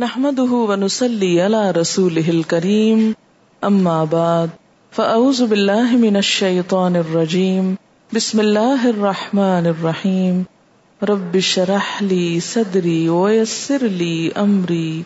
نحمده 0.00 0.52
ونسلي 0.52 1.40
على 1.40 1.70
رسوله 1.70 2.32
الكريم. 2.34 3.12
أما 3.68 4.04
بعد، 4.04 4.46
فأعوذ 4.90 5.46
بالله 5.46 5.96
من 5.96 6.16
الشيطان 6.16 6.96
الرجيم. 6.96 7.74
بسم 8.14 8.40
الله 8.40 8.86
الرحمن 8.88 9.66
الرحيم. 9.66 10.42
رب 11.02 11.34
اشرح 11.34 12.02
لي 12.02 12.40
صدري 12.40 13.08
ويسر 13.08 13.84
لي 13.88 14.30
أمري. 14.36 15.02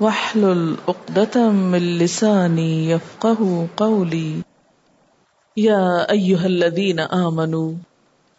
واحلل 0.00 0.74
عقدة 0.88 1.50
من 1.50 1.78
لساني 1.78 2.90
يفقه 2.90 3.64
قولي. 3.74 4.40
یا 5.56 5.78
ایوہ 6.08 6.44
الذین 6.44 7.00
آمنو 7.10 7.72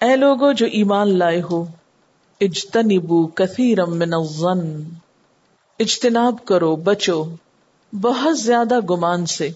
اے 0.01 0.15
لوگو 0.15 0.51
جو 0.51 0.65
ایمان 0.65 1.17
لائے 1.17 1.41
ہو 1.41 1.65
اجتنبو 2.41 3.27
کثیرا 3.27 3.85
من 3.85 4.13
الظن. 4.13 4.83
اجتناب 5.79 6.45
کرو، 6.45 6.75
بچو، 6.75 7.25
بہت 7.93 8.39
زیادہ 8.39 8.79
گمان 8.79 9.25
سے 9.25 9.49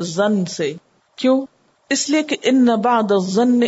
زن 0.00 0.44
سے۔ 0.44 0.74
کیوں؟ 1.16 1.46
اس 1.90 2.10
لیے 2.10 2.22
کہ 2.22 2.36
ان 2.42 2.64
بعد 2.64 3.12
الظن 3.12 3.60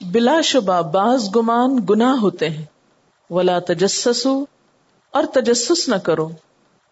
بلا 0.00 0.40
شبہ 0.40 0.82
بعض 0.82 1.36
گمان 1.36 1.76
گناہ 1.90 2.16
ہوتے 2.16 2.50
ہیں۔ 2.50 2.64
ولا 3.30 3.58
تجسسو 3.58 4.44
اور 5.10 5.24
تجسس 5.34 5.88
نہ 5.88 5.96
کرو۔ 5.96 6.28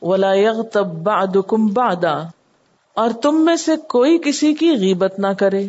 ولا 0.03 0.33
یغتب 0.33 0.87
بعدکم 0.87 1.67
بعدا 1.67 2.19
اور 2.95 3.11
تم 3.23 3.45
میں 3.45 3.57
سے 3.57 3.77
کوئی 3.77 4.19
کسی 4.25 4.55
کی 4.55 4.71
غیبت 4.71 5.19
نہ 5.19 5.33
کرے۔ 5.39 5.67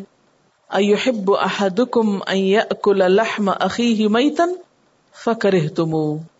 ایحب 0.69 1.31
احدکم 1.33 2.15
ان 2.27 2.37
یأکل 2.37 3.11
لحم 3.11 3.49
اخیہ 3.49 4.07
میتن 4.07 4.53
فکرہتمو 5.25 6.30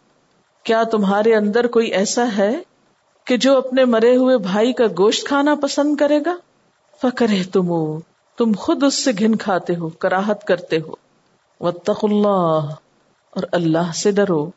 کیا 0.64 0.84
تمہارے 0.84 1.36
اندر 1.36 1.68
کوئی 1.68 1.88
ایسا 1.88 2.26
ہے 2.38 2.60
کہ 3.26 3.38
جو 3.38 3.58
اپنے 3.58 3.86
مرے 3.86 4.16
ہوئے 4.16 4.38
بھائی 4.38 4.74
کا 4.74 4.86
گوشت 4.98 5.28
کھانا 5.28 5.56
پسند 5.56 5.96
کرے 5.96 6.20
گا؟ 6.26 6.36
فکرہتمو 7.02 8.00
تم 8.00 8.12
تم 8.38 8.52
خود 8.58 8.84
اس 8.84 9.04
سے 9.04 9.12
گھن 9.20 9.36
کھاتے 9.36 9.76
ہو، 9.76 9.90
کراہت 9.90 10.44
کرتے 10.44 10.78
ہو۔ 10.78 10.94
واتقوا 11.62 12.10
اللہ 12.10 12.74
اور 13.32 13.44
اللہ 13.52 13.92
سے 13.96 14.12
ڈرو۔ 14.12 14.50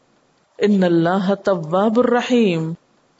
ان 0.58 0.84
اللہ 0.84 1.34
تواب 1.34 1.98
الرحیم 1.98 2.72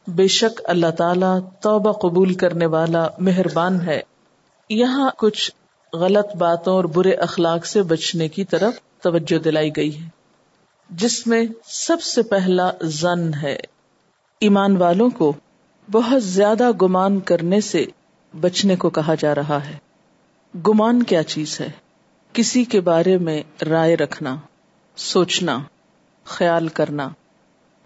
بے 0.06 0.27
شک 0.27 0.62
اللہ 0.64 0.90
تعالی 0.90 1.46
توبہ 1.62 1.92
قبول 1.92 2.34
کرنے 2.34 2.66
والا 2.66 3.08
مہربان 3.18 3.80
ہے۔ 3.80 4.00
یہاں 4.70 5.10
کچھ 5.18 5.50
غلط 5.92 6.36
باتوں 6.36 6.74
اور 6.74 6.84
برے 6.84 7.12
اخلاق 7.12 7.66
سے 7.66 7.82
بچنے 7.82 8.28
کی 8.28 8.44
طرف 8.44 8.74
توجہ 9.02 9.38
دلائی 9.38 9.70
گئی 9.77 10.02
ہے۔ 10.02 10.23
جس 10.90 11.27
میں 11.27 11.44
سب 11.64 12.02
سے 12.02 12.22
پہلا 12.22 12.70
زن 12.82 13.34
ہے۔ 13.34 13.56
ایمان 14.40 14.77
والوں 14.77 15.10
کو 15.10 15.32
بہت 15.90 16.24
زیادہ 16.24 16.70
گمان 16.82 17.20
کرنے 17.20 17.60
سے 17.60 17.84
بچنے 18.40 18.77
کو 18.77 18.90
کہا 18.90 19.14
جا 19.14 19.34
رہا 19.34 19.58
ہے۔ 19.68 19.77
گمان 20.66 21.02
کیا 21.02 21.22
چیز 21.22 21.60
ہے؟ 21.60 21.70
کسی 22.32 22.64
کے 22.64 22.80
بارے 22.80 23.18
میں 23.18 23.42
رائے 23.64 23.96
رکھنا، 23.96 24.36
سوچنا، 24.96 25.58
خیال 26.24 26.68
کرنا۔ 26.68 27.08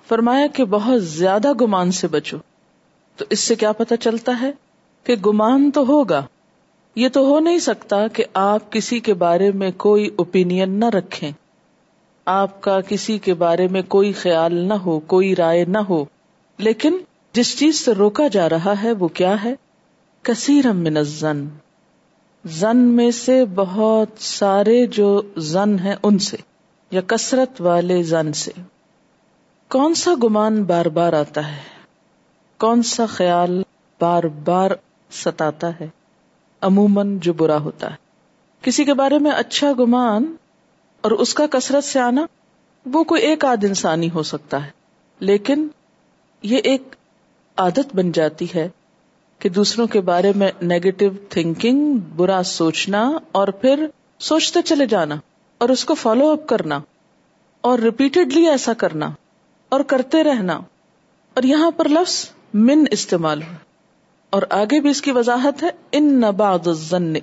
فرمایا 0.09 0.47
کہ 0.47 0.65
بہت 0.65 1.05
زیادہ 1.05 1.53
گمان 1.53 1.93
سے 1.93 2.09
بچو۔ 2.09 2.37
تو 3.17 3.25
اس 3.31 3.41
سے 3.41 3.55
کیا 3.55 3.73
پتا 3.73 3.97
چلتا 3.97 4.33
ہے 4.41 4.51
کہ 5.05 5.15
گمان 5.15 5.71
تو 5.71 5.87
ہوگا۔ 5.87 6.27
یہ 6.95 7.09
تو 7.09 7.21
ہو 7.21 7.39
نہیں 7.39 7.59
سکتا 7.59 8.09
کہ 8.09 8.25
آپ 8.35 8.73
کسی 8.73 9.01
کے 9.01 9.15
بارے 9.15 9.53
میں 9.53 9.71
کوئی 9.71 10.11
اوپینین 10.17 10.81
نہ 10.81 10.85
رکھیں۔ 10.85 11.33
آپ 12.31 12.61
کا 12.61 12.81
کسی 12.81 13.19
کے 13.19 13.35
بارے 13.35 13.69
میں 13.69 13.83
کوئی 13.83 14.13
خیال 14.13 14.55
نہ 14.55 14.75
ہو، 14.75 15.01
کوئی 15.01 15.37
رائے 15.37 15.65
نہ 15.65 15.79
ہو۔ 15.79 16.05
لیکن 16.59 16.99
جس 17.33 17.59
چیز 17.59 17.85
سے 17.85 17.93
روکا 17.93 18.29
جا 18.29 18.49
رہا 18.49 18.75
ہے، 18.83 18.93
وہ 18.93 19.09
کیا 19.09 19.45
ہے؟ 19.45 19.55
کثیر 20.23 20.73
من 20.73 20.97
الزن 20.97 21.45
زن 22.45 22.77
میں 22.77 23.11
سے 23.11 23.45
بہت 23.45 24.09
سارے 24.19 24.87
جو 24.87 25.23
زن 25.37 25.79
ہیں، 25.79 25.95
ان 26.03 26.19
سے، 26.19 26.37
یا 26.91 27.01
کثرت 27.07 27.61
والے 27.61 28.03
زن 28.03 28.33
سے۔ 28.33 28.51
کون 29.69 29.95
سا 29.95 30.11
گمان 30.23 30.63
بار 30.63 30.87
بار 30.87 31.13
آتا 31.13 31.53
ہے؟ 31.53 31.63
کون 32.59 32.83
سا 32.83 33.07
خیال 33.07 33.63
بار 34.01 34.23
بار 34.25 34.71
ستاتا 35.11 35.71
ہے؟ 35.81 35.89
عموماً 36.61 37.19
جو 37.19 37.33
برا 37.33 37.59
ہوتا 37.59 37.91
ہے۔ 37.91 37.97
کسی 38.63 38.85
کے 38.85 38.95
بارے 38.95 39.19
میں 39.19 39.31
اچھا 39.31 39.73
گمان 39.79 40.35
اور 41.01 41.11
اس 41.11 41.35
کا 41.35 41.47
کثرت 41.47 41.85
سے 41.85 42.01
آنا 42.01 42.27
وہ 42.87 43.05
کوئی 43.05 43.23
ایک 43.23 43.45
آدھ 43.45 43.65
انسانی 43.65 44.11
ہو 44.11 44.23
سکتا 44.23 44.65
ہے۔ 44.65 44.71
لیکن 45.21 45.69
یہ 46.43 46.59
ایک 46.65 46.83
عادت 47.57 47.97
بن 47.97 48.13
جاتی 48.13 48.47
ہے 48.55 48.69
کہ 49.39 49.49
دوسروں 49.49 49.87
کے 49.87 50.01
بارے 50.01 50.33
میں 50.37 50.51
نیگیٹو 50.63 51.05
تھنکنگ 51.29 51.97
برا 51.97 52.43
سوچنا 52.43 53.11
اور 53.33 53.49
پھر 53.49 53.87
سوچتے 54.19 54.63
چلے 54.63 54.87
جانا 54.87 55.15
اور 55.59 55.69
اس 55.69 55.85
کو 55.85 55.95
فالو 55.95 56.29
اپ 56.29 56.47
کرنا 56.47 56.81
اور 57.61 57.79
ریپیٹڈلی 57.79 58.49
ایسا 58.49 58.73
کرنا 58.73 59.11
اور 59.69 59.81
کرتے 59.81 60.25
رہنا۔ 60.25 60.61
اور 61.35 61.43
یہاں 61.43 61.71
پر 61.71 61.89
لفظ 61.89 62.31
من 62.55 62.85
استعمال 62.91 63.43
ہو 63.43 63.53
اور 64.31 64.43
آگے 64.51 64.81
بھی 64.81 64.91
اس 64.91 65.03
کی 65.03 65.11
وضاحت 65.11 65.63
ہے، 65.63 65.69
ان 65.93 66.05
نباد 66.05 66.69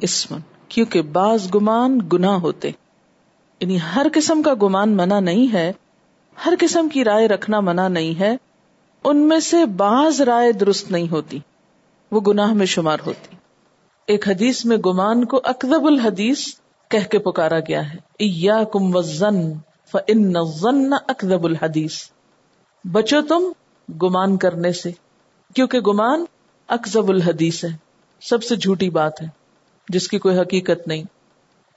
اسمن، 0.01 0.39
کیونکہ 0.67 1.01
بعض 1.01 1.55
گمان 1.55 1.99
گنا 2.13 2.35
ہوتے۔ 2.35 2.71
یعنی 3.59 3.77
ہر 3.95 4.07
قسم 4.13 4.41
کا 4.41 4.53
گمان 4.61 4.97
منع 4.97 5.19
نہیں 5.19 5.53
ہے، 5.53 5.71
ہر 6.45 6.53
قسم 6.59 6.89
کی 6.89 7.03
رائے 7.03 7.27
رکھنا 7.27 7.59
منع 7.59 7.87
نہیں 7.87 8.19
ہے، 8.19 8.37
ان 9.03 9.17
میں 9.17 9.39
سے 9.39 9.65
بعض 9.65 10.21
رائے 10.21 10.51
درست 10.51 10.91
نہیں 10.91 11.11
ہوتی، 11.11 11.39
وہ 12.11 12.21
گناہ 12.21 12.53
میں 12.53 12.65
شمار 12.65 12.97
ہوتی۔ 13.05 13.35
ایک 14.07 14.27
حدیث 14.27 14.65
میں 14.65 14.77
گمان 14.77 15.25
کو 15.25 15.41
اکدب 15.43 15.85
الحدیث 15.85 16.47
کہہ 16.87 17.07
کے 17.11 17.19
پکارا 17.19 17.59
گیا 17.59 17.93
ہے۔ 17.93 18.47
کم 18.73 18.95
وزن 18.95 20.93
اکدب 21.07 21.43
الحدیث۔ 21.43 21.95
بچو 22.91 23.21
تم 23.21 23.43
گمان 24.01 24.37
کرنے 24.37 24.71
سے، 24.71 24.91
کیونکہ 25.55 25.79
گمان 25.79 26.25
اکزب 26.67 27.09
الحدیث 27.09 27.63
ہے۔ 27.63 27.69
سب 28.21 28.43
سے 28.43 28.55
جھوٹی 28.55 28.89
بات 28.89 29.21
ہے، 29.21 29.27
جس 29.89 30.07
کی 30.07 30.19
کوئی 30.19 30.39
حقیقت 30.39 30.87
نہیں۔ 30.87 31.03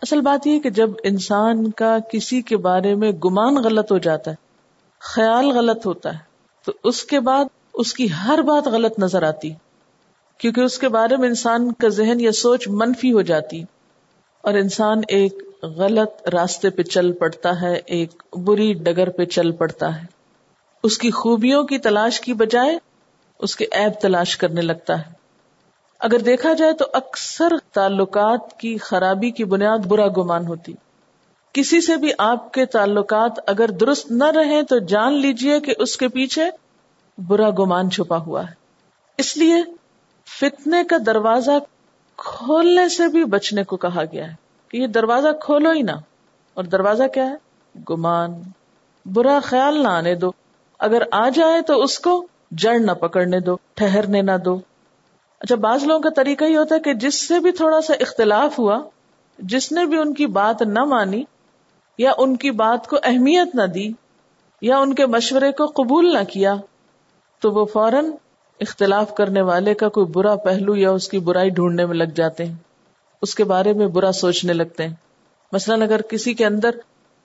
اصل 0.03 0.21
بات 0.21 0.47
یہ 0.47 0.59
کہ 0.59 0.71
جب 0.71 0.91
انسان 1.05 1.71
کا 1.71 1.97
کسی 2.13 2.41
کے 2.43 2.57
بارے 2.57 2.95
میں 2.95 3.11
گمان 3.25 3.57
غلط 3.65 3.93
ہو 3.93 3.99
جاتا 3.99 4.31
ہے، 4.31 4.37
خیال 5.01 5.51
غلط 5.51 5.87
ہوتا 5.87 6.13
ہے، 6.15 6.19
تو 6.67 6.73
اس 6.85 7.03
کے 7.05 7.21
بعد 7.21 7.45
اس 7.75 7.93
کی 7.95 8.07
ہر 8.13 8.43
بات 8.43 8.67
غلط 8.67 8.99
نظر 8.99 9.23
آتی، 9.23 9.51
کیونکہ 10.41 10.61
اس 10.61 10.79
کے 10.79 10.89
بارے 10.89 11.17
میں 11.17 11.29
انسان 11.29 11.73
کا 11.73 11.89
ذہن 11.89 12.21
یا 12.21 12.33
سوچ 12.33 12.69
منفی 12.69 13.13
ہو 13.13 13.23
جاتی، 13.23 13.63
اور 14.45 14.55
انسان 14.55 15.01
ایک 15.09 15.43
غلط 15.77 16.29
راستے 16.29 16.71
پہ 16.71 16.83
چل 16.83 17.13
پڑتا 17.13 17.61
ہے، 17.61 17.75
ایک 17.75 18.23
بری 18.37 18.73
ڈگر 18.75 19.11
پہ 19.11 19.25
چل 19.25 19.51
پڑتا 19.53 19.95
ہے۔ 19.97 20.07
اس 20.85 20.99
کی 20.99 21.11
خوبیوں 21.11 21.63
کی 21.63 21.79
تلاش 21.79 22.21
کی 22.21 22.33
بجائے 22.33 22.79
اس 23.41 23.57
کے 23.57 23.67
ایب 23.73 24.01
تلاش 24.01 24.37
کرنے 24.37 24.61
لگتا 24.61 24.99
ہے۔ 24.99 25.18
اگر 25.99 26.19
دیکھا 26.19 26.53
جائے 26.53 26.73
تو 26.73 26.85
اکثر 26.93 27.53
تعلقات 27.73 28.59
کی 28.59 28.79
خرابی 28.79 29.31
کی 29.31 29.45
بنیاد 29.45 29.79
برا 29.79 30.09
گمان 30.09 30.47
ہوتی۔ 30.47 30.73
کسی 31.53 31.81
سے 31.81 31.97
بھی 31.97 32.11
آپ 32.19 32.53
کے 32.53 32.67
تعلقات 32.67 33.33
اگر 33.47 33.71
درست 33.71 34.11
نہ 34.11 34.25
رہے 34.25 34.63
تو 34.63 34.79
جان 34.79 35.13
لیجیے 35.13 35.61
کہ 35.61 35.75
اس 35.79 35.97
کے 35.97 36.09
پیچھے 36.09 36.51
برا 37.19 37.51
گمان 37.51 37.91
چھپا 37.91 38.19
ہوا 38.19 38.43
ہے۔ 38.43 38.55
اس 39.19 39.37
لیے 39.37 39.55
فتنے 40.41 40.85
کا 40.85 40.97
دروازہ 41.07 41.51
کھولنے 42.17 42.89
سے 42.89 43.09
بھی 43.09 43.25
بچنے 43.25 43.65
کو 43.65 43.77
کہا 43.77 44.03
گیا 44.13 44.31
ہے 44.31 44.35
کہ 44.69 44.77
یہ 44.77 44.87
دروازہ 44.87 45.29
کھولو 45.41 45.71
ہی 45.71 45.83
نہ۔ 45.83 45.93
اور 46.55 46.65
دروازہ 46.65 47.05
کیا 47.15 47.31
ہے؟ 47.31 47.35
گمان۔ 47.91 48.33
برا 49.07 49.39
خیال 49.43 49.83
نہ 49.83 49.89
آنے 49.89 50.15
دو۔ 50.15 50.31
اگر 50.79 51.03
آ 51.13 51.29
جائے 51.29 51.63
تو 51.63 51.83
اس 51.83 51.99
کو 51.99 52.27
جڑ 52.51 52.79
نہ 52.79 52.93
پکڑنے 52.93 53.41
دو، 53.41 53.57
ٹھہرنے 53.75 54.23
نہ 54.23 54.33
دو۔ 54.45 54.61
اچھا 55.41 55.57
بعض 55.57 55.85
لوگوں 55.85 56.01
کا 56.01 56.09
طریقہ 56.17 56.45
ہی 56.45 56.57
ہوتا 56.57 56.75
ہے 56.75 56.81
کہ 56.81 56.95
جس 56.95 57.29
سے 57.29 57.41
بھی 57.41 57.53
تھوڑا 57.53 57.81
سا 57.81 57.95
اختلاف 58.01 58.59
ہوا، 58.59 58.79
جس 59.39 59.73
نے 59.73 59.87
بھی 59.87 59.99
ان 59.99 60.15
کی 60.15 60.27
بات 60.27 60.63
نہ 60.63 60.85
مانی، 60.85 61.25
یا 61.99 62.13
ان 62.19 62.37
کی 62.37 62.51
بات 62.51 62.87
کو 62.87 62.97
اہمیت 63.03 63.55
نہ 63.55 63.63
دی، 63.63 63.93
یا 64.63 64.79
ان 64.79 64.95
کے 64.95 65.07
مشورے 65.07 65.53
کو 65.53 65.67
قبول 65.67 66.13
نہ 66.13 66.25
کیا، 66.25 66.55
تو 67.41 67.51
وہ 67.51 67.65
فوراً 67.65 68.11
اختلاف 68.61 69.15
کرنے 69.15 69.43
والے 69.43 69.75
کا 69.75 69.89
کوئی 69.89 70.07
برا 70.07 70.37
پہلو 70.37 70.77
یا 70.77 70.91
اس 70.91 71.09
کی 71.09 71.19
برائی 71.19 71.51
ڈھونڈنے 71.51 71.87
میں 71.87 71.95
لگ 71.95 72.15
جاتے 72.15 72.45
ہیں، 72.45 72.55
اس 73.23 73.35
کے 73.35 73.45
بارے 73.45 73.73
میں 73.73 73.87
برا 73.87 74.13
سوچنے 74.13 74.53
لگتے 74.53 74.87
ہیں۔ 74.87 74.95
مثلاً 75.53 75.83
اگر 75.83 76.03
کسی 76.03 76.35
کے 76.35 76.47
اندر 76.47 76.71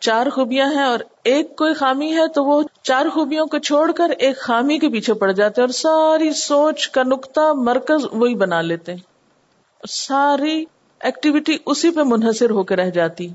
چار 0.04 0.30
خوبیاں 0.30 0.74
ہیں 0.74 0.84
اور 0.84 1.00
ایک 1.24 1.56
کوئی 1.56 1.74
خامی 1.74 2.14
ہے 2.14 2.28
تو 2.28 2.44
وہ 2.46 2.64
چار 2.84 3.06
خوبیوں 3.14 3.46
کو 3.46 3.58
چھوڑ 3.58 3.92
کر 3.92 4.10
ایک 4.20 4.38
خامی 4.38 4.78
کے 4.80 4.90
پیچھے 4.90 5.14
پڑ 5.14 5.32
جاتے 5.32 5.62
ہیں 5.62 5.68
اور 5.68 5.74
ساری 5.74 6.34
سوچ 6.34 6.90
کا 6.90 7.04
نقطہ 7.04 7.54
مرکز 7.56 8.06
وہی 8.12 8.36
بنا 8.36 8.62
لیتے 8.62 8.92
ہیں۔ 8.92 9.00
ساری 9.90 10.66
ایکٹیویٹی 11.00 11.58
اسی 11.66 11.90
پہ 11.90 12.02
منحصر 12.04 12.50
ہو 12.50 12.64
کے 12.64 12.76
رہ 12.76 12.90
جاتی۔ 12.90 13.26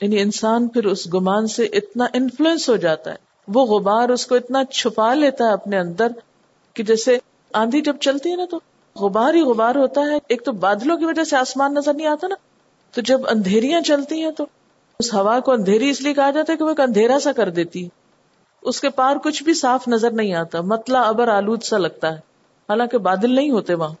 یعنی 0.00 0.20
انسان 0.20 0.68
پھر 0.68 0.84
اس 0.84 1.14
گمان 1.14 1.46
سے 1.46 1.64
اتنا 1.64 2.06
انفلوئنس 2.12 2.68
ہو 2.68 2.76
جاتا 2.76 3.10
ہے۔ 3.10 3.16
وہ 3.48 3.64
غبار 3.64 4.08
اس 4.08 4.26
کو 4.26 4.34
اتنا 4.34 4.64
چھپا 4.64 5.14
لیتا 5.14 5.46
ہے 5.46 5.52
اپنے 5.52 5.78
اندر 5.78 6.06
کہ 6.74 6.82
جیسے 6.82 7.18
آندھی 7.52 7.80
جب 7.80 7.96
چلتی 8.00 8.30
ہے 8.30 8.36
نا 8.36 8.44
تو 8.50 8.60
غبار 8.96 9.34
ہی 9.34 9.40
غبار 9.40 9.74
ہوتا 9.74 10.00
ہے۔ 10.00 10.18
ایک 10.28 10.44
تو 10.44 10.52
بادلوں 10.52 10.96
کی 10.96 11.04
وجہ 11.04 11.24
سے 11.24 11.36
آسمان 11.36 11.74
نظر 11.74 11.94
نہیں 11.94 12.06
آتا 12.06 12.26
نا۔ 12.28 12.34
تو 12.94 13.00
جب 13.00 13.20
اندھیریاں 13.28 13.80
چلتی 13.80 14.24
ہیں 14.24 14.30
تو 14.30 14.46
اس 15.00 15.14
ہوا 15.14 15.40
کو 15.40 15.52
اندھیری 15.52 15.90
اس 15.90 16.00
لیے 16.00 16.14
کہا 16.14 16.30
جاتا 16.30 16.52
ہے 16.52 16.58
کہ 16.58 16.64
وہ 16.64 16.68
ایک 16.68 16.80
اندھیرا 16.80 17.18
سا 17.18 17.32
کر 17.32 17.50
دیتی 17.50 17.88
اس 18.62 18.80
کے 18.80 18.88
پار 18.88 19.16
کچھ 19.16 19.42
بھی 19.42 19.54
صاف 19.54 19.88
نظر 19.88 20.10
نہیں 20.10 20.34
آتا 20.34 20.60
متلا 20.60 21.00
ابر، 21.02 21.28
آلود 21.28 21.62
سا 21.62 21.78
لگتا 21.78 22.08
ہے۔ 22.08 22.16
حالانکہ 22.68 22.98
بادل 22.98 23.34
نہیں 23.34 23.50
ہوتے 23.50 23.74
وہاں۔ 23.74 23.94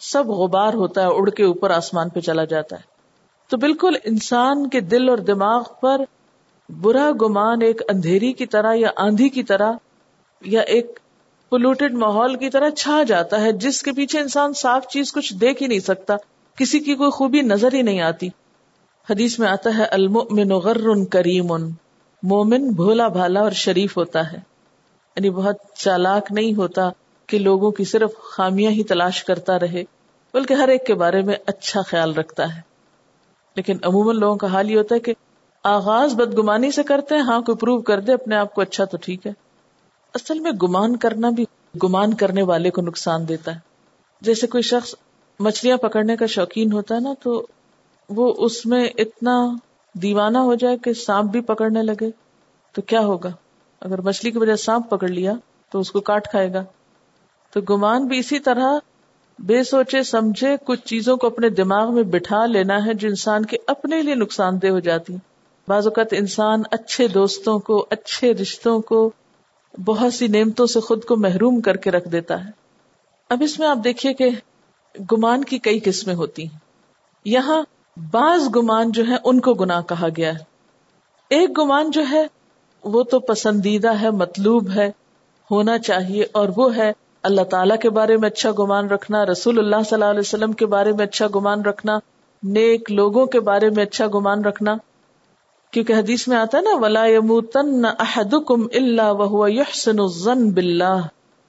سب 0.00 0.26
غبار 0.26 0.74
ہوتا 0.74 1.02
ہے، 1.02 1.06
اڑ 1.06 1.30
کے 1.30 1.44
اوپر 1.44 1.70
آسمان 1.70 2.08
پہ 2.08 2.20
چلا 2.20 2.44
جاتا 2.44 2.76
ہے۔ 2.76 2.82
تو 3.48 3.56
بالکل 3.56 3.94
انسان 4.04 4.68
کے 4.68 4.80
دل 4.80 5.08
اور 5.08 5.18
دماغ 5.18 5.62
پر 5.80 6.00
برا 6.68 7.10
گمان 7.22 7.62
ایک 7.62 7.82
اندھیری 7.88 8.32
کی 8.32 8.46
طرح 8.46 8.72
یا 8.74 8.88
آندھی 8.96 9.28
کی 9.28 9.42
طرح 9.42 9.72
یا 10.40 10.60
ایک 10.60 10.98
پولوٹیڈ 11.50 11.94
ماحول 11.94 12.36
کی 12.36 12.50
طرح 12.50 12.70
چھا 12.70 13.02
جاتا 13.02 13.40
ہے، 13.40 13.52
جس 13.52 13.82
کے 13.82 13.92
پیچھے 13.92 14.20
انسان 14.20 14.52
صاف 14.52 14.86
چیز 14.86 15.12
کچھ 15.12 15.34
دیکھ 15.34 15.62
ہی 15.62 15.68
نہیں 15.68 15.78
سکتا، 15.78 16.14
کسی 16.56 16.80
کی 16.80 16.94
کوئی 16.94 17.10
خوبی 17.10 17.40
نظر 17.40 17.74
ہی 17.74 17.82
نہیں 17.82 18.00
آتی۔ 18.00 18.28
حدیث 19.10 19.38
میں 19.38 19.48
آتا 19.48 19.78
ہے، 19.78 19.84
المؤمن 19.84 20.48
غر 20.52 21.04
کریم، 21.10 21.46
مومن 22.22 22.70
بھولا 22.70 23.08
بھالا 23.08 23.40
اور 23.40 23.50
شریف 23.50 23.96
ہوتا 23.96 24.32
ہے۔ 24.32 24.36
یعنی 25.16 25.30
بہت 25.30 25.56
چالاک 25.76 26.32
نہیں 26.32 26.54
ہوتا 26.54 26.90
کہ 27.26 27.38
لوگوں 27.38 27.70
کی 27.70 27.84
صرف 27.84 28.10
خامیاں 28.16 28.70
ہی 28.70 28.84
تلاش 28.84 29.24
کرتا 29.24 29.58
رہے، 29.58 29.84
بلکہ 30.34 30.54
ہر 30.54 30.68
ایک 30.68 30.86
کے 30.86 30.94
بارے 30.94 31.22
میں 31.22 31.34
اچھا 31.46 31.82
خیال 31.82 32.14
رکھتا 32.14 32.56
ہے۔ 32.56 32.60
لیکن 33.56 33.76
عموماً 33.82 34.16
لوگوں 34.16 34.36
کا 34.36 34.46
حال 34.46 34.70
یہ 34.70 34.76
ہوتا 34.76 34.94
ہے 34.94 35.00
کہ 35.00 35.14
آغاز 35.64 36.14
بدگمانی 36.14 36.70
سے 36.70 36.82
کرتے 36.82 37.14
ہیں 37.14 37.22
ہاں 37.22 37.40
کوئی 37.40 37.56
پروو 37.56 37.80
کر 37.80 38.00
دے، 38.00 38.12
اپنے 38.12 38.36
آپ 38.36 38.54
کو 38.54 38.60
اچھا 38.60 38.84
تو 38.84 38.96
ٹھیک 38.96 39.26
ہے۔ 39.26 39.32
اصل 40.14 40.38
میں 40.40 40.52
گمان 40.62 40.96
کرنا 40.96 41.30
بھی 41.30 41.44
گمان 41.84 42.14
کرنے 42.14 42.42
والے 42.42 42.70
کو 42.70 42.80
نقصان 42.80 43.28
دیتا 43.28 43.54
ہے۔ 43.54 43.60
جیسے 44.20 44.46
کوئی 44.46 44.62
شخص 44.62 44.94
مچھلیاں 45.40 45.76
پکڑنے 45.76 46.16
کا 46.16 46.26
شوقین 46.26 46.72
ہوتا 46.72 46.94
ہے 46.94 47.00
نا، 47.00 47.12
تو 47.22 47.46
وہ 48.08 48.34
اس 48.38 48.66
میں 48.66 48.88
اتنا 48.98 49.56
دیوانہ 49.94 50.38
ہو 50.38 50.54
جائے 50.54 50.78
کہ 50.78 50.92
سانپ 50.92 51.30
بھی 51.30 51.40
پکڑنے 51.40 51.82
لگے 51.82 52.10
تو 52.72 52.82
کیا 52.82 53.00
ہوگا؟ 53.00 53.30
اگر 53.80 54.00
مچھلی 54.00 54.30
کی 54.30 54.38
وجہ 54.38 54.56
سانپ 54.56 54.90
پکڑ 54.90 55.08
لیا 55.08 55.32
تو 55.70 55.80
اس 55.80 55.90
کو 55.90 56.00
کاٹ 56.00 56.30
کھائے 56.30 56.52
گا۔ 56.52 56.64
تو 57.50 57.60
گمان 57.60 58.06
بھی 58.06 58.18
اسی 58.18 58.38
طرح 58.38 58.78
بے 59.38 59.64
سوچے 59.64 60.02
سمجھے 60.02 60.56
کچھ 60.64 60.80
چیزوں 60.80 61.16
کو 61.16 61.26
اپنے 61.26 61.48
دماغ 61.48 61.94
میں 61.94 62.02
بٹھا 62.02 62.46
لینا 62.46 62.86
ہے 62.86 62.94
جو 62.94 63.08
انسان 63.08 63.44
کے 63.44 63.56
اپنے 63.66 64.02
لیے 64.02 64.14
نقصان 64.14 64.62
دہ 64.62 64.66
ہو 64.66 64.78
جاتی 64.78 65.16
بعض 65.68 65.86
اوقات 65.86 66.06
انسان 66.12 66.62
اچھے 66.70 67.08
دوستوں 67.08 67.58
کو، 67.58 67.86
اچھے 67.90 68.34
رشتوں 68.34 68.80
کو 68.80 69.10
بہت 69.84 70.14
سی 70.14 70.26
نعمتوں 70.26 70.66
سے 70.66 70.80
خود 70.80 71.04
کو 71.04 71.16
محروم 71.16 71.60
کر 71.60 71.76
کے 71.76 71.90
رکھ 71.90 72.08
دیتا 72.08 72.44
ہے۔ 72.44 72.50
اب 73.30 73.42
اس 73.42 73.58
میں 73.58 73.68
آپ 73.68 73.78
دیکھیے 73.84 74.14
کہ 74.14 74.30
گمان 75.12 75.44
کی 75.44 75.58
کئی 75.58 75.80
قسمیں 75.84 76.14
ہوتی 76.14 76.42
ہیں۔ 76.42 76.58
یہاں 77.24 77.62
بعض 77.96 78.48
گمان 78.56 78.92
جو 78.92 79.04
ہے 79.08 79.16
ان 79.24 79.40
کو 79.40 79.54
گناہ 79.54 79.82
کہا 79.82 80.08
گیا 80.16 80.32
ہے۔ 80.32 80.38
ایک 81.30 81.58
گمان 81.58 81.90
جو 81.90 82.02
ہے، 82.10 82.26
وہ 82.84 83.02
تو 83.02 83.20
پسندیدہ 83.20 84.00
ہے، 84.00 84.10
مطلوب 84.10 84.70
ہے، 84.76 84.90
ہونا 85.50 85.78
چاہیے 85.78 86.24
اور 86.32 86.48
وہ 86.56 86.76
ہے، 86.76 86.92
اللہ 87.22 87.40
تعالیٰ 87.42 87.78
کے 87.78 87.90
بارے 87.90 88.16
میں 88.16 88.28
اچھا 88.28 88.50
گمان 88.58 88.88
رکھنا، 88.88 89.26
رسول 89.26 89.58
اللہ 89.58 89.76
صلی 89.76 89.94
اللہ 89.94 90.04
علیہ 90.04 90.20
وسلم 90.20 90.52
کے 90.52 90.66
بارے 90.66 90.92
میں 90.92 91.06
اچھا 91.06 91.26
گمان 91.34 91.62
رکھنا، 91.62 91.98
نیک 92.42 92.92
لوگوں 92.92 93.26
کے 93.26 93.40
بارے 93.40 93.70
میں 93.70 93.84
اچھا 93.84 94.06
گمان 94.14 94.44
رکھنا۔ 94.44 94.76
کیونکہ 95.70 95.92
حدیث 95.92 96.28
میں 96.28 96.36
آتا 96.36 96.58
ہے 96.58 96.62
نا، 96.62 96.70
ولا 96.74 97.04
احدکم 97.98 98.66
الا 98.72 99.10
وهو 99.10 99.48
يحسن 99.48 100.00
الظن 100.00 100.50
بالله 100.50 101.00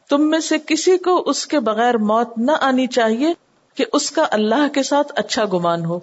تم 0.09 0.29
میں 0.29 0.39
سے 0.39 0.57
کسی 0.67 0.97
کو 0.97 1.23
اس 1.25 1.47
کے 1.47 1.59
بغیر 1.59 1.97
موت 1.97 2.37
نہ 2.37 2.51
آنی 2.61 2.87
چاہیے 2.87 3.33
کہ 3.75 3.85
اس 3.93 4.11
کا 4.11 4.25
اللہ 4.31 4.67
کے 4.73 4.83
ساتھ 4.83 5.13
اچھا 5.15 5.45
گمان 5.53 5.85
ہو۔ 5.85 5.99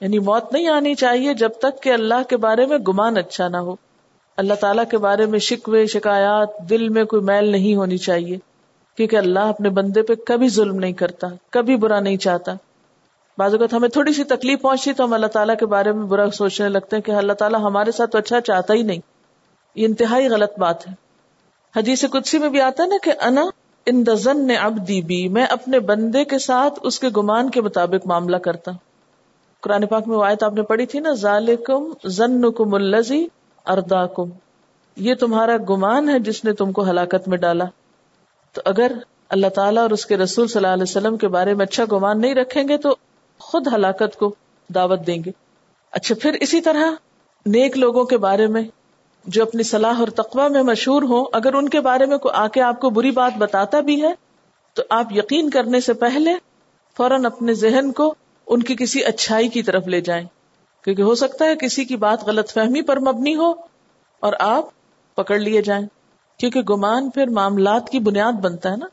یعنی 0.00 0.18
موت 0.18 0.52
نہیں 0.52 0.68
آنی 0.68 0.94
چاہیے 0.94 1.34
جب 1.34 1.50
تک 1.58 1.82
کہ 1.82 1.92
اللہ 1.92 2.22
کے 2.28 2.36
بارے 2.36 2.66
میں 2.66 2.78
گمان 2.78 3.18
اچھا 3.18 3.48
نہ 3.48 3.56
ہو۔ 3.56 3.76
اللہ 4.36 4.54
تعالیٰ 4.54 4.84
کے 4.90 4.98
بارے 4.98 5.26
میں 5.26 5.38
شکوے، 5.38 5.86
شکایات، 5.86 6.48
دل 6.70 6.88
میں 6.88 7.04
کوئی 7.04 7.22
میل 7.22 7.48
نہیں 7.48 7.74
ہونی 7.74 7.96
چاہیے۔ 7.96 8.38
کیونکہ 8.96 9.16
اللہ 9.16 9.38
اپنے 9.38 9.70
بندے 9.70 10.02
پہ 10.02 10.14
کبھی 10.14 10.48
ظلم 10.48 10.76
نہیں 10.76 10.92
کرتا، 10.92 11.26
کبھی 11.50 11.76
برا 11.76 12.00
نہیں 12.00 12.16
چاہتا۔ 12.16 12.52
بعض 13.38 13.52
اوقات 13.52 13.74
ہمیں 13.74 13.88
تھوڑی 13.88 14.12
سی 14.12 14.24
تکلیف 14.24 14.60
پہنچتی 14.62 14.92
تو 14.92 15.04
ہم 15.04 15.12
اللہ 15.12 15.26
تعالیٰ 15.26 15.56
کے 15.56 15.66
بارے 15.66 15.92
میں 15.92 16.06
برا 16.06 16.30
سوچنے 16.30 16.68
لگتے 16.68 16.96
ہیں 16.96 17.02
کہ 17.02 17.10
اللہ 17.10 17.32
تعالیٰ 17.32 17.60
ہمارے 17.60 17.92
ساتھ 17.92 18.10
تو 18.10 18.18
اچھا 18.18 18.40
چاہتا 18.40 18.74
ہی 18.74 18.82
نہیں۔ 18.82 18.98
یہ 19.74 19.86
انتہائی 19.86 20.28
غلط 20.28 20.58
بات 20.58 20.88
ہے۔ 20.88 20.92
حدیث 21.76 22.04
قدسی 22.10 22.38
میں 22.38 22.48
بھی 22.48 22.60
آتا 22.60 22.82
ہے 22.82 22.88
نا 22.88 22.96
کہ 23.02 23.12
انا 23.20 23.44
ان 23.86 24.06
دزن 24.06 24.46
نے 24.46 24.56
اب 24.56 24.88
دی 24.88 25.00
بھی 25.02 25.28
میں 25.28 25.46
اپنے 25.46 25.80
بندے 25.80 26.24
کے 26.24 26.38
ساتھ 26.38 26.78
اس 26.82 27.00
کے 27.00 27.08
گمان 27.16 27.50
کے 27.50 27.60
مطابق 27.60 28.06
معاملہ 28.06 28.36
کرتا 28.36 28.70
قرآن 29.62 29.86
پاک 29.86 30.08
میں 30.08 30.16
وہ 30.16 30.24
آیت 30.24 30.42
آپ 30.42 30.52
نے 30.52 30.62
پڑھی 30.62 30.86
تھی 30.86 31.00
نا، 31.00 31.12
ذالکم 31.12 32.08
ظنکم 32.08 32.74
الذی 32.74 33.26
ارداکم 33.66 34.30
یہ 34.96 35.14
تمہارا 35.14 35.56
گمان 35.56 36.08
ہے 36.08 36.18
جس 36.18 36.44
نے 36.44 36.52
تم 36.52 36.72
کو 36.72 36.90
ہلاکت 36.90 37.28
میں 37.28 37.38
ڈالا۔ 37.38 37.64
تو 38.52 38.62
اگر 38.64 38.92
اللہ 39.28 39.46
تعالیٰ 39.46 39.82
اور 39.82 39.90
اس 39.90 40.06
کے 40.06 40.16
رسول 40.16 40.46
صلی 40.46 40.58
اللہ 40.58 40.72
علیہ 40.72 40.82
وسلم 40.82 41.16
کے 41.16 41.28
بارے 41.28 41.54
میں 41.54 41.66
اچھا 41.66 41.84
گمان 41.92 42.20
نہیں 42.20 42.34
رکھیں 42.34 42.68
گے 42.68 42.76
تو 42.76 42.96
خود 43.38 43.68
ہلاکت 43.74 44.16
کو 44.16 44.34
دعوت 44.74 45.06
دیں 45.06 45.24
گے۔ 45.24 45.30
اچھا 45.90 46.14
پھر 46.22 46.32
اسی 46.40 46.60
طرح 46.60 46.84
نیک 47.46 47.78
لوگوں 47.78 48.04
کے 48.04 48.18
بارے 48.18 48.46
میں 48.46 48.62
جو 49.24 49.42
اپنی 49.42 49.62
صلاح 49.62 49.98
اور 49.98 50.08
تقوی 50.08 50.48
میں 50.48 50.62
مشہور 50.62 51.02
ہوں، 51.02 51.24
اگر 51.32 51.54
ان 51.54 51.68
کے 51.68 51.80
بارے 51.80 52.06
میں 52.06 52.18
کوئی 52.18 52.34
آ 52.34 52.48
کے 52.48 52.60
آپ 52.60 52.80
کو 52.80 52.90
بری 52.90 53.10
بات 53.10 53.38
بتاتا 53.38 53.80
بھی 53.80 54.02
ہے، 54.02 54.12
تو 54.74 54.82
آپ 54.90 55.06
یقین 55.10 55.50
کرنے 55.50 55.80
سے 55.80 55.92
پہلے 55.92 56.30
فوراً 56.96 57.24
اپنے 57.24 57.54
ذہن 57.54 57.92
کو 57.92 58.14
ان 58.48 58.62
کی 58.62 58.76
کسی 58.76 59.04
اچھائی 59.04 59.48
کی 59.48 59.62
طرف 59.62 59.86
لے 59.86 60.00
جائیں۔ 60.00 60.26
کیونکہ 60.84 61.02
ہو 61.02 61.14
سکتا 61.14 61.44
ہے 61.44 61.56
کسی 61.56 61.84
کی 61.84 61.96
بات 61.96 62.24
غلط 62.24 62.52
فہمی 62.52 62.82
پر 62.82 63.00
مبنی 63.00 63.36
ہو 63.36 63.50
اور 64.20 64.32
آپ 64.40 64.64
پکڑ 65.16 65.38
لیے 65.38 65.62
جائیں۔ 65.62 65.86
کیونکہ 66.38 66.60
گمان 66.60 67.10
پھر 67.10 67.26
معاملات 67.26 67.90
کی 67.90 67.98
بنیاد 67.98 68.32
بنتا 68.32 68.70
ہے 68.70 68.76
نا۔ 68.76 68.86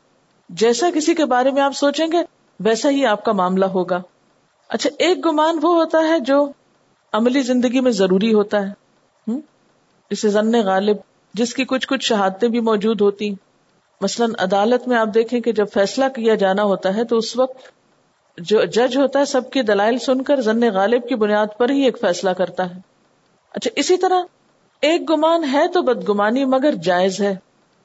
جیسا 0.48 0.90
کسی 0.94 1.14
کے 1.14 1.24
بارے 1.24 1.50
میں 1.50 1.62
آپ 1.62 1.72
سوچیں 1.72 2.06
گے، 2.12 2.18
ویسا 2.60 2.90
ہی 2.90 3.06
آپ 3.06 3.24
کا 3.24 3.32
معاملہ 3.32 3.64
ہوگا۔ 3.64 4.02
اچھا 4.68 4.90
ایک 4.98 5.26
گمان 5.26 5.58
وہ 5.62 5.76
ہوتا 5.76 5.98
ہے 5.98 6.20
جو 6.20 6.52
عملی 7.12 7.42
زندگی 7.42 7.80
میں 7.80 7.92
ضروری 7.92 8.34
ہوتا 8.34 8.68
ہے۔ 8.68 8.86
جسے 10.10 10.28
ضن 10.28 10.52
غالب، 10.52 10.96
جس 11.34 11.54
کی 11.54 11.64
کچھ 11.64 11.88
کچھ 11.88 12.04
شہادتیں 12.04 12.48
بھی 12.48 12.60
موجود 12.60 13.00
ہوتی 13.00 13.34
مثلاً 14.00 14.32
عدالت 14.38 14.88
میں 14.88 14.96
آپ 14.96 15.08
دیکھیں 15.14 15.40
کہ 15.40 15.52
جب 15.52 15.66
فیصلہ 15.74 16.04
کیا 16.14 16.34
جانا 16.34 16.62
ہوتا 16.62 16.96
ہے 16.96 17.04
تو 17.04 17.16
اس 17.16 17.36
وقت 17.36 17.58
جو 18.38 18.64
جج 18.64 18.96
ہوتا 18.96 19.18
ہے 19.18 19.24
سب 19.24 19.50
کی 19.50 19.62
دلائل 19.62 19.98
سن 19.98 20.22
کر 20.22 20.40
ضن 20.40 20.72
غالب 20.74 21.08
کی 21.08 21.14
بنیاد 21.14 21.46
پر 21.58 21.70
ہی 21.70 21.82
ایک 21.82 22.00
فیصلہ 22.00 22.30
کرتا 22.30 22.70
ہے۔ 22.70 22.80
اچھا 23.50 23.70
اسی 23.76 23.96
طرح 23.96 24.22
ایک 24.80 25.10
گمان 25.10 25.44
ہے 25.52 25.68
تو 25.68 25.82
بدگمانی 25.82 26.44
مگر 26.44 26.74
جائز 26.74 27.20
ہے۔ 27.20 27.36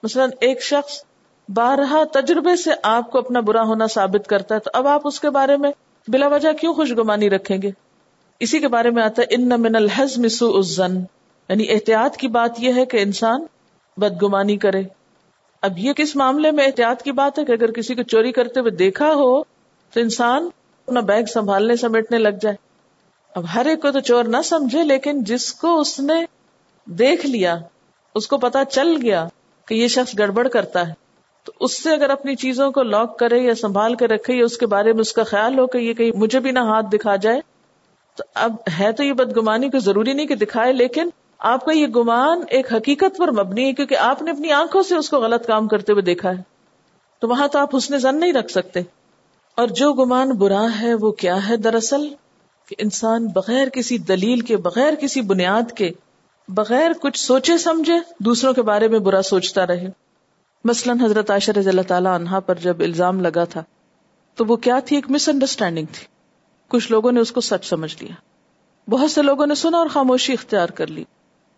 مثلاً 0.03 0.29
ایک 0.39 0.63
شخص 0.63 1.03
بارہا 1.49 2.03
تجربے 2.13 2.55
سے 2.55 2.71
آپ 2.83 3.11
کو 3.11 3.17
اپنا 3.17 3.39
برا 3.39 3.61
ہونا 3.61 3.87
ثابت 3.87 4.27
کرتا 4.27 4.55
ہے، 4.55 4.59
تو 4.59 4.69
اب 4.73 4.87
آپ 4.87 5.01
اس 5.03 5.19
کے 5.19 5.29
بارے 5.29 5.57
میں 5.57 5.71
بلا 6.07 6.27
وجہ 6.27 6.51
کیوں 6.51 6.73
خوش 6.73 6.91
گمانی 6.97 7.29
رکھیں 7.29 7.61
گے؟ 7.61 7.71
اسی 8.39 8.59
کے 8.59 8.67
بارے 8.67 8.89
میں 8.89 9.03
آتا 9.03 9.21
ہے، 9.21 9.27
ان 9.35 9.49
من 9.49 9.75
الحزم 9.75 10.27
سوء 10.27 10.55
الظن 10.55 10.97
یعنی 11.49 11.69
احتیاط 11.69 12.17
کی 12.17 12.27
بات 12.27 12.51
یہ 12.57 12.73
ہے 12.73 12.85
کہ 12.85 12.97
انسان 12.97 13.45
بدگمانی 13.97 14.57
کرے۔ 14.57 14.83
اب 15.61 15.77
یہ 15.77 15.93
کس 15.93 16.15
معاملے 16.15 16.51
میں 16.51 16.65
احتیاط 16.65 17.01
کی 17.01 17.11
بات 17.11 17.39
ہے 17.39 17.45
کہ 17.45 17.51
اگر 17.51 17.71
کسی 17.71 17.95
کو 17.95 18.03
چوری 18.03 18.31
کرتے 18.31 18.59
ہوئے 18.59 18.71
دیکھا 18.71 19.13
ہو 19.13 19.41
تو 19.93 19.99
انسان 19.99 20.49
اپنا 20.87 20.99
بیگ 20.99 21.23
سنبھالنے 21.23 21.75
سمیٹنے 21.75 22.17
لگ 22.17 22.37
جائے۔ 22.41 22.55
اب 23.35 23.43
ہر 23.55 23.65
ایک 23.65 23.81
کو 23.81 23.91
تو 23.91 23.99
چور 23.99 24.23
نہ 24.23 24.37
سمجھے، 24.45 24.83
لیکن 24.83 25.23
جس 25.23 25.53
کو 25.53 25.79
اس 25.79 25.99
نے 25.99 26.25
دیکھ 26.85 27.25
لیا، 27.25 27.57
اس 28.15 28.27
کو 28.27 28.37
پتا 28.37 28.65
چل 28.65 28.97
گیا 29.01 29.27
کہ 29.67 29.73
یہ 29.73 29.87
شخص 29.87 30.19
گڑبڑ 30.19 30.47
کرتا 30.47 30.87
ہے۔ 30.87 30.93
تو 31.43 31.51
اس 31.59 31.83
سے 31.83 31.91
اگر 31.91 32.09
اپنی 32.09 32.35
چیزوں 32.35 32.71
کو 32.71 32.83
لاک 32.83 33.19
کرے 33.19 33.39
یا 33.39 33.55
سنبھال 33.55 33.95
کے 33.95 34.07
رکھے، 34.07 34.33
یا 34.33 34.45
اس 34.45 34.57
کے 34.57 34.65
بارے 34.65 34.93
میں 34.93 35.01
اس 35.01 35.13
کا 35.13 35.23
خیال 35.23 35.59
ہو 35.59 35.67
کہ 35.67 35.77
یہ 35.77 35.93
کہیں 35.93 36.11
مجھے 36.15 36.39
بھی 36.39 36.51
نہ 36.51 36.59
ہاتھ 36.59 36.85
دکھا 36.93 37.15
جائے، 37.15 37.41
تو 38.15 38.23
اب 38.33 38.55
ہے 38.79 38.91
تو 38.91 39.03
یہ 39.03 39.13
بدگمانی 39.13 39.69
کو 39.69 39.79
ضروری 39.79 40.13
نہیں 40.13 40.25
کہ 40.25 40.35
دکھائے، 40.35 40.73
لیکن 40.73 41.09
آپ 41.39 41.65
کا 41.65 41.71
یہ 41.71 41.87
گمان 41.87 42.41
ایک 42.49 42.73
حقیقت 42.73 43.17
پر 43.17 43.31
مبنی 43.31 43.65
ہے، 43.65 43.73
کیونکہ 43.73 43.95
آپ 43.95 44.21
نے 44.21 44.31
اپنی 44.31 44.51
آنکھوں 44.51 44.83
سے 44.83 44.95
اس 44.95 45.09
کو 45.09 45.17
غلط 45.17 45.47
کام 45.47 45.67
کرتے 45.67 45.91
ہوئے 45.91 46.01
دیکھا 46.01 46.29
ہے۔ 46.29 46.41
تو 47.19 47.27
وہاں 47.27 47.47
تو 47.47 47.59
آپ 47.59 47.75
حسن 47.75 47.97
زن 47.97 48.19
نہیں 48.19 48.33
رکھ 48.33 48.51
سکتے۔ 48.51 48.81
اور 49.57 49.67
جو 49.67 49.93
گمان 49.93 50.29
برا 50.29 50.65
ہے 50.81 50.93
وہ 50.93 51.11
کیا 51.11 51.49
ہے 51.49 51.57
دراصل؟ 51.57 52.07
کہ 52.69 52.75
انسان 52.77 53.27
بغیر 53.27 53.69
کسی 53.69 53.97
دلیل 53.97 54.39
کے، 54.39 54.57
بغیر 54.57 54.95
کسی 54.95 55.21
بنیاد 55.21 55.71
کے، 55.71 55.91
بغیر 56.47 56.91
کچھ 57.01 57.19
سوچے 57.19 57.57
سمجھے 57.57 57.93
دوسروں 58.19 58.53
کے 58.53 58.61
بارے 58.61 58.87
میں 58.87 58.99
برا 58.99 59.21
سوچتا 59.21 59.67
رہے۔ 59.67 59.89
مثلاً 60.63 60.99
حضرت 60.99 61.31
عائشہ 61.31 61.51
رضی 61.51 61.69
اللہ 61.69 61.81
تعالی 61.81 62.09
عنہا 62.15 62.39
پر 62.39 62.55
جب 62.55 62.79
الزام 62.79 63.21
لگا 63.21 63.43
تھا، 63.43 63.63
تو 64.35 64.45
وہ 64.45 64.55
کیا 64.55 64.79
تھی؟ 64.85 64.95
ایک 64.95 65.11
مس 65.11 65.29
انڈرسٹینڈنگ 65.29 65.85
تھی۔ 65.85 66.07
کچھ 66.67 66.91
لوگوں 66.91 67.11
نے 67.11 67.19
اس 67.19 67.31
کو 67.31 67.41
سچ 67.41 67.65
سمجھ 67.65 68.03
لیا۔ 68.03 68.13
بہت 68.89 69.11
سے 69.11 69.21
لوگوں 69.21 69.45
نے 69.45 69.55
سنا 69.55 69.77
اور 69.77 69.87
خاموشی 69.87 70.33
اختیار 70.33 70.69
کر 70.69 70.87
لی۔ 70.87 71.03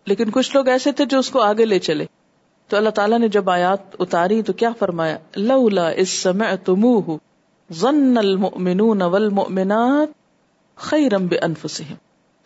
لیکن 0.06 0.30
کچھ 0.30 0.56
لوگ 0.56 0.68
ایسے 0.68 0.92
تھے 0.92 1.04
جو 1.04 1.18
اس 1.18 1.30
کو 1.30 1.40
آگے 1.40 1.64
لے 1.64 1.78
چلے۔ 1.78 2.04
تو 2.68 2.76
اللہ 2.76 2.90
تعالیٰ 2.90 3.18
نے 3.18 3.28
جب 3.28 3.50
آیات 3.50 3.96
اتاری 3.98 4.42
تو 4.42 4.52
کیا 4.52 4.70
فرمایا؟ 4.78 5.18
لولا 5.36 5.88
اس 5.88 6.08
سمے 6.08 6.56
تم 6.64 6.84
ضن 7.70 8.18
المؤمنون 8.18 9.02
والمؤمنات 9.02 10.08
خیرم 10.76 11.26
بانفسهم۔ 11.26 11.96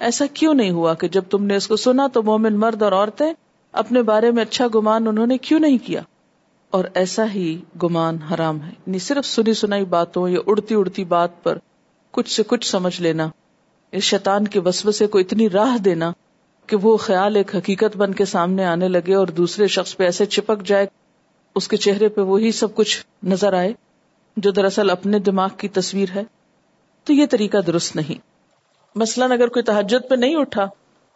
ایسا 0.00 0.26
کیوں 0.34 0.54
نہیں 0.54 0.70
ہوا 0.70 0.94
کہ 0.94 1.08
جب 1.08 1.24
تم 1.30 1.44
نے 1.44 1.56
اس 1.56 1.68
کو 1.68 1.76
سنا 1.76 2.06
تو 2.12 2.22
مومن 2.22 2.60
مرد 2.60 2.82
اور 2.82 2.92
عورتیں 2.92 3.32
اپنے 3.72 4.02
بارے 4.02 4.30
میں 4.30 4.42
اچھا 4.42 4.66
گمان 4.74 5.06
انہوں 5.06 5.26
نے 5.26 5.38
کیوں 5.38 5.60
نہیں 5.60 5.78
کیا؟ 5.78 6.02
اور 6.70 6.84
ایسا 6.94 7.24
ہی 7.34 7.60
گمان 7.82 8.16
حرام 8.16 8.62
ہے۔ 8.62 8.68
یعنی 8.68 8.98
صرف 8.98 9.26
سنی 9.26 9.54
سنائی 9.54 9.84
باتوں 9.84 10.28
یا 10.28 10.38
اڑتی 10.46 10.74
اڑتی 10.74 11.04
بات 11.04 11.42
پر 11.42 11.58
کچھ 12.10 12.32
سے 12.32 12.42
کچھ 12.46 12.66
سمجھ 12.66 13.00
لینا 13.00 13.28
اس 13.92 14.02
شیطان 14.02 14.48
کے 14.48 14.60
وسوسے 14.60 15.06
کو 15.06 15.18
اتنی 15.18 15.50
راہ 15.50 15.78
دینا 15.78 16.12
کہ 16.66 16.76
وہ 16.76 16.96
خیال 16.96 17.36
ایک 17.36 17.56
حقیقت 17.56 17.96
بن 17.96 18.14
کے 18.14 18.24
سامنے 18.24 18.64
آنے 18.64 18.88
لگے 18.88 19.14
اور 19.14 19.26
دوسرے 19.26 19.66
شخص 19.66 19.96
پہ 19.96 20.04
ایسے 20.04 20.26
چپک 20.26 20.62
جائے، 20.62 20.86
اس 21.54 21.68
کے 21.68 21.76
چہرے 21.76 22.08
پہ 22.08 22.20
وہی 22.20 22.52
سب 22.52 22.74
کچھ 22.74 23.06
نظر 23.22 23.52
آئے۔ 23.52 23.72
جو 24.40 24.50
دراصل 24.50 24.90
اپنے 24.90 25.18
دماغ 25.18 25.48
کی 25.56 25.68
تصویر 25.68 26.08
ہے، 26.14 26.22
تو 27.04 27.12
یہ 27.12 27.26
طریقہ 27.30 27.58
درست 27.58 27.96
نہیں۔ 27.96 28.20
مثلاً 28.94 29.32
اگر 29.32 29.48
کوئی 29.48 29.62
تحجد 29.62 30.10
پہ 30.10 30.14
نہیں 30.14 30.36
اٹھا، 30.36 30.66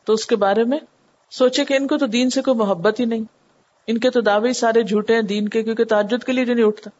تو 0.05 0.13
اس 0.13 0.27
کے 0.27 0.37
بارے 0.37 0.65
میں 0.65 0.79
سوچے 1.31 1.65
کہ 1.65 1.75
ان 1.75 1.87
کو 1.87 1.99
تو 1.99 2.07
دین 2.07 2.31
سے 2.31 2.43
کوئی 2.43 2.57
محبت 2.57 3.01
ہی 3.01 3.05
نہیں۔ 3.05 3.25
ان 3.87 3.99
کے 3.99 4.11
تو 4.11 4.21
دعوے 4.21 4.53
سارے 4.53 4.83
جھوٹے 4.83 5.15
ہیں 5.15 5.23
دین 5.23 5.49
کے، 5.49 5.63
کیونکہ 5.63 5.85
تعجد 5.85 6.25
کے 6.25 6.33
لیے 6.33 6.45
جو 6.45 6.55
نہیں 6.55 6.65
اٹھتا۔ 6.65 6.91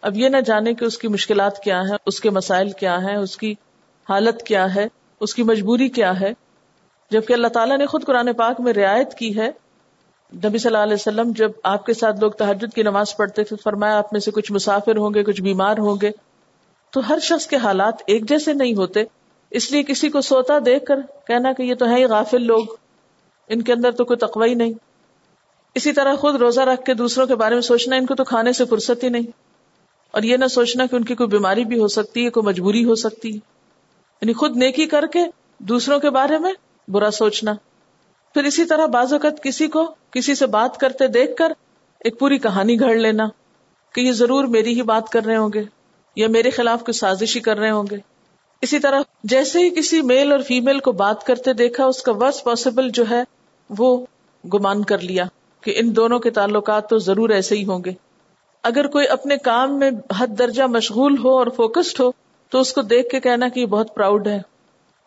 اب 0.00 0.16
یہ 0.16 0.28
نہ 0.28 0.36
جانے 0.46 0.74
کہ 0.74 0.84
اس 0.84 0.98
کی 0.98 1.08
مشکلات 1.08 1.62
کیا 1.62 1.80
ہے 1.80 1.96
اس 2.06 2.20
کے 2.20 2.30
مسائل 2.30 2.70
کیا 2.70 3.02
ہیں، 3.02 3.16
اس 3.16 3.36
کی 3.36 3.52
حالت 4.08 4.42
کیا 4.42 4.74
ہے، 4.74 4.88
اس 5.20 5.34
کی 5.34 5.42
مجبوری 5.42 5.88
کیا 5.88 6.20
ہے۔ 6.20 6.32
جبکہ 7.10 7.32
اللہ 7.32 7.48
تعالیٰ 7.48 7.78
نے 7.78 7.86
خود 7.86 8.04
قرآن 8.04 8.32
پاک 8.32 8.60
میں 8.60 8.72
رعایت 8.72 9.14
کی 9.14 9.38
ہے 9.38 9.50
نبی 10.34 10.58
صلی 10.58 10.66
اللہ 10.66 10.82
علیہ 10.82 10.94
وسلم 10.94 11.32
جب 11.32 11.50
آپ 11.64 11.86
کے 11.86 11.94
ساتھ 11.94 12.20
لوگ 12.20 12.30
تحجد 12.30 12.74
کی 12.74 12.82
نماز 12.82 13.16
پڑھتے 13.16 13.44
تھے 13.44 13.56
فرمایا 13.64 13.98
آپ 13.98 14.12
میں 14.12 14.20
سے 14.20 14.30
کچھ 14.30 14.52
مسافر 14.52 14.96
ہوں 14.96 15.14
گے، 15.14 15.24
کچھ 15.24 15.42
بیمار 15.42 15.78
ہوں 15.78 15.96
گے۔ 16.02 16.10
تو 16.90 17.08
ہر 17.08 17.18
شخص 17.18 17.46
کے 17.46 17.56
حالات 17.56 17.94
ایک 18.06 18.28
جیسے 18.28 18.52
نہیں 18.52 18.74
ہوتے۔ 18.74 19.04
اس 19.50 19.72
لیے 19.72 19.82
کسی 19.82 20.08
کو 20.08 20.20
سوتا 20.20 20.54
دیکھ 20.66 20.84
کر 20.84 20.94
کہنا 21.26 21.52
کہ 21.52 21.62
یہ 21.62 21.74
تو 21.74 21.88
ہے 21.88 21.94
ہی 21.94 22.04
غافل 22.04 22.42
لوگ، 22.42 22.64
ان 23.48 23.62
کے 23.62 23.72
اندر 23.72 23.90
تو 23.90 24.04
کوئی 24.04 24.16
تقوی 24.16 24.54
نہیں۔ 24.54 24.72
اسی 25.74 25.92
طرح 25.92 26.14
خود 26.14 26.34
روزہ 26.34 26.60
رکھ 26.60 26.84
کے 26.84 26.94
دوسروں 26.94 27.26
کے 27.26 27.34
بارے 27.34 27.54
میں 27.54 27.62
سوچنا، 27.62 27.96
ان 27.96 28.06
کو 28.06 28.14
تو 28.14 28.24
کھانے 28.24 28.52
سے 28.52 28.64
فرصت 28.64 29.04
ہی 29.04 29.08
نہیں۔ 29.08 29.26
اور 30.10 30.22
یہ 30.22 30.36
نہ 30.36 30.46
سوچنا 30.46 30.86
کہ 30.86 30.96
ان 30.96 31.04
کی 31.04 31.14
کوئی 31.14 31.26
بیماری 31.26 31.64
بھی 31.64 31.78
ہو 31.78 31.88
سکتی 31.88 32.24
ہے، 32.24 32.30
کوئی 32.30 32.46
مجبوری 32.46 32.84
ہو 32.84 32.94
سکتی 32.94 33.28
ہے۔ 33.28 33.38
یعنی 34.22 34.32
خود 34.32 34.56
نیکی 34.56 34.86
کر 34.86 35.06
کے 35.06 35.20
دوسروں 35.58 35.98
کے 35.98 36.10
بارے 36.10 36.38
میں 36.38 36.52
برا 36.88 37.10
سوچنا۔ 37.10 37.54
پھر 38.34 38.44
اسی 38.44 38.64
طرح 38.64 38.86
بعض 38.86 39.12
اوقات 39.12 39.42
کسی 39.42 39.66
کو 39.66 39.94
کسی 40.10 40.34
سے 40.34 40.46
بات 40.46 40.78
کرتے 40.78 41.06
دیکھ 41.06 41.36
کر 41.36 41.52
ایک 42.00 42.18
پوری 42.18 42.38
کہانی 42.38 42.80
گھڑ 42.80 42.94
لینا 42.94 43.28
کہ 43.94 44.00
یہ 44.00 44.12
ضرور 44.12 44.44
میری 44.44 44.74
ہی 44.74 44.82
بات 44.82 45.08
کر 45.08 45.24
رہے 45.24 45.36
ہوں 45.36 45.48
گے 45.54 45.64
یا 46.16 46.28
میرے 46.28 46.50
خلاف 46.50 46.80
کوئی 46.80 46.92
سازش 46.92 47.36
ہی 47.36 47.40
کر 47.40 47.58
رہے 47.58 47.70
ہوں 47.70 47.84
گے۔ 47.90 47.96
اسی 48.62 48.78
طرح 48.78 49.00
جیسے 49.24 49.58
ہی 49.58 49.70
کسی 49.70 50.02
میل 50.02 50.32
اور 50.32 50.40
فیمل 50.40 50.78
کو 50.78 50.92
بات 50.92 51.24
کرتے 51.24 51.52
دیکھا، 51.52 51.84
اس 51.84 52.02
کا 52.02 52.12
ورس 52.12 52.44
پاسبل 52.44 52.90
جو 52.90 53.04
ہے 53.10 53.22
وہ 53.70 54.06
گمان 54.54 54.84
کر 54.84 54.98
لیا 54.98 55.24
کہ 55.60 55.74
ان 55.76 55.96
دونوں 55.96 56.18
کے 56.18 56.30
تعلقات 56.30 56.90
تو 56.90 56.98
ضرور 56.98 57.30
ایسے 57.30 57.56
ہی 57.56 57.64
ہوں 57.64 57.84
گے۔ 57.84 57.92
اگر 58.62 58.86
کوئی 58.86 59.08
اپنے 59.08 59.36
کام 59.36 59.78
میں 59.78 59.90
حد 60.18 60.26
درجہ 60.38 60.62
مشغول 60.62 61.18
ہو 61.24 61.38
اور 61.38 61.46
فوکسڈ 61.46 62.00
ہو، 62.00 62.10
تو 62.50 62.60
اس 62.60 62.72
کو 62.72 62.82
دیکھ 62.82 63.08
کے 63.08 63.20
کہنا 63.20 63.48
کہ 63.48 63.60
یہ 63.60 63.66
بہت 63.66 63.94
پراؤڈ 63.94 64.26
ہے۔ 64.26 64.42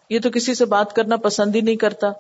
یہ 0.10 0.20
تو 0.24 0.30
کسی 0.30 0.56
سے 0.56 0.66
بات 0.66 0.94
کرنا 0.94 1.16
پسند 1.16 1.56
ہی 1.56 1.62
نہیں 1.62 1.76
کرتا۔ 1.76 2.12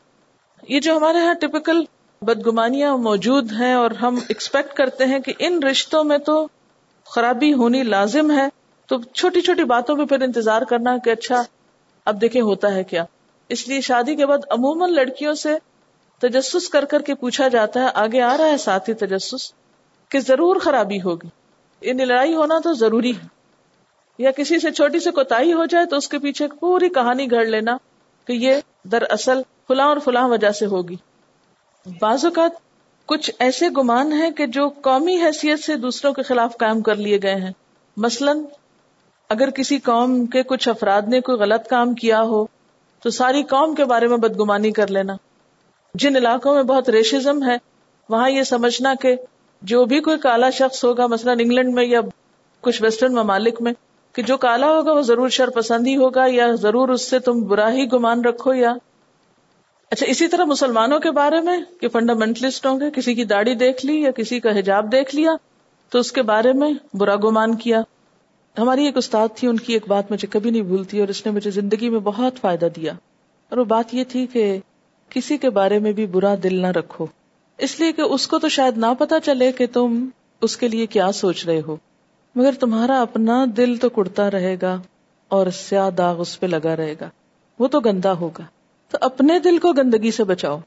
یہ 0.68 0.80
جو 0.80 0.98
ہمارے 0.98 1.18
یہاں 1.18 1.34
ٹپکل 1.34 1.84
بدگمانیاں 2.22 2.98
موجود 2.98 3.52
ہیں 3.52 3.74
اور 3.74 3.92
ہم 3.92 4.16
ایکسپیکٹ 4.28 4.74
کرتے 4.74 5.06
ہیں 5.06 5.20
کہ 5.20 5.34
ان 5.40 5.64
رشتوں 5.64 6.04
میں 6.04 6.18
تو 6.18 6.48
خرابی 7.06 7.54
ہونی 7.54 7.84
لازم 7.84 8.32
ہے، 8.32 8.48
تو 8.88 9.02
چھوٹی 9.02 9.42
چھوٹی 9.42 9.64
باتوں 9.64 9.96
پہ 9.98 10.06
پھر 10.06 10.22
انتظار 10.22 10.62
کرنا 10.62 10.98
کہ 10.98 11.10
اچھا 11.10 11.44
اب 12.06 12.22
دیکھیں 12.22 12.42
ہوتا 12.42 12.74
ہے 12.74 12.84
کیا۔ 12.84 13.06
اس 13.50 13.68
لیے 13.68 13.82
شادی 13.82 14.16
کے 14.16 14.26
بعد 14.26 14.38
عموماً 14.50 14.94
لڑکیوں 14.94 15.34
سے 15.34 15.56
تجسس 16.20 16.70
کر 16.70 16.86
کر 16.86 17.02
کے 17.02 17.16
پوچھا 17.16 17.48
جاتا 17.48 17.80
ہے، 17.82 17.88
آگے 17.94 18.22
آ 18.22 18.38
رہا 18.38 18.46
ہے 18.46 18.58
ساتھی 18.58 18.94
تجسس 18.94 19.54
کہ 20.10 20.20
ضرور 20.20 20.56
خرابی 20.56 21.02
ہوگی۔ 21.02 21.28
یہ 21.82 21.94
لڑائی 21.94 22.36
ہونا 22.36 22.60
تو 22.64 22.74
ضروری 22.74 23.12
ہے۔ 23.12 23.28
یا 24.18 24.32
کسی 24.32 24.60
سے 24.60 24.72
چھوٹی 24.72 25.00
سے 25.00 25.12
کوتا 25.12 25.38
ہو 25.38 25.66
جائے 25.66 25.86
تو 25.86 25.96
اس 25.96 26.08
کے 26.08 26.20
پیچھے 26.20 26.48
پوری 26.48 26.90
کہانی 26.90 27.32
گھڑ 27.32 27.46
لینا 27.46 27.78
کہ 28.26 28.34
یہ 28.34 28.54
دراصل 28.92 29.42
فلاں 29.72 29.88
اور 29.88 29.98
فلاں 29.98 30.28
وجہ 30.28 30.52
سے 30.52 30.66
ہوگی۔ 30.66 30.96
بعض 32.00 32.26
اوقات 32.26 32.52
کچھ 33.06 33.32
ایسے 33.40 33.70
گمان 33.70 34.12
ہیں 34.12 34.32
کہ 34.32 34.46
جو 34.46 34.70
قومی 34.70 35.18
حیثیت 35.18 35.60
سے 35.60 35.76
دوسروں 35.76 36.14
کے 36.14 36.22
خلاف 36.22 36.58
قائم 36.58 36.82
کر 36.82 36.96
لیے 36.96 37.20
گئے 37.24 37.36
ہیں۔ 37.36 37.52
مثلا، 37.98 38.32
اگر 39.30 39.50
کسی 39.50 39.80
قوم 39.80 40.26
کے 40.26 40.44
کچھ 40.44 40.70
افراد 40.70 41.02
نے 41.02 41.22
کوئی 41.22 41.38
غلط 41.38 41.68
کام 41.68 41.94
کیا 41.94 42.22
ہو، 42.22 42.46
تو 43.04 43.10
ساری 43.10 43.44
قوم 43.44 43.76
کے 43.76 43.86
بارے 43.86 44.08
میں 44.08 44.18
بدگمانی 44.18 44.72
کر 44.72 44.88
لینا۔ 44.88 45.14
جن 45.94 46.16
علاقوں 46.16 46.56
میں 46.56 46.64
بہت 46.64 46.90
ریشزم 46.90 47.44
ہے، 47.44 47.58
وہاں 48.10 48.30
یہ 48.30 48.44
سمجھنا 48.44 48.94
کہ 49.02 49.16
جو 49.62 49.86
بھی 49.86 50.00
کوئی 50.00 50.18
کالا 50.18 50.50
شخص 50.50 50.84
ہوگا، 50.84 51.08
مثلا 51.08 51.32
انگلینڈ 51.32 51.74
میں 51.74 51.86
یا 51.86 52.02
کچھ 52.62 52.82
ویسٹرن 52.82 53.14
ممالک 53.14 53.62
میں، 53.62 53.74
کہ 54.14 54.22
جو 54.22 54.38
کالا 54.38 54.68
ہوگا، 54.68 54.94
وہ 54.94 55.02
ضرور 55.02 55.30
شر 55.30 55.50
پسند 55.50 55.88
ہی 55.88 55.98
ہوگا 55.98 56.26
یا 56.28 56.52
ضرور 56.52 56.90
اس 56.90 57.10
سے 57.10 57.20
تم 57.20 57.42
برا 57.42 57.72
ہی 57.72 57.92
گمان 57.92 58.26
رکھو 58.26 58.54
یا 58.54 58.74
اچھا 59.92 60.06
اسی 60.06 60.28
طرح 60.28 60.44
مسلمانوں 60.44 61.00
کے 61.00 61.12
بارے 61.12 61.42
میں 61.42 61.58
کہ 61.82 61.88
فنڈامنٹلسٹ 61.88 62.66
ہوں 62.66 62.80
گے، 62.80 62.92
کسی 62.92 63.14
کی 63.14 63.24
داڑھی 63.24 63.56
دیکھ 63.56 63.86
لی 63.86 64.02
یا 64.02 64.12
کسی 64.12 64.40
کا 64.40 64.60
حجاب 64.60 64.92
دیکھ 64.92 65.16
لیا، 65.16 65.32
تو 65.90 66.00
اس 66.00 66.12
کے 66.12 66.22
بارے 66.22 66.54
میں 66.54 66.74
برا 66.94 67.16
گمان 67.16 67.56
کیا۔ 67.56 67.82
ہماری 68.58 68.86
ایک 68.86 68.98
استاد 68.98 69.28
تھی، 69.36 69.48
ان 69.48 69.58
کی 69.58 69.74
ایک 69.74 69.88
بات 69.88 70.12
مجھے 70.12 70.28
کبھی 70.28 70.50
نہیں 70.50 70.62
بھولتی 70.62 71.00
اور 71.00 71.08
اس 71.08 71.26
نے 71.26 71.32
مجھے 71.32 71.52
زندگی 71.52 71.90
میں 71.90 72.00
بہت 72.00 72.34
فائدہ 72.42 72.68
دیا۔ 72.76 72.94
اور 73.50 73.58
وہ 73.58 73.64
بات 73.64 73.94
یہ 73.94 74.04
تھی 74.08 74.28
کہ 74.28 74.60
کسی 75.10 75.38
کے 75.38 75.50
بارے 75.50 75.80
میں 75.80 75.92
بھی 75.92 76.06
برا 76.06 76.36
دل 76.44 76.62
نہ 76.62 76.68
رکھو۔ 76.68 77.06
اس 77.58 77.80
لیے 77.80 77.92
کہ 77.92 78.02
اس 78.02 78.28
کو 78.28 78.40
تو 78.40 78.50
شاید 78.50 78.78
نہ 78.78 78.86
پتا 79.00 79.20
چلے 79.20 79.52
کہ 79.52 79.66
تم 79.74 80.10
اس 80.42 80.58
کے 80.58 80.68
لیے 80.68 80.86
کیا 80.86 81.12
سوچ 81.12 81.46
رہے 81.46 81.62
ہو۔ 81.68 81.76
مگر 82.36 82.52
تمہارا 82.60 83.02
اپنا 83.02 83.46
دل 83.58 83.76
تو 83.76 83.90
کڑتا 83.90 84.32
رہے 84.32 84.58
گا 84.62 84.82
اور 85.28 85.48
سیاہ 85.48 85.90
داغ 85.90 86.22
اس 86.22 86.40
پہ 86.40 86.46
لگا 86.46 86.76
رہے 86.76 86.96
گا۔ 87.02 87.10
وہ 87.60 87.68
تو 87.68 87.80
گندا 87.80 88.14
ہوگا۔ 88.14 88.44
تو 88.92 88.98
اپنے 89.02 89.40
دل 89.40 89.58
کو 89.58 89.74
گندگی 89.74 90.12
سے 90.12 90.24
بچاؤ۔ 90.24 90.60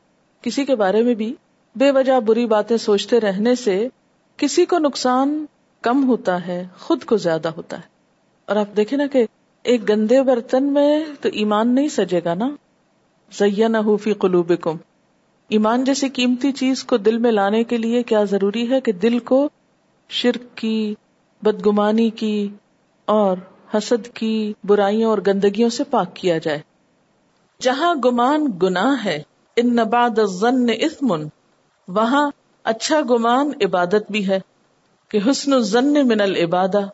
کسی 0.43 0.65
کے 0.65 0.75
بارے 0.75 1.03
میں 1.03 1.15
بھی 1.15 1.35
بے 1.77 1.91
وجہ 1.91 2.21
بری 2.21 2.47
باتیں 2.47 2.77
سوچتے 2.77 3.21
رہنے 3.21 3.55
سے 3.55 3.89
کسی 4.37 4.65
کو 4.65 4.79
نقصان 4.79 5.47
کم 5.83 6.09
ہوتا 6.09 6.47
ہے، 6.47 6.67
خود 6.79 7.05
کو 7.05 7.17
زیادہ 7.17 7.49
ہوتا 7.49 7.77
ہے۔ 7.77 7.83
اور 8.47 8.57
آپ 8.57 8.77
دیکھیں 8.77 8.99
نا 8.99 9.07
کہ 9.07 9.27
ایک 9.63 9.89
گندے 9.89 10.23
برتن 10.23 10.65
میں 10.65 11.05
تو 11.21 11.29
ایمان 11.33 11.75
نہیں 11.75 11.89
سجے 11.89 12.21
گا 12.25 12.35
نا۔ 12.35 12.51
زیا 13.33 13.69
نہ 13.69 13.77
ہوفی 13.77 14.13
قلوب 14.13 14.53
ایمان 15.49 15.85
جیسی 15.85 16.09
قیمتی 16.09 16.53
چیز 16.53 16.85
کو 16.85 16.97
دل 16.97 17.19
میں 17.19 17.33
لانے 17.33 17.65
کے 17.65 17.77
لیے 17.77 18.03
کیا 18.03 18.25
ضروری 18.25 18.71
ہے 18.71 18.81
کہ 18.81 18.93
دل 18.93 19.19
کو 19.19 19.49
شرک 20.09 20.57
کی، 20.57 20.95
بدگمانی 21.43 22.11
کی 22.11 22.49
اور 23.05 23.37
حسد 23.77 24.09
کی، 24.09 24.53
برائیوں 24.65 25.11
اور 25.11 25.19
گندگیوں 25.27 25.69
سے 25.69 25.85
پاک 25.85 26.17
کیا 26.17 26.39
جائے۔ 26.39 26.74
جہاں 27.61 27.95
گمان 28.05 28.47
گناہ 28.63 29.05
ہے، 29.05 29.23
ان 29.57 29.77
نباد 29.77 30.19
اسمن 30.19 31.29
وہاں 31.89 32.31
اچھا 32.65 33.01
گمان 33.11 33.51
عبادت 33.65 34.11
بھی 34.11 34.29
ہے، 34.29 34.41
کہ 35.09 35.19
حسن 35.31 35.61
ضن 35.61 36.09
من 36.09 36.21
العبادہ۔ 36.21 36.87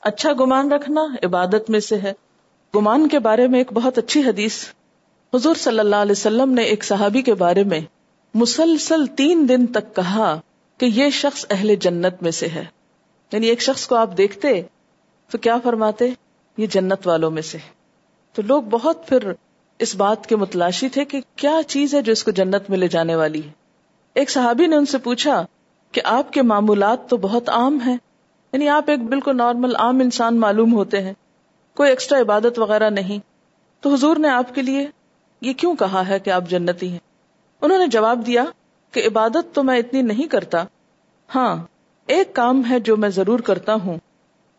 اچھا 0.00 0.32
گمان 0.32 0.72
رکھنا 0.72 1.06
عبادت 1.24 1.70
میں 1.70 1.80
سے 1.80 1.98
ہے۔ 1.98 2.12
گمان 2.76 3.08
کے 3.08 3.18
بارے 3.18 3.48
میں 3.48 3.60
ایک 3.60 3.72
بہت 3.72 3.98
اچھی 3.98 4.20
حدیث۔ 4.20 4.64
حضور 5.34 5.54
صلی 5.54 5.78
اللہ 5.78 5.96
علیہ 5.96 6.12
وسلم 6.12 6.52
نے 6.52 6.62
ایک 6.62 6.84
صحابی 6.84 7.22
کے 7.22 7.34
بارے 7.34 7.64
میں 7.64 7.80
مسلسل 8.34 9.06
تین 9.06 9.48
دن 9.48 9.66
تک 9.66 9.96
کہا 9.96 10.40
کہ 10.78 10.86
یہ 10.86 11.10
شخص 11.10 11.46
اہل 11.50 11.74
جنت 11.74 12.22
میں 12.22 12.30
سے 12.30 12.48
ہے۔ 12.48 12.64
یعنی 13.32 13.46
ایک 13.46 13.60
شخص 13.60 13.86
کو 13.86 13.96
آپ 13.96 14.16
دیکھتے 14.16 14.62
تو 15.30 15.38
کیا 15.38 15.58
فرماتے؟ 15.64 16.10
یہ 16.56 16.66
جنت 16.66 17.06
والوں 17.06 17.30
میں 17.30 17.42
سے۔ 17.42 17.58
تو 18.32 18.42
لوگ 18.42 18.62
بہت 18.62 19.08
پھر 19.08 19.32
اس 19.78 19.96
بات 19.96 20.26
کے 20.26 20.36
متلاشی 20.36 20.88
تھے 20.88 21.04
کہ 21.04 21.20
کیا 21.36 21.60
چیز 21.66 21.94
ہے 21.94 22.02
جو 22.02 22.12
اس 22.12 22.24
کو 22.24 22.30
جنت 22.30 22.70
میں 22.70 22.78
لے 22.78 22.88
جانے 22.88 23.14
والی 23.14 23.42
ہے۔ 23.42 23.50
ایک 24.14 24.30
صحابی 24.30 24.66
نے 24.66 24.76
ان 24.76 24.86
سے 24.86 24.98
پوچھا 24.98 25.46
کہ 25.92 26.00
آپ 26.04 26.32
کے 26.32 26.42
معمولات 26.42 27.08
تو 27.08 27.16
بہت 27.16 27.48
عام 27.48 27.78
ہیں 27.86 27.96
یعنی 28.52 28.68
آپ 28.68 28.90
ایک 28.90 29.02
بالکل 29.02 29.36
نارمل 29.36 29.76
عام 29.76 30.00
انسان 30.00 30.40
معلوم 30.40 30.72
ہوتے 30.72 31.02
ہیں، 31.02 31.12
کوئی 31.74 31.90
ایکسٹرا 31.90 32.20
عبادت 32.20 32.58
وغیرہ 32.58 32.90
نہیں۔ 32.90 33.18
تو 33.80 33.94
حضور 33.94 34.16
نے 34.16 34.28
آپ 34.28 34.54
کے 34.54 34.62
لیے 34.62 34.86
یہ 35.40 35.52
کیوں 35.52 35.76
کہا 35.76 36.08
ہے 36.08 36.18
کہ 36.18 36.30
آپ 36.30 36.44
جنتی 36.48 36.88
ہیں؟ 36.88 36.98
انہوں 37.62 37.78
نے 37.78 37.86
جواب 37.86 38.26
دیا 38.26 38.44
کہ 38.92 39.06
عبادت 39.06 39.54
تو 39.54 39.62
میں 39.62 39.78
اتنی 39.78 40.02
نہیں 40.02 40.28
کرتا۔ 40.28 40.64
ہاں 41.34 41.56
ایک 42.06 42.34
کام 42.34 42.62
ہے 42.70 42.80
جو 42.80 42.96
میں 42.96 43.08
ضرور 43.08 43.38
کرتا 43.38 43.74
ہوں 43.74 43.98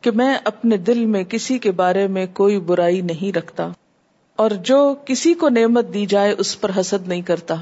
کہ 0.01 0.11
میں 0.11 0.38
اپنے 0.43 0.77
دل 0.77 1.05
میں 1.05 1.23
کسی 1.23 1.57
کے 1.57 1.71
بارے 1.71 2.07
میں 2.07 2.25
کوئی 2.33 2.59
برائی 2.59 3.01
نہیں 3.01 3.38
رکھتا۔ 3.38 3.69
اور 4.39 4.51
جو 4.51 4.96
کسی 5.05 5.34
کو 5.34 5.50
نعمت 5.50 5.86
دی 5.93 6.05
جائے 6.05 6.36
اس 6.38 6.62
پر 6.62 6.72
حسد 6.79 7.08
نہیں 7.08 7.22
کرتا۔ 7.22 7.55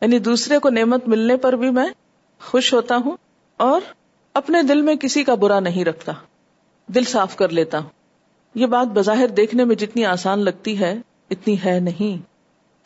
یعنی 0.00 0.18
دوسرے 0.18 0.58
کو 0.58 0.70
نعمت 0.70 1.08
ملنے 1.08 1.36
پر 1.36 1.52
بھی 1.52 1.70
میں 1.70 1.86
خوش 2.44 2.74
ہوتا 2.74 2.96
ہوں 2.96 3.16
اور 3.56 3.80
اپنے 4.34 4.62
دل 4.62 4.82
میں 4.82 4.94
کسی 4.94 5.24
کا 5.24 5.34
برا 5.34 5.60
نہیں 5.60 5.84
رکھتا۔ 5.84 6.12
دل 6.86 7.04
صاف 7.04 7.36
کر 7.36 7.48
لیتا 7.48 7.78
ہوں۔ 7.78 7.88
یہ 8.54 8.66
بات 8.66 8.86
بظاہر 8.86 9.28
دیکھنے 9.28 9.64
میں 9.64 9.76
جتنی 9.76 10.04
آسان 10.04 10.38
لگتی 10.38 10.78
ہے، 10.80 10.94
اتنی 11.30 11.56
ہے 11.64 11.80
نہیں۔ 11.80 12.22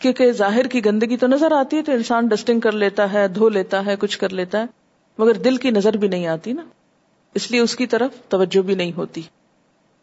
کیونکہ 0.03 0.33
ظاہر 0.33 0.67
کی 0.67 0.85
گندگی 0.85 1.17
تو 1.17 1.27
نظر 1.27 1.53
آتی 1.53 1.77
ہے 1.77 1.83
تو 1.83 1.93
انسان 1.93 2.27
ڈسٹنگ 2.27 2.61
کر 2.61 2.73
لیتا 2.73 3.13
ہے، 3.13 3.29
دھو 3.29 3.49
لیتا 3.49 3.87
ہے، 3.87 3.97
کچھ 3.97 4.19
کر 4.19 4.29
لیتا 4.29 4.61
ہے، 4.61 4.65
مگر 5.19 5.35
دل 5.35 5.57
کی 5.57 5.71
نظر 5.71 5.97
بھی 5.97 6.09
نہیں 6.09 6.27
آتی 6.27 6.53
نا۔ 6.53 6.63
اس 7.35 7.51
لیے 7.51 7.61
اس 7.61 7.77
کی 7.77 7.87
طرف 7.87 8.11
توجہ 8.29 8.63
بھی 8.63 8.75
نہیں 8.75 8.93
ہوتی۔ 8.97 9.23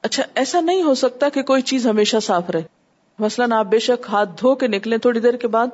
اچھا 0.01 0.24
ایسا 0.36 0.62
نہیں 0.62 0.84
ہو 0.84 0.96
سکتا 0.96 1.30
کہ 1.30 1.42
کوئی 1.44 1.62
چیز 1.62 1.88
ہمیشہ 1.88 2.18
صاف 2.22 2.50
رہے۔ 2.50 2.73
مثلاً 3.20 3.51
آپ 3.51 3.65
بے 3.65 3.79
شک 3.79 4.05
ہاتھ 4.10 4.29
دھو 4.41 4.55
کے 4.55 4.67
نکلیں 4.67 4.98
تھوڑی 4.98 5.20
دیر 5.20 5.34
کے 5.34 5.48
بعد، 5.48 5.67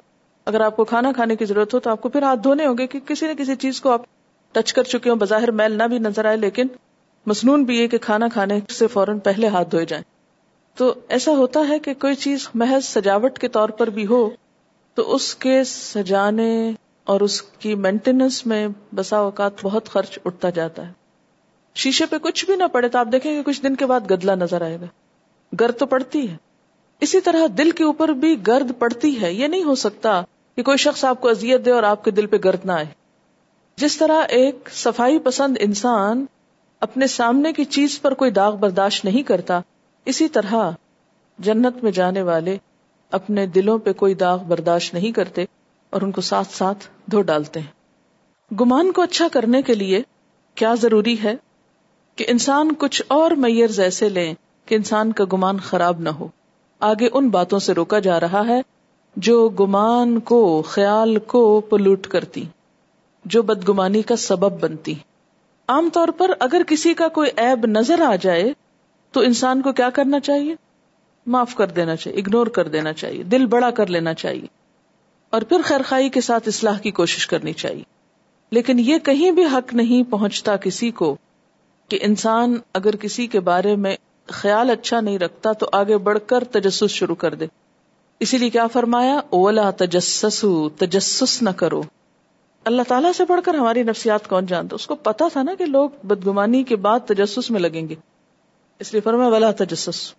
اگر 0.46 0.62
آپ 0.62 0.76
کو 0.76 0.84
کھانا 0.84 1.12
کھانے 1.12 1.36
کی 1.36 1.46
ضرورت 1.46 1.74
ہو 1.74 1.80
تو 1.80 1.90
آپ 1.90 2.02
کو 2.02 2.10
پھر 2.10 2.24
ہاتھ 2.24 2.40
دھونے 2.40 2.66
ہوگے 2.66 2.88
کہ 2.88 3.00
کسی 3.06 3.28
نہ 3.28 3.34
کسی 3.34 3.56
چیز 3.56 3.82
کو 3.82 3.92
آپ 3.92 4.02
ٹچ 4.52 4.74
کر 4.74 4.84
چکے 4.84 5.10
ہو 5.10 5.16
بظاہر 5.16 5.52
میل 5.52 5.72
نہ 5.72 5.84
بھی 5.84 6.00
نظر 6.00 6.26
آئے، 6.26 6.38
لیکن 6.38 6.68
مصنون 7.26 7.64
بھی 7.64 7.80
یہ 7.80 7.88
کہ 7.88 7.98
کھانا 7.98 8.28
کھانے 8.28 8.60
سے 8.70 8.88
فوراً 8.88 9.20
پہلے 9.20 9.48
ہاتھ 9.48 9.72
دھوئے 9.72 9.86
جائیں۔ 9.86 10.04
تو 10.76 10.94
ایسا 11.10 11.32
ہوتا 11.32 11.60
ہے 11.70 11.80
کہ 11.80 11.94
کوئی 11.94 12.16
چیز 12.16 12.50
محض 12.54 12.86
سجاوٹ 12.86 13.40
کے 13.40 13.48
طور 13.48 13.70
پر 13.70 13.90
بھی 13.90 14.06
ہو، 14.06 14.30
تو 14.94 15.16
اس 15.16 15.36
کے 15.36 15.64
سجانے 15.64 16.72
اور 17.04 17.22
اس 17.22 17.42
کی 17.42 17.76
مینٹیننس 17.76 18.46
میں 18.46 18.68
بسا 18.96 19.18
اوقات 19.18 19.52
بہت 19.62 19.90
خرچ 19.90 20.20
اٹھتا 20.26 20.50
جاتا 20.50 20.88
ہے۔ 20.88 20.94
شیشے 21.76 22.06
پہ 22.06 22.18
کچھ 22.18 22.46
بھی 22.46 22.56
نہ 22.56 22.64
پڑے 22.72 22.88
تو 22.88 22.98
آپ 22.98 23.08
دیکھیں 23.12 23.36
گے 23.36 23.44
کچھ 23.44 23.64
دن 23.64 23.76
کے 23.76 23.86
بعد 23.86 24.12
گدلا 24.12 24.36
نظر 24.36 24.62
آئے 24.62 24.78
گا۔ 24.82 24.86
گرد 25.60 25.78
تو 25.78 25.86
پڑتی 25.86 26.30
ہے۔ 26.30 26.49
اسی 27.00 27.22
طرح 27.22 27.48
دل 27.58 27.72
کے 27.72 27.84
اوپر 27.84 28.10
بھی 28.10 28.48
گرد 28.48 28.72
پڑتی 28.80 29.22
ہے، 29.22 29.34
یہ 29.34 29.48
نہیں 29.48 29.64
ہو 29.64 29.76
سکتا 29.76 30.22
کہ 30.56 30.64
کوئی 30.64 30.78
شخص 30.78 31.06
آپ 31.06 31.22
کو 31.22 31.30
اذیت 31.30 31.66
دے 31.66 31.72
اور 31.72 31.84
آپ 31.84 32.04
کے 32.04 32.12
دل 32.12 32.26
پہ 32.26 32.38
گرد 32.44 32.66
نہ 32.66 32.72
آئے۔ 32.72 32.86
جس 33.78 33.98
طرح 33.98 34.24
ایک 34.30 34.70
صفائی 34.72 35.20
پسند 35.20 35.58
انسان 35.60 36.26
اپنے 36.80 37.08
سامنے 37.08 37.54
کی 37.54 37.66
چیز 37.66 38.02
پر 38.02 38.14
کوئی 38.14 38.32
داغ 38.32 38.56
برداشت 38.56 39.06
نہیں 39.06 39.24
کرتا، 39.24 39.60
اسی 40.06 40.28
طرح 40.28 40.72
جنت 41.40 41.84
میں 41.84 41.92
جانے 41.92 42.22
والے 42.22 42.58
اپنے 43.12 43.46
دلوں 43.46 43.78
پہ 43.78 43.94
کوئی 43.94 44.14
داغ 44.14 44.44
برداشت 44.44 44.94
نہیں 44.94 45.12
کرتے 45.12 45.46
اور 45.90 46.02
ان 46.02 46.12
کو 46.12 46.22
ساتھ 46.22 46.54
ساتھ 46.54 46.88
دھو 47.12 47.22
ڈالتے 47.22 47.60
ہیں۔ 47.60 47.80
گمان 48.56 48.92
کو 48.92 49.02
اچھا 49.02 49.28
کرنے 49.32 49.62
کے 49.62 49.74
لیے 49.74 50.02
کیا 50.56 50.76
ضروری 50.76 51.16
ہے 51.24 51.36
کہ 52.16 52.26
انسان 52.28 52.74
کچھ 52.78 53.02
اور 53.08 53.32
میئر 53.32 53.80
ایسے 53.80 54.10
لیں 54.10 54.34
کہ 54.66 54.76
انسان 54.76 55.12
کا 55.12 55.24
گمان 55.34 55.60
خراب 55.60 56.00
نہ 56.00 56.10
ہو۔ 56.10 56.28
آگے 56.80 57.10
ان 57.14 57.30
باتوں 57.30 57.60
سے 57.60 57.74
روکا 57.74 58.00
جا 58.00 58.20
رہا 58.20 58.48
ہے 58.48 58.62
جو 59.16 59.50
گمان 59.50 60.20
کو، 60.20 60.62
خیال 60.62 61.20
کو 61.20 61.62
پلوٹ 61.62 62.08
کرتی، 62.08 62.44
جو 63.26 63.42
بدگمانی 63.42 64.02
کا 64.02 64.16
سبب 64.16 64.60
بنتی۔ 64.60 64.94
عام 65.68 65.90
طور 65.94 66.08
پر 66.08 66.32
اگر 66.40 66.62
کسی 66.68 66.94
کا 66.94 67.08
کوئی 67.08 67.30
عیب 67.38 67.66
نظر 67.66 68.02
آ 68.02 68.16
جائے، 68.22 68.54
تو 69.12 69.22
انسان 69.22 69.62
کو 69.62 69.72
کیا 69.72 69.90
کرنا 69.90 70.20
چاہیے؟ 70.20 70.56
معاف 71.26 71.56
کر 71.56 71.68
دینا 71.68 71.96
چاہیے، 71.96 72.20
اگنور 72.20 72.48
کر 72.48 72.68
دینا 72.68 72.94
چاہیے، 72.94 73.24
دل 73.24 73.46
بڑا 73.46 73.72
کر 73.72 73.88
لینا 73.88 74.14
چاہیے۔ 74.14 74.48
اور 75.30 75.42
پھر 75.42 75.62
خیرخائی 75.64 76.10
کے 76.10 76.22
ساتھ 76.22 76.48
اصلاح 76.48 76.78
کی 76.78 76.92
کوشش 76.92 77.28
کرنی 77.28 77.54
چاہیے۔ 77.54 77.84
لیکن 78.52 78.80
یہ 78.80 78.98
کہیں 78.98 79.32
بھی 79.32 79.46
حق 79.46 79.74
نہیں 79.74 80.12
پہنچتا 80.12 80.56
کسی 80.56 80.92
کو 80.92 81.16
کہ 81.88 82.00
انسان 82.02 82.58
اگر 82.74 82.96
کسی 82.96 83.28
کے 83.28 83.40
بارے 83.40 83.76
میں 83.76 83.98
خیال 84.30 84.70
اچھا 84.70 85.02
نہیں 85.02 85.20
رکھتا 85.20 85.52
تو 85.52 85.70
آگے 85.72 85.98
بڑھ 85.98 86.20
کر 86.28 86.44
تجسس 86.44 86.90
شروع 86.90 87.16
کر 87.16 87.34
دے۔ 87.34 87.48
اسی 88.20 88.38
لیے 88.38 88.50
کیا 88.50 88.68
فرمایا؟ 88.68 89.20
اولا 89.30 89.70
تجسس 89.70 90.46
تجسس 90.78 91.42
نہ 91.42 91.50
کرو۔ 91.50 91.82
اللہ 92.64 92.82
تعالیٰ 92.88 93.12
سے 93.14 93.26
پڑھ 93.26 93.42
کر 93.46 93.54
ہماری 93.54 93.84
نفسیات 93.84 94.28
کون 94.28 94.46
جانتا 94.46 94.76
اس 94.76 94.88
کو 94.88 94.96
پتا 94.96 95.28
تھا 95.34 95.44
نا 95.44 95.56
کہ 95.56 95.66
لوگ 95.66 95.90
بدگمانی 96.04 96.64
کے 96.64 96.76
بعد 96.76 97.00
تجسس 97.00 97.52
میں 97.52 97.60
لگیں 97.60 97.90
گے۔ 97.90 97.96
اس 98.80 98.92
لیے 98.92 99.02
فرمایا، 99.02 99.30
ولا 99.30 99.52
تجسس۔ 99.52 100.14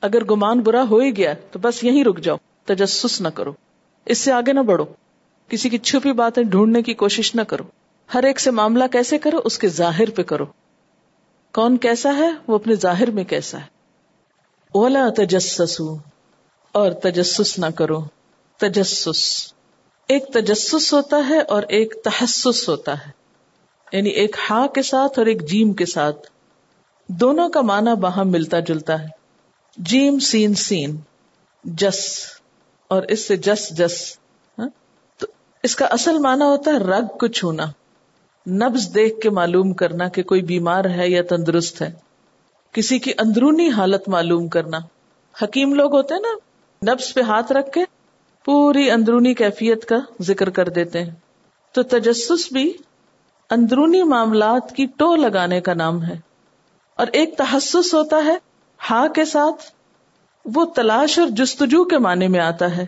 اگر 0.00 0.24
گمان 0.24 0.60
برا 0.60 0.82
ہو 0.90 0.98
ہی 0.98 1.16
گیا 1.16 1.34
تو 1.50 1.58
بس 1.58 1.84
یہیں 1.84 2.04
رک 2.04 2.18
جاؤ۔ 2.20 2.36
تجسس 2.64 3.20
نہ 3.20 3.28
کرو۔ 3.28 3.52
اس 4.04 4.18
سے 4.18 4.32
آگے 4.32 4.52
نہ 4.52 4.60
بڑھو۔ 4.60 4.84
کسی 5.48 5.68
کی 5.68 5.78
چھپی 5.78 6.12
باتیں 6.12 6.42
ڈھونڈنے 6.42 6.82
کی 6.82 6.94
کوشش 6.94 7.34
نہ 7.34 7.42
کرو۔ 7.42 7.64
ہر 8.14 8.22
ایک 8.22 8.40
سے 8.40 8.50
معاملہ 8.50 8.84
کیسے 8.92 9.18
کرو؟ 9.18 9.40
اس 9.44 9.58
کے 9.58 9.68
ظاہر 9.68 10.10
پہ 10.10 10.22
کرو۔ 10.22 10.44
کون 11.52 11.76
کیسا 11.76 12.16
ہے؟ 12.16 12.30
وہ 12.46 12.54
اپنے 12.54 12.74
ظاہر 12.74 13.10
میں 13.10 13.24
کیسا 13.24 13.58
ہے؟ 13.58 13.66
اولا 14.72 15.08
تجسس 15.16 15.80
اور 16.72 16.92
تجسس 16.92 17.58
نہ 17.58 17.66
کرو۔ 17.76 18.00
تجسس۔ 18.56 19.52
ایک 20.08 20.26
تجسس 20.26 20.92
ہوتا 20.92 21.16
ہے 21.28 21.40
اور 21.40 21.62
ایک 21.62 21.94
تحسس 22.04 22.68
ہوتا 22.68 23.06
ہے۔ 23.06 23.10
یعنی 23.92 24.08
ایک 24.08 24.36
ہا 24.50 24.66
کے 24.66 24.82
ساتھ 24.82 25.18
اور 25.18 25.26
ایک 25.26 25.48
جیم 25.48 25.72
کے 25.72 25.86
ساتھ۔ 25.86 26.30
دونوں 27.08 27.48
کا 27.48 27.60
معنی 27.60 27.96
باہم 28.00 28.28
ملتا 28.28 28.60
جلتا 28.60 29.02
ہے۔ 29.02 29.06
جیم، 29.76 30.18
سین 30.18 30.54
سین۔ 30.54 30.96
جس۔ 31.64 32.18
اور 32.88 33.02
اس 33.02 33.28
سے 33.28 33.36
جس 33.36 33.70
جس۔ 33.70 34.18
ہاں؟ 34.58 34.68
تو 35.18 35.26
اس 35.62 35.76
کا 35.76 35.86
اصل 35.86 36.18
معنی 36.18 36.44
ہوتا 36.44 36.70
ہے 36.70 36.76
رگ 36.76 37.06
کو 37.06 37.26
چھونا۔ 37.26 37.66
نبز 38.50 38.94
دیکھ 38.94 39.20
کے 39.20 39.30
معلوم 39.30 39.72
کرنا 39.72 40.08
کہ 40.08 40.22
کوئی 40.22 40.42
بیمار 40.42 40.84
ہے 40.84 41.10
یا 41.10 41.22
تندرست 41.22 41.82
ہے۔ 41.82 41.92
کسی 42.72 42.98
کی 42.98 43.12
اندرونی 43.18 43.68
حالت 43.68 44.08
معلوم 44.08 44.48
کرنا۔ 44.48 44.78
حکیم 45.42 45.74
لوگ 45.74 45.94
ہوتے 45.94 46.14
ہیں 46.14 46.20
نا 46.20 46.92
نبز 46.92 47.14
پہ 47.14 47.20
ہاتھ 47.20 47.52
رکھ 47.52 47.72
کے 47.72 47.80
پوری 48.44 48.90
اندرونی 48.90 49.34
کیفیت 49.34 49.84
کا 49.84 49.96
ذکر 50.22 50.50
کر 50.50 50.68
دیتے 50.68 51.04
ہیں۔ 51.04 51.10
تو 51.72 51.82
تجسس 51.82 52.52
بھی 52.52 52.72
اندرونی 53.50 54.02
معاملات 54.02 54.72
کی 54.76 54.86
ٹو 54.86 55.16
لگانے 55.16 55.60
کا 55.60 55.74
نام 55.74 56.04
ہے۔ 56.04 56.14
اور 56.96 57.06
ایک 57.12 57.36
تحسس 57.38 57.94
ہوتا 57.94 58.16
ہے 58.24 58.36
ہا 58.90 59.06
کے 59.14 59.24
ساتھ، 59.24 59.62
وہ 60.44 60.64
تلاش 60.64 61.18
اور 61.18 61.28
جستجو 61.28 61.84
کے 61.84 61.98
معنی 61.98 62.28
میں 62.28 62.40
آتا 62.40 62.76
ہے، 62.76 62.86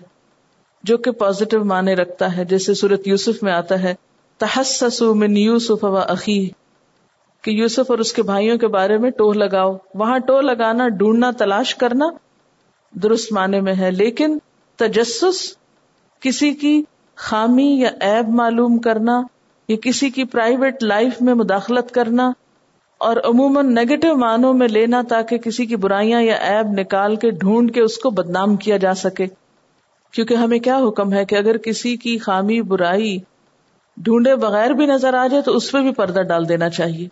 جو 0.83 0.97
کہ 0.97 1.11
پازیٹو 1.11 1.65
معنی 1.65 1.97
رکھتا 1.97 2.37
ہے، 2.37 2.45
جیسے 2.45 2.75
سورت 2.75 3.09
یوسف 3.09 3.43
میں 3.43 3.53
آتا 3.53 3.83
ہے 3.83 3.95
تحسس 4.39 5.03
من 5.03 5.37
یوسف 5.37 5.85
و 5.85 5.97
عقی 5.99 6.49
کہ 7.43 7.51
یوسف 7.51 7.91
اور 7.91 7.99
اس 7.99 8.13
کے 8.13 8.23
بھائیوں 8.23 8.59
کے 8.59 8.67
بارے 8.67 8.99
میں 8.99 9.11
ٹوہ 9.11 9.35
لگاؤ۔ 9.35 9.73
وہاں 9.95 10.19
ٹو 10.19 10.41
لگانا، 10.41 10.89
ڈھونڈنا، 10.89 11.31
تلاش 11.31 11.75
کرنا 11.75 12.07
درست 12.93 13.33
معنی 13.33 13.61
میں 13.61 13.75
ہے، 13.79 13.91
لیکن 13.91 14.39
تجسس، 14.77 15.55
کسی 16.21 16.53
کی 16.53 16.83
خامی 17.17 17.71
یا 17.81 17.91
ایب 18.01 18.29
معلوم 18.29 18.79
کرنا، 18.79 19.23
یا 19.69 19.77
کسی 19.83 20.11
کی 20.11 20.25
پرائیویٹ 20.25 20.83
لائف 20.83 21.23
میں 21.23 21.35
مداخلت 21.35 21.91
کرنا، 21.91 22.31
اور 22.99 23.17
عموماً 23.25 23.75
نیگیٹو 23.75 24.15
معنوں 24.17 24.55
میں 24.55 24.69
لینا 24.69 25.03
تاکہ 25.09 25.39
کسی 25.39 25.67
کی 25.67 25.77
برائیاں 25.77 26.23
یا 26.23 26.35
ایب 26.35 26.67
نکال 26.69 27.17
کے 27.17 27.31
ڈھونڈ 27.31 27.75
کے 27.75 27.81
اس 27.81 27.99
کو 27.99 28.11
بدنام 28.11 28.57
کیا 28.57 28.77
جا 28.77 28.95
سکے۔ 28.95 29.27
کیونکہ 30.13 30.35
ہمیں 30.35 30.59
کیا 30.59 30.79
حکم 30.79 31.13
ہے 31.13 31.25
کہ 31.25 31.35
اگر 31.35 31.57
کسی 31.57 31.97
کی 31.97 32.19
خامی، 32.19 32.63
برائی 32.63 33.19
ڈھونڈے 34.05 34.37
بغیر 34.37 34.71
بھی 34.71 34.87
نظر 34.87 35.15
آ 35.15 35.27
جائے 35.27 35.43
تو 35.43 35.57
اس 35.57 35.73
پہ 35.73 35.79
بھی 35.79 35.93
پردہ 35.93 36.23
ڈال 36.23 36.49
دینا 36.49 36.69
چاہیے۔ 36.69 37.09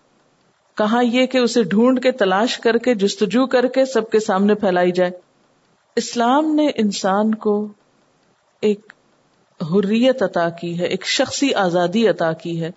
کہاں 0.76 1.04
یہ 1.04 1.26
کہ 1.26 1.38
اسے 1.38 1.62
ڈھونڈ 1.62 2.02
کے 2.02 2.12
تلاش 2.12 2.58
کر 2.58 2.78
کے، 2.78 2.94
جستجو 2.94 3.46
کر 3.46 3.66
کے 3.66 3.84
سب 3.84 4.10
کے 4.10 4.20
سامنے 4.20 4.54
پھیلائی 4.54 4.92
جائے۔ 4.92 5.10
اسلام 5.96 6.54
نے 6.54 6.68
انسان 6.74 7.34
کو 7.34 7.68
ایک 8.60 8.92
حریت 9.62 10.22
عطا 10.22 10.48
کی 10.48 10.80
ہے، 10.80 10.84
ایک 10.84 11.06
شخصی 11.06 11.54
آزادی 11.54 12.08
عطا 12.08 12.32
کی 12.32 12.62
ہے۔ 12.62 12.70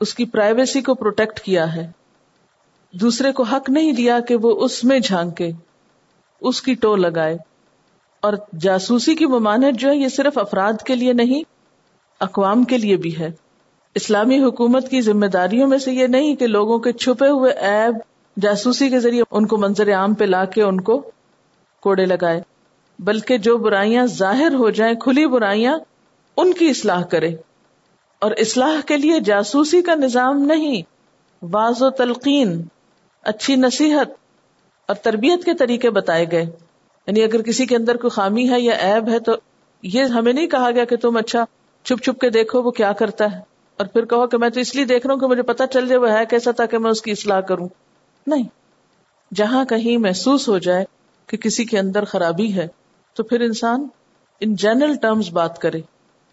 اس 0.00 0.14
کی 0.14 0.24
پرائیویسی 0.24 0.82
کو 0.82 0.94
پروٹیکٹ 0.94 1.40
کیا 1.40 1.76
ہے۔ 1.76 1.90
دوسرے 2.92 3.32
کو 3.32 3.42
حق 3.42 3.70
نہیں 3.70 3.92
دیا 3.92 4.20
کہ 4.20 4.36
وہ 4.36 4.64
اس 4.64 4.84
میں 4.84 4.98
جھانکے، 4.98 5.50
اس 6.40 6.62
کی 6.62 6.74
ٹو 6.74 6.96
لگائے۔ 6.96 7.36
اور 8.22 8.32
جاسوسی 8.60 9.14
کی 9.14 9.26
ممانت 9.26 9.78
جو 9.78 9.90
ہے، 9.90 9.96
یہ 9.96 10.08
صرف 10.08 10.38
افراد 10.38 10.82
کے 10.84 10.94
لیے 10.94 11.12
نہیں 11.12 11.55
اقوام 12.20 12.64
کے 12.64 12.78
لیے 12.78 12.96
بھی 12.96 13.18
ہے۔ 13.18 13.30
اسلامی 13.94 14.42
حکومت 14.42 14.88
کی 14.88 15.00
ذمہ 15.00 15.26
داریوں 15.26 15.68
میں 15.68 15.78
سے 15.78 15.92
یہ 15.92 16.06
نہیں 16.06 16.36
کہ 16.36 16.46
لوگوں 16.46 16.78
کے 16.78 16.92
چھپے 16.92 17.28
ہوئے 17.28 17.52
ایب 17.52 17.94
جاسوسی 18.42 18.90
کے 18.90 19.00
ذریعے 19.00 19.22
ان 19.30 19.46
کو 19.46 19.56
منظر 19.56 19.94
عام 19.94 20.14
پہ 20.14 20.24
لا 20.24 20.44
کے 20.44 20.62
ان 20.62 20.80
کو 20.80 21.10
کوڑے 21.80 22.06
لگائے، 22.06 22.40
بلکہ 22.98 23.38
جو 23.38 23.58
برائیاں 23.58 24.06
ظاہر 24.06 24.54
ہو 24.54 24.70
جائیں، 24.70 24.94
کھلی 24.94 25.26
برائیاں 25.26 25.78
ان 26.36 26.52
کی 26.52 26.70
اصلاح 26.70 27.02
کرے۔ 27.02 27.34
اور 28.18 28.30
اصلاح 28.38 28.80
کے 28.86 28.96
لیے 28.96 29.20
جاسوسی 29.20 29.82
کا 29.82 29.94
نظام 29.94 30.42
نہیں، 30.42 30.82
واض 31.42 31.82
و 31.82 31.90
تلقین، 31.90 32.62
اچھی 33.22 33.56
نصیحت 33.56 34.08
اور 34.86 34.94
تربیت 34.94 35.44
کے 35.44 35.54
طریقے 35.54 35.90
بتائے 35.90 36.26
گئے۔ 36.30 36.44
یعنی 37.06 37.22
اگر 37.22 37.42
کسی 37.42 37.66
کے 37.66 37.76
اندر 37.76 37.96
کوئی 37.96 38.10
خامی 38.10 38.50
ہے 38.50 38.60
یا 38.60 38.72
ایب 38.72 39.08
ہے 39.08 39.18
تو 39.18 39.32
یہ 39.82 40.04
ہمیں 40.04 40.32
نہیں 40.32 40.46
کہا 40.46 40.70
گیا 40.70 40.84
کہ 40.84 40.96
تم 40.96 41.16
اچھا 41.16 41.44
چھپ 41.86 42.02
چھپ 42.02 42.20
کے 42.20 42.30
دیکھو 42.30 42.62
وہ 42.62 42.70
کیا 42.70 42.92
کرتا 42.92 43.32
ہے۔ 43.32 43.38
اور 43.76 43.86
پھر 43.86 44.04
کہو 44.04 44.26
کہ 44.26 44.38
میں 44.38 44.48
تو 44.48 44.60
اس 44.60 44.74
لیے 44.74 44.84
دیکھ 44.84 45.06
رہا 45.06 45.14
ہوں 45.14 45.20
کہ 45.20 45.26
مجھے 45.26 45.42
پتا 45.42 45.66
چل 45.66 45.88
جائے 45.88 45.98
وہ 45.98 46.12
ہے 46.12 46.26
کیسا 46.26 46.50
تاکہ 46.50 46.78
میں 46.78 46.90
اس 46.90 47.02
کی 47.02 47.10
اصلاح 47.10 47.40
کروں۔ 47.40 47.68
نہیں۔ 48.26 48.42
جہاں 49.34 49.64
کہیں 49.64 49.98
محسوس 49.98 50.48
ہو 50.48 50.58
جائے 50.58 50.84
کہ 51.26 51.36
کسی 51.36 51.64
کے 51.64 51.78
اندر 51.78 52.04
خرابی 52.04 52.54
ہے، 52.54 52.68
تو 53.14 53.22
پھر 53.22 53.40
انسان 53.40 53.86
ان 54.40 54.54
جنرل 54.54 54.94
ٹرمز 54.94 55.30
بات 55.32 55.58
کرے، 55.58 55.80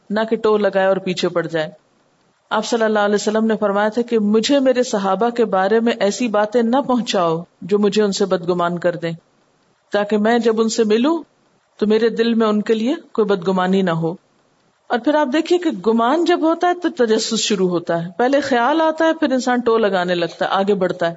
نہ 0.10 0.20
کہ 0.30 0.36
ٹو 0.36 0.58
لگائے 0.58 0.88
اور 0.88 0.98
پیچھے 0.98 1.30
پڑ 1.30 1.48
جائے۔ 1.48 1.70
آپ 2.50 2.66
صلی 2.66 2.84
اللہ 2.84 3.00
علیہ 3.00 3.16
وسلم 3.16 3.46
نے 3.46 3.54
فرمایا 3.60 3.90
تھا 3.90 4.02
کہ 4.02 4.20
مجھے 4.20 4.60
میرے 4.60 4.84
صحابہ 4.84 5.30
کے 5.30 5.46
بارے 5.46 5.80
میں 5.80 5.94
ایسی 6.00 6.28
باتیں 6.28 6.62
نہ 6.62 6.82
پہنچاؤ 6.88 7.44
جو 7.62 7.80
مجھے 7.80 8.04
ان 8.04 8.12
سے 8.12 8.26
بدگمان 8.26 8.80
کر 8.80 8.96
دیں۔ 8.96 9.12
تاکہ 9.92 10.18
میں 10.18 10.40
جب 10.40 10.62
ان 10.62 10.70
سے 10.70 10.84
ملوں 10.84 11.24
تو 11.78 11.88
میرے 11.88 12.10
دل 12.10 12.34
میں 12.34 12.48
ان 12.48 12.62
کے 12.62 12.74
لیے 12.74 12.96
کوئی 13.12 13.26
بدگمانی 13.26 13.82
نہ 13.82 13.92
ہو۔ 13.92 14.16
اور 14.94 15.02
پھر 15.02 15.16
آپ 15.16 15.28
دیکھیے 15.34 15.60
کہ 15.60 15.70
گمان 15.70 16.26
جب 16.26 16.40
ہوتا 16.42 16.68
ہے 16.68 16.74
تو 16.74 17.06
تجسس 17.06 17.40
شروع 17.40 17.70
ہوتا 17.70 18.06
ہے۔ 18.06 18.10
پہلے 18.18 18.40
خیال 18.40 18.82
آتا 18.82 19.06
ہے، 19.06 19.14
پھر 19.14 19.32
انسان 19.32 19.60
ٹو 19.60 19.78
لگانے 19.78 20.16
لگتا 20.16 20.46
ہے، 20.46 20.50
آگے 20.50 20.74
بڑھتا 20.74 21.10
ہے۔ 21.10 21.16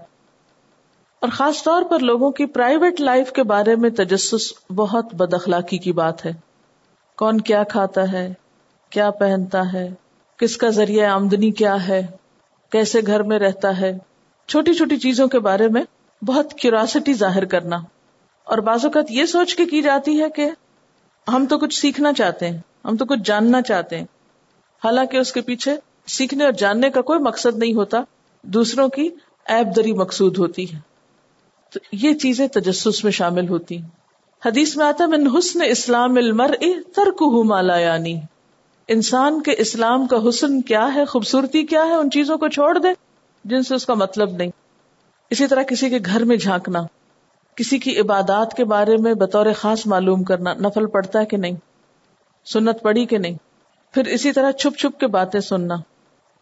اور 1.21 1.29
خاص 1.29 1.63
طور 1.63 1.83
پر 1.83 1.99
لوگوں 1.99 2.31
کی 2.31 2.47
پرائیویٹ 2.47 3.01
لائف 3.01 3.33
کے 3.33 3.43
بارے 3.43 3.77
میں 3.77 3.91
تجسس 3.91 4.53
بہت 4.77 5.15
بد 5.15 5.35
اخلاقی 5.35 5.79
کی 5.79 5.93
بات 5.93 6.27
ہے۔ 6.27 6.33
کون 7.17 7.41
کیا 7.41 7.63
کھاتا 7.63 8.13
ہے؟ 8.13 8.33
کیا 8.91 9.11
پہنتا 9.11 9.73
ہے؟ 9.73 9.95
کس 10.37 10.57
کا 10.57 10.69
ذریعہ 10.69 11.11
آمدنی 11.11 11.51
کیا 11.51 11.89
ہے؟ 11.89 12.07
کیسے 12.73 13.01
گھر 13.07 13.23
میں 13.23 13.39
رہتا 13.39 13.81
ہے؟ 13.81 13.99
چھوٹی 14.49 14.75
چھوٹی 14.75 14.97
چیزوں 14.97 15.29
کے 15.29 15.39
بارے 15.39 15.69
میں 15.69 15.83
بہت 16.25 16.55
کیوراسٹی 16.55 17.15
ظاہر 17.15 17.45
کرنا۔ 17.45 17.77
اور 18.45 18.59
بعض 18.59 18.85
اوقات 18.85 19.05
یہ 19.11 19.25
سوچ 19.25 19.57
کے 19.57 19.65
کی 19.65 19.83
جاتی 19.83 20.23
ہے 20.23 20.31
کہ 20.31 20.51
ہم 21.29 21.47
تو 21.47 21.59
کچھ 21.59 21.81
سیکھنا 21.81 22.13
چاہتے 22.13 22.49
ہیں۔ 22.49 22.59
ہم 22.87 22.97
تو 22.97 23.05
کچھ 23.05 23.21
جاننا 23.25 23.63
چاہتے 23.63 23.99
ہیں۔ 23.99 24.05
حالانکہ 24.85 25.17
اس 25.17 25.33
کے 25.33 25.41
پیچھے 25.41 25.77
سیکھنے 26.07 26.45
اور 26.45 26.53
جاننے 26.53 26.91
کا 26.91 27.01
کوئی 27.01 27.19
مقصد 27.19 27.59
نہیں 27.59 27.75
ہوتا، 27.75 28.01
دوسروں 28.43 28.89
کی 28.89 29.09
ایب 29.47 29.77
دری 29.77 29.93
مقصود 29.93 30.39
ہوتی 30.39 30.75
ہے۔ 30.75 30.79
تو 31.73 31.79
یہ 31.93 32.15
چیزیں 32.15 32.49
تجسس 32.49 33.05
میں 33.05 33.13
شامل 33.13 33.49
ہوتی 33.49 33.79
حدیث 34.47 34.77
میں 34.77 34.87
آتا 34.87 35.07
من 35.07 35.39
حسن 35.39 35.63
اسلام 35.67 36.17
المر 36.17 36.51
ترک 36.97 37.23
مالا 37.45 37.79
یعنی 37.79 38.21
انسان 38.89 39.43
کے 39.43 39.55
اسلام 39.59 40.07
کا 40.07 40.17
حسن 40.29 40.61
کیا 40.63 40.95
ہے، 40.95 41.05
خوبصورتی 41.05 41.67
کیا 41.67 41.85
ہے، 41.85 41.95
ان 41.95 42.11
چیزوں 42.11 42.39
کو 42.39 42.49
چھوڑ 42.49 42.79
دے، 42.79 42.89
جن 43.45 43.63
سے 43.63 43.75
اس 43.75 43.87
کا 43.87 43.95
مطلب 43.95 44.31
نہیں۔ 44.31 44.51
اسی 45.31 45.47
طرح 45.47 45.63
کسی 45.63 45.91
کے 45.91 45.99
گھر 46.07 46.25
میں 46.25 46.37
جھانکنا، 46.37 46.83
کسی 47.55 47.79
کی 47.79 48.01
عبادات 48.01 48.55
کے 48.55 48.65
بارے 48.65 48.97
میں 48.97 49.15
بطور 49.15 49.47
خاص 49.57 49.87
معلوم 49.87 50.25
کرنا، 50.25 50.55
نفل 50.55 50.87
پڑتا 50.87 51.21
ہے 51.21 51.27
کہ 51.27 51.37
نہیں۔ 51.37 51.57
سنت 52.47 52.83
پڑی 52.83 53.07
کہ 53.07 53.19
نہیں؟ 53.19 53.37
پھر 53.93 54.07
اسی 54.07 54.33
طرح 54.33 54.51
چھپ 54.51 54.79
چھپ 54.79 55.01
کے 55.01 55.07
باتیں 55.07 55.41
سننا۔ 55.41 55.75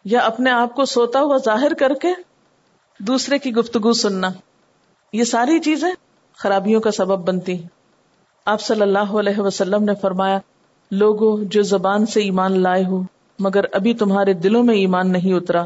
یا 0.05 0.19
اپنے 0.19 0.51
آپ 0.51 0.75
کو 0.75 0.85
سوتا 0.85 1.19
ہوا 1.19 1.37
ظاہر 1.37 1.73
کر 1.73 1.93
کے 1.93 2.07
دوسرے 2.99 3.39
کی 3.39 3.53
گفتگو 3.53 3.93
سننا۔ 3.93 4.29
یہ 5.13 5.23
ساری 5.23 5.59
چیزیں 5.59 5.91
خرابیوں 6.37 6.81
کا 6.81 6.91
سبب 6.91 7.27
بنتی 7.27 7.63
آپ 8.45 8.61
صلی 8.61 8.81
اللہ 8.81 8.99
علیہ 8.99 9.39
وسلم 9.39 9.83
نے 9.83 9.91
فرمایا، 10.01 10.39
لوگوں، 10.91 11.37
جو 11.43 11.61
زبان 11.61 12.05
سے 12.05 12.19
ایمان 12.19 12.61
لائے 12.61 12.85
ہو، 12.85 13.01
مگر 13.39 13.63
ابھی 13.73 13.93
تمہارے 13.93 14.33
دلوں 14.33 14.63
میں 14.63 14.75
ایمان 14.75 15.11
نہیں 15.11 15.33
اترا۔ 15.33 15.65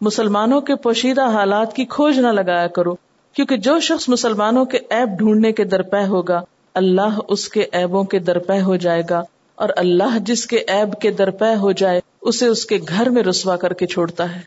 مسلمانوں 0.00 0.60
کے 0.60 0.76
پوشیدہ 0.76 1.24
حالات 1.24 1.76
کی 1.76 1.84
کھوج 1.84 2.18
نہ 2.18 2.26
لگایا 2.26 2.66
کرو، 2.66 2.94
کیونکہ 3.34 3.56
جو 3.56 3.80
شخص 3.80 4.08
مسلمانوں 4.08 4.64
کے 4.64 4.78
ایب 4.90 5.08
ڈھونڈنے 5.18 5.52
کے 5.52 5.64
درپے 5.64 6.06
ہوگا، 6.06 6.40
اللہ 6.74 7.18
اس 7.28 7.48
کے 7.48 7.66
ایبوں 7.72 8.04
کے 8.04 8.18
درپے 8.18 8.60
ہو 8.60 8.76
جائے 8.76 9.02
گا۔ 9.10 9.22
اور 9.54 9.68
اللہ 9.76 10.18
جس 10.18 10.46
کے 10.46 10.64
عیب 10.68 11.00
کے 11.00 11.10
درپے 11.10 11.54
ہو 11.54 11.72
جائے، 11.72 12.00
اسے 12.20 12.46
اس 12.46 12.66
کے 12.66 12.78
گھر 12.88 13.10
میں 13.10 13.22
رسوا 13.22 13.56
کر 13.56 13.72
کے 13.72 13.86
چھوڑتا 13.86 14.36
ہے۔ 14.36 14.40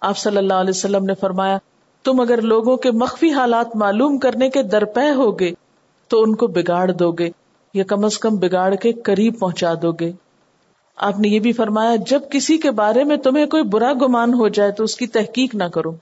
آپ 0.00 0.18
صلی 0.18 0.36
اللہ 0.36 0.54
علیہ 0.54 0.70
وسلم 0.70 1.04
نے 1.04 1.14
فرمایا، 1.14 1.58
تم 2.04 2.20
اگر 2.20 2.40
لوگوں 2.40 2.76
کے 2.76 2.90
مخفی 2.90 3.32
حالات 3.32 3.76
معلوم 3.76 4.18
کرنے 4.18 4.50
کے 4.50 4.62
درپے 4.62 5.10
ہوگے، 5.10 5.52
تو 6.08 6.22
ان 6.22 6.34
کو 6.34 6.46
بگاڑ 6.46 6.90
دو 6.90 7.12
گے 7.12 7.30
یا 7.74 7.84
کم 7.84 8.04
از 8.04 8.18
کم 8.18 8.36
بگاڑ 8.36 8.74
کے 8.74 8.92
قریب 8.92 9.38
پہنچا 9.38 9.74
دو 9.82 9.92
گے 9.92 10.12
آپ 10.96 11.18
نے 11.18 11.28
یہ 11.28 11.38
بھی 11.38 11.52
فرمایا، 11.52 11.96
جب 11.96 12.20
کسی 12.30 12.58
کے 12.58 12.70
بارے 12.70 13.04
میں 13.04 13.16
تمہیں 13.16 13.46
کوئی 13.46 13.62
برا 13.62 13.92
گمان 13.92 14.34
ہو 14.34 14.48
جائے، 14.48 14.70
تو 14.70 14.84
اس 14.84 14.96
کی 14.96 15.06
تحقیق 15.06 15.54
نہ 15.54 15.64
کرو، 15.64 15.92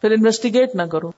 پھر 0.00 0.10
انویسٹیگیٹ 0.10 0.74
نہ 0.74 0.82
کرو۔ 0.82 1.10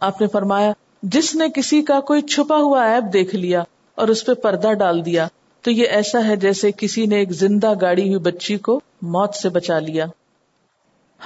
آپ 0.00 0.20
نے 0.20 0.26
فرمایا، 0.26 0.72
جس 1.02 1.34
نے 1.34 1.48
کسی 1.54 1.82
کا 1.82 2.00
کوئی 2.00 2.22
چھپا 2.22 2.56
ہوا 2.56 2.84
ایپ 2.84 3.12
دیکھ 3.12 3.34
لیا 3.34 3.62
اور 3.94 4.08
اس 4.08 4.26
پہ 4.26 4.34
پردہ 4.34 4.72
ڈال 4.72 5.04
دیا 5.04 5.26
تو 5.66 5.72
یہ 5.72 5.86
ایسا 5.88 6.26
ہے 6.26 6.36
جیسے 6.36 6.70
کسی 6.76 7.06
نے 7.06 7.16
ایک 7.16 7.32
زندہ 7.32 7.72
گاڑی 7.80 8.02
ہوئی 8.02 8.18
بچی 8.18 8.56
کو 8.56 8.80
موت 9.02 9.34
سے 9.34 9.48
بچا 9.48 9.78
لیا۔ 9.78 10.06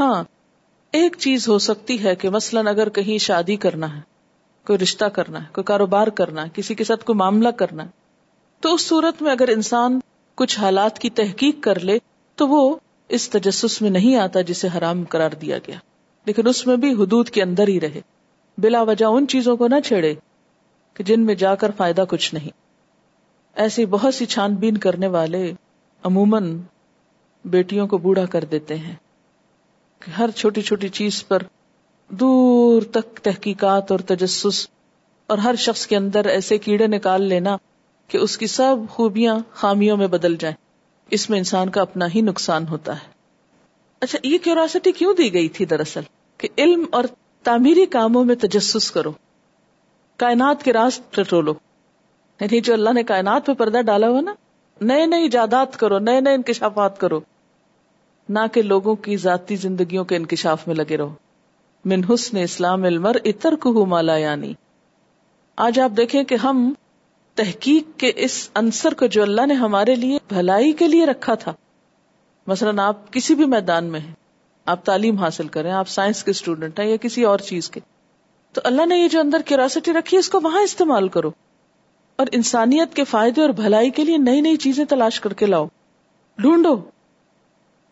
ہاں 0.00 0.24
ایک 0.92 1.16
چیز 1.18 1.48
ہو 1.48 1.58
سکتی 1.58 2.04
ہے 2.04 2.14
کہ 2.14 2.30
مثلاً 2.30 2.66
اگر 2.66 2.88
کہیں 2.88 3.18
شادی 3.18 3.56
کرنا 3.56 3.96
ہے، 3.96 4.00
کوئی 4.66 4.78
رشتہ 4.78 5.04
کرنا 5.04 5.38
ہے، 5.38 5.48
کوئی 5.52 5.64
کاروبار 5.64 6.06
کرنا 6.06 6.42
ہے، 6.42 6.48
کسی 6.52 6.74
کے 6.74 6.84
ساتھ 6.84 7.04
کوئی 7.04 7.16
معاملہ 7.16 7.48
کرنا 7.48 7.84
ہے، 7.84 7.88
تو 8.60 8.74
اس 8.74 8.86
صورت 8.86 9.22
میں 9.22 9.32
اگر 9.32 9.48
انسان 9.48 10.00
کچھ 10.34 10.58
حالات 10.58 10.98
کی 10.98 11.10
تحقیق 11.10 11.62
کر 11.62 11.80
لے، 11.80 11.98
تو 12.34 12.48
وہ 12.48 12.76
اس 13.08 13.30
تجسس 13.30 13.82
میں 13.82 13.90
نہیں 13.90 14.16
آتا 14.16 14.40
جسے 14.40 14.68
حرام 14.78 15.04
قرار 15.04 15.30
دیا 15.30 15.58
گیا۔ 15.58 15.76
لیکن 16.24 16.48
اس 16.48 16.66
میں 16.66 16.76
بھی 16.76 16.92
حدود 16.92 17.28
کے 17.28 17.42
اندر 17.42 17.68
ہی 17.68 17.80
رہے۔ 17.80 18.00
بلا 18.58 18.82
وجہ 18.82 19.06
ان 19.06 19.26
چیزوں 19.26 19.56
کو 19.56 19.68
نہ 19.68 19.80
چھیڑے 19.84 20.14
کہ 20.94 21.04
جن 21.04 21.20
میں 21.20 21.34
جا 21.34 21.54
کر 21.54 21.70
فائدہ 21.76 22.04
کچھ 22.08 22.34
نہیں۔ 22.34 22.59
ایسی 23.54 23.86
بہت 23.86 24.14
سی 24.14 24.26
چھان 24.26 24.54
بین 24.54 24.76
کرنے 24.76 25.06
والے 25.06 25.52
عموماً 26.02 26.58
بیٹیوں 27.44 27.86
کو 27.86 27.98
بوڑھا 27.98 28.24
کر 28.24 28.44
دیتے 28.44 28.76
ہیں 28.76 28.94
کہ 30.00 30.10
ہر 30.10 30.30
چھوٹی 30.30 30.62
چھوٹی 30.62 30.88
چیز 30.88 31.28
پر 31.28 31.42
دور 32.08 32.82
تک 32.82 33.16
تحقیقات 33.16 33.90
اور 33.90 34.00
تجسس 34.00 34.66
اور 35.26 35.38
ہر 35.38 35.54
شخص 35.54 35.86
کے 35.86 35.96
اندر 35.96 36.24
ایسے 36.24 36.58
کیڑے 36.58 36.86
نکال 36.86 37.22
لینا 37.22 37.56
کہ 38.08 38.18
اس 38.18 38.38
کی 38.38 38.46
سب 38.46 38.76
خوبیاں 38.90 39.38
خامیوں 39.52 39.96
میں 39.96 40.06
بدل 40.06 40.36
جائیں۔ 40.36 40.56
اس 41.10 41.30
میں 41.30 41.38
انسان 41.38 41.70
کا 41.70 41.82
اپنا 41.82 42.06
ہی 42.14 42.20
نقصان 42.20 42.68
ہوتا 42.68 42.94
ہے۔ 42.94 43.08
اچھا 44.00 44.18
یہ 44.22 44.38
کیوراسٹی 44.38 44.92
کیوں 44.92 45.14
دی 45.14 45.32
گئی 45.32 45.48
تھی 45.48 45.64
دراصل؟ 45.64 46.00
کہ 46.38 46.48
علم 46.58 46.84
اور 46.92 47.04
تعمیری 47.42 47.86
کاموں 47.86 48.24
میں 48.24 48.34
تجسس 48.34 48.90
کرو۔ 48.90 49.12
کائنات 50.16 50.62
کے 50.62 50.72
راز 50.72 51.00
ٹٹولو۔ 51.10 51.54
یعنی 52.40 52.60
جو 52.60 52.72
اللہ 52.72 52.90
نے 52.92 53.02
کائنات 53.02 53.46
پہ 53.46 53.52
پردہ 53.52 53.82
ڈالا 53.82 54.08
ہوا 54.08 54.20
نا، 54.20 54.34
نئے 54.80 55.06
نئے 55.06 55.22
ایجادات 55.22 55.76
کرو، 55.76 55.98
نئے 55.98 56.20
نئے 56.20 56.34
انکشافات 56.34 57.00
کرو۔ 57.00 57.20
نہ 58.28 58.38
کہ 58.52 58.62
لوگوں 58.62 58.96
کی 58.96 59.16
ذاتی 59.16 59.56
زندگیوں 59.56 60.04
کے 60.04 60.16
انکشاف 60.16 60.66
میں 60.66 60.74
لگے 60.74 60.96
رہو۔ 60.96 61.14
من 61.84 62.00
حسن 62.14 62.36
اسلام 62.36 62.84
المر 62.84 63.16
اتر 63.24 63.54
کو 63.54 63.86
مالا 63.86 64.16
یعنی۔ 64.16 64.54
آج 65.56 65.80
آپ 65.80 65.90
دیکھیں 65.96 66.24
کہ 66.24 66.34
ہم 66.34 66.72
تحقیق 67.34 67.98
کے 67.98 68.12
اس 68.16 68.50
عنصر 68.54 68.94
کو 68.94 69.06
جو 69.06 69.22
اللہ 69.22 69.46
نے 69.46 69.54
ہمارے 69.54 69.94
لیے 69.94 70.18
بھلائی 70.28 70.72
کے 70.72 70.88
لیے 70.88 71.06
رکھا 71.06 71.34
تھا۔ 71.34 71.52
مثلاً 72.46 72.78
آپ 72.78 73.12
کسی 73.12 73.34
بھی 73.34 73.44
میدان 73.44 73.84
میں 73.84 74.00
ہیں، 74.00 74.14
آپ 74.66 74.84
تعلیم 74.84 75.16
حاصل 75.16 75.48
کریں، 75.48 75.72
آپ 75.72 75.88
سائنس 75.88 76.24
کے 76.24 76.30
اسٹوڈینٹ 76.30 76.80
ہیں 76.80 76.86
یا 76.86 76.96
کسی 76.96 77.24
اور 77.24 77.38
چیز 77.38 77.70
کے۔ 77.70 77.80
تو 78.52 78.60
اللہ 78.64 78.86
نے 78.86 78.96
یہ 78.96 79.08
جو 79.08 79.20
اندر 79.20 79.42
کیوراسٹی 79.44 79.92
رکھی 79.92 80.16
ہے 80.16 80.18
اس 80.18 80.28
کو 80.28 80.40
وہاں 80.42 80.62
استعمال 80.62 81.08
کرو۔ 81.08 81.30
اور 82.20 82.28
انسانیت 82.32 82.94
کے 82.94 83.04
فائدے 83.04 83.40
اور 83.40 83.50
بھلائی 83.50 83.90
کے 83.90 84.04
لیے 84.04 84.16
نئی 84.16 84.40
نئی 84.40 84.56
چیزیں 84.56 84.84
تلاش 84.84 85.20
کر 85.20 85.32
کے 85.32 85.46
لاؤ۔ 85.46 85.66
ڈھونڈو۔ 86.38 86.82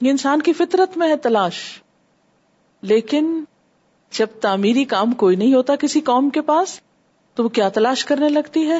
یہ 0.01 0.11
انسان 0.11 0.43
کی 0.43 0.53
فطرت 0.53 0.97
میں 0.97 1.09
ہے 1.09 1.17
تلاش۔ 1.17 1.83
لیکن 2.83 3.45
جب 4.11 4.27
تعمیری 4.41 4.85
کام 4.85 5.13
کوئی 5.13 5.37
نہیں 5.37 5.55
ہوتا 5.55 5.77
کسی 5.77 6.01
قوم 6.01 6.31
کے 6.31 6.41
پاس، 6.41 6.81
تو 7.35 7.45
وہ 7.45 7.49
کیا 7.49 7.69
تلاش 7.69 8.05
کرنے 8.05 8.29
لگتی 8.29 8.71
ہے؟ 8.71 8.79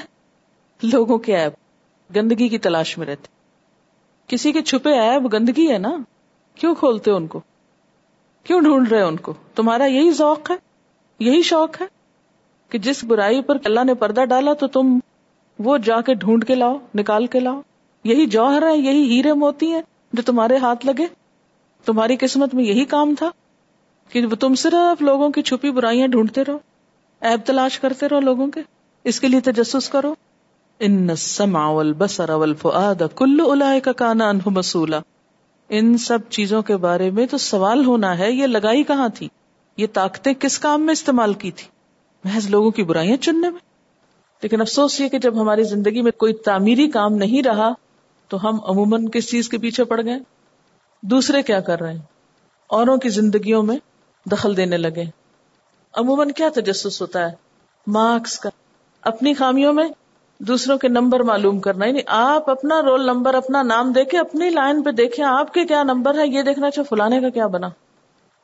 لوگوں 0.83 1.19
کے 1.19 1.37
ایب 1.37 1.53
گندگی 2.17 2.49
کی 2.49 2.59
تلاش 2.59 2.99
میں 2.99 3.07
رہتے۔ 3.07 3.27
کسی 4.27 4.53
کے 4.53 4.63
چھپے 4.63 4.91
ایب 4.91 5.33
گندگی 5.33 5.73
ہے 5.73 5.79
نا؟ 5.79 5.97
کیوں 6.55 6.75
کھولتے 6.75 7.11
ان 7.11 7.27
کو؟ 7.27 7.41
کیوں 8.45 8.61
ڈھونڈ 8.61 8.93
رہے 8.93 9.03
ان 9.03 9.17
کو؟ 9.17 9.35
تمہارا 9.55 9.85
یہی 9.85 10.11
ذوق 10.11 10.51
ہے؟ 10.51 10.57
یہی 11.19 11.43
شوق 11.43 11.81
ہے 11.81 11.87
کہ 12.69 12.79
جس 12.79 13.05
برائی 13.05 13.43
پر 13.43 13.57
اللہ 13.65 13.85
نے 13.85 13.95
پردہ 13.95 14.25
ڈالا 14.25 14.53
تو 14.53 14.67
تم 14.67 14.99
وہ 15.59 15.79
جا 15.79 16.01
کے 16.01 16.15
ڈھونڈ 16.15 16.45
کے 16.45 16.55
لاؤ، 16.55 16.77
نکال 16.95 17.27
کے 17.27 17.41
لاؤ۔ 17.41 17.61
یہی 18.05 18.27
جوہر 18.27 18.63
ہے، 18.63 18.77
یہی 18.77 19.17
ہیرے 19.17 19.33
موتی 19.33 19.73
ہیں 19.73 19.83
جو 20.13 20.23
تمہارے 20.23 20.57
ہاتھ 20.57 20.87
لگے۔ 20.87 21.07
تمہاری 21.85 22.17
قسمت 22.21 22.55
میں 22.55 22.65
یہی 22.65 22.85
کام 22.85 23.15
تھا 23.19 23.31
کہ 24.09 24.27
تم 24.41 24.55
صرف 24.55 25.03
لوگوں 25.03 25.31
کی 25.31 25.43
چھپی 25.43 25.71
برائیاں 25.71 26.09
ڈھونڈتے 26.09 26.43
رہو 26.49 26.59
ایب 27.21 27.41
تلاش 27.47 27.81
کرتے 27.81 28.09
رہو 28.09 28.21
لوگوں 28.21 28.47
کے۔ 28.47 28.61
اس 29.05 29.21
کے 29.21 29.29
لیے 29.29 29.41
تجسس 29.41 29.89
کرو۔ 29.89 30.15
ان 30.79 31.11
والبصر 31.57 32.31
والفؤاد 32.31 33.03
کل 33.17 33.63
کا 33.85 33.93
کانا 33.93 34.29
انہ 34.29 34.49
مسولا۔ 34.51 35.01
ان 35.69 35.99
سب 35.99 36.19
چیزوں 36.31 36.63
کے 36.63 36.77
بارے 36.77 37.11
میں 37.11 37.27
تو 37.27 37.39
سوال 37.39 37.85
ہونا 37.85 38.19
ہے، 38.19 38.33
یہ 38.33 38.47
لگائی 38.47 38.83
کہاں 38.83 39.09
تھی؟ 39.09 39.29
یہ 39.77 39.87
طاقتیں 39.93 40.33
کس 40.39 40.59
کام 40.59 40.83
میں 40.83 40.93
استعمال 40.93 41.35
کی 41.35 41.51
تھی؟ 41.51 41.69
محض 42.25 42.51
لوگوں 42.51 42.71
کی 42.71 42.83
برائیاں 42.83 43.17
چننے 43.17 43.51
میں۔ 43.51 43.68
لیکن 44.43 44.61
افسوس 44.61 45.01
یہ 45.01 45.09
کہ 45.09 45.19
جب 45.19 45.41
ہماری 45.41 45.63
زندگی 45.63 46.03
میں 46.03 46.13
کوئی 46.13 46.35
تعمیری 46.35 46.91
کام 46.91 47.15
نہیں 47.15 47.43
رہا 47.43 47.73
تو 48.29 48.49
ہم 48.49 48.59
عموماً 48.65 49.09
کس 49.09 49.31
چیز 49.31 49.49
کے 49.49 49.59
پیچھے 49.59 49.85
پڑ 49.85 50.05
گئے؟ 50.05 50.19
دوسرے 51.03 51.43
کیا 51.43 51.61
کر 51.61 51.81
رہے 51.81 51.93
ہیں؟ 51.93 52.03
اوروں 52.67 52.97
کی 52.97 53.09
زندگیوں 53.09 53.63
میں 53.63 53.77
دخل 54.33 54.57
دینے 54.57 54.77
لگے۔ 54.77 55.05
عموماً 55.95 56.31
کیا 56.31 56.49
تجسس 56.55 57.01
ہوتا 57.01 57.31
ہے؟ 57.31 57.35
مارکس 57.87 58.39
کا۔ 58.39 58.51
اپنی 59.03 59.35
خامیوں 59.35 59.73
میں 59.73 59.89
دوسروں 60.39 60.79
کے 60.79 60.89
نمبر 60.89 61.21
معلوم 61.21 61.61
کرنا۔ 61.61 61.87
یعنی 61.87 62.01
آپ 62.07 62.51
اپنا 62.51 62.83
رول 62.83 63.07
نمبر، 63.07 63.35
اپنا 63.35 63.63
نام 63.63 63.93
دیکھے 63.93 64.19
اپنی 64.19 64.51
لائن 64.51 64.83
پہ 64.83 64.91
دیکھیں، 64.91 65.25
آپ 65.25 65.55
کے 65.55 65.65
کیا 65.65 65.83
نمبر 65.83 66.19
ہے؟ 66.19 66.27
یہ 66.27 66.43
دیکھنا 66.43 66.71
چاہے 66.71 66.87
فلانے 66.91 67.21
کا 67.21 67.29
کیا 67.29 67.47
بنا۔ 67.47 67.69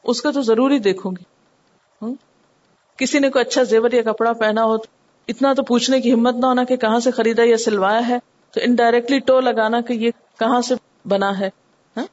اس 0.04 0.22
کا 0.22 0.30
تو 0.30 0.42
ضروری 0.42 0.78
دیکھوں 0.78 1.12
گی۔ 1.12 1.35
کسی 2.96 3.18
نے 3.18 3.30
کوئی 3.30 3.44
اچھا 3.48 3.62
زیور 3.62 3.90
یا 3.90 4.02
کپڑا 4.02 4.33
پہنا 4.33 4.64
ہو 4.64 4.76
اتنا 5.28 5.52
تو 5.52 5.62
پوچھنے 5.62 6.00
کی 6.00 6.12
ہمت 6.12 6.34
نہ 6.34 6.46
ہونا 6.46 6.64
کہ 6.64 6.76
کہاں 6.76 7.00
سے 7.00 7.10
خریدا 7.10 7.42
یا 7.44 7.56
سلوایا 7.56 8.08
ہے، 8.08 8.18
تو 8.54 8.60
انڈائریکٹلی 8.62 9.18
ٹو 9.18 9.40
لگانا 9.40 9.80
کہ 9.80 9.92
یہ 9.92 10.10
کہاں 10.38 10.60
سے 10.60 10.74
بنا 11.04 11.38
ہے۔ 11.38 11.50
ہاں؟ 11.96 12.04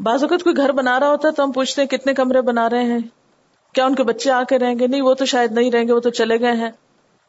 بعض 0.00 0.22
اوقات 0.22 0.42
کوئی 0.42 0.56
گھر 0.56 0.72
بنا 0.72 1.00
رہا 1.00 1.08
ہوتا 1.08 1.28
ہے 1.28 1.32
تو 1.32 1.44
ہم 1.44 1.52
پوچھتے 1.52 1.82
ہیں 1.82 1.88
کتنے 1.88 2.14
کمرے 2.14 2.40
بنا 2.40 2.70
رہے 2.70 2.84
ہیں۔ 2.84 2.98
کیا 3.72 3.86
ان 3.86 3.94
کے 3.94 4.02
بچے 4.02 4.30
آ 4.30 4.42
کے 4.42 4.58
رہیں 4.58 4.78
گے؟ 4.78 4.86
نہیں، 4.86 5.02
وہ 5.02 5.14
تو 5.14 5.24
شاید 5.24 5.52
نہیں 5.52 5.70
رہیں 5.70 5.88
گے، 5.88 5.92
وہ 5.92 6.00
تو 6.00 6.10
چلے 6.10 6.40
گئے 6.40 6.52
ہیں۔ 6.52 6.70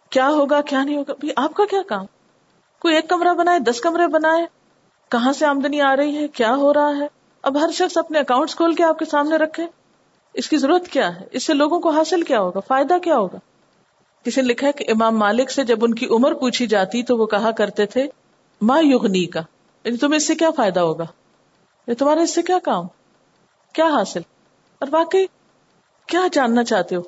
کیا 0.10 0.30
ہوگا؟ 0.30 0.62
کیا 0.62 0.84
نہیں 0.84 0.98
ہوگا؟ 0.98 1.14
آپ 1.36 1.54
کا 1.54 1.64
کیا 1.70 1.82
کام؟ 1.88 2.06
کوئی 2.80 2.96
ایک 2.96 3.10
کمرہ 3.10 3.34
بنائے، 3.34 3.60
دس 3.60 3.82
کمرے 3.82 4.08
بنائے۔ 4.08 4.46
کہاں 5.12 5.34
سے 5.34 5.46
آمدنی 5.46 5.82
آ 5.82 5.96
رہی 5.96 6.18
ہے؟ 6.18 6.28
کیا 6.28 6.56
ہو 6.56 6.74
رہا 6.74 6.98
ہے؟ 6.98 7.08
اب 7.42 7.62
ہر 7.62 7.70
شخص 7.74 7.98
اپنے 7.98 8.20
اکاؤنٹ 8.20 8.50
کھول 8.50 8.76
کے 8.76 8.84
آپ 8.84 9.00
کے 9.00 9.06
سامنے 9.06 9.36
رکھے۔ 9.36 9.66
اس 10.34 10.50
کی 10.50 10.58
ضرورت 10.58 10.88
کیا 10.88 11.16
ہے؟ 11.16 11.26
اس 11.32 11.46
سے 11.46 11.54
لوگوں 11.54 11.80
کو 11.80 11.90
حاصل 11.90 12.22
کیا 12.22 12.40
ہوگا؟ 12.40 12.60
فائدہ 12.60 12.98
کیا 13.04 13.18
ہوگا؟ 13.18 13.40
کسی 14.26 14.42
نے 14.42 14.48
لکھا 14.48 14.68
ہے 14.68 14.72
کہ 14.72 14.86
امام 14.88 15.18
مالک 15.18 15.52
سے 15.52 15.64
جب 15.64 15.78
ان 15.82 15.94
کی 15.94 16.06
عمر 16.06 16.34
پوچھی 16.34 16.68
جاتی 16.68 17.04
تو 17.04 17.18
وہ 17.18 17.26
کہا 17.26 17.52
کرتے 17.52 17.86
تھے 17.86 18.08
ماں 18.62 18.82
یغنی 18.84 19.26
کا۔ 19.26 19.42
یعنی 19.84 19.98
تمہیں 19.98 20.18
اس 20.18 20.28
سے 20.28 20.36
کیا 20.36 20.52
فائدہ 20.52 20.80
ہوگا؟ 20.80 21.06
یہ 21.88 21.94
تمہارے 21.94 22.22
اس 22.22 22.36
سے 22.36 22.42
کیا 22.42 22.58
کام؟ 22.64 22.88
کیا 23.74 23.86
حاصل؟ 23.86 24.22
اور 24.80 24.88
واقعی 24.92 25.26
کیا 26.08 26.22
جاننا 26.32 26.64
چاہتے 26.64 26.96
ہو؟ 26.96 27.02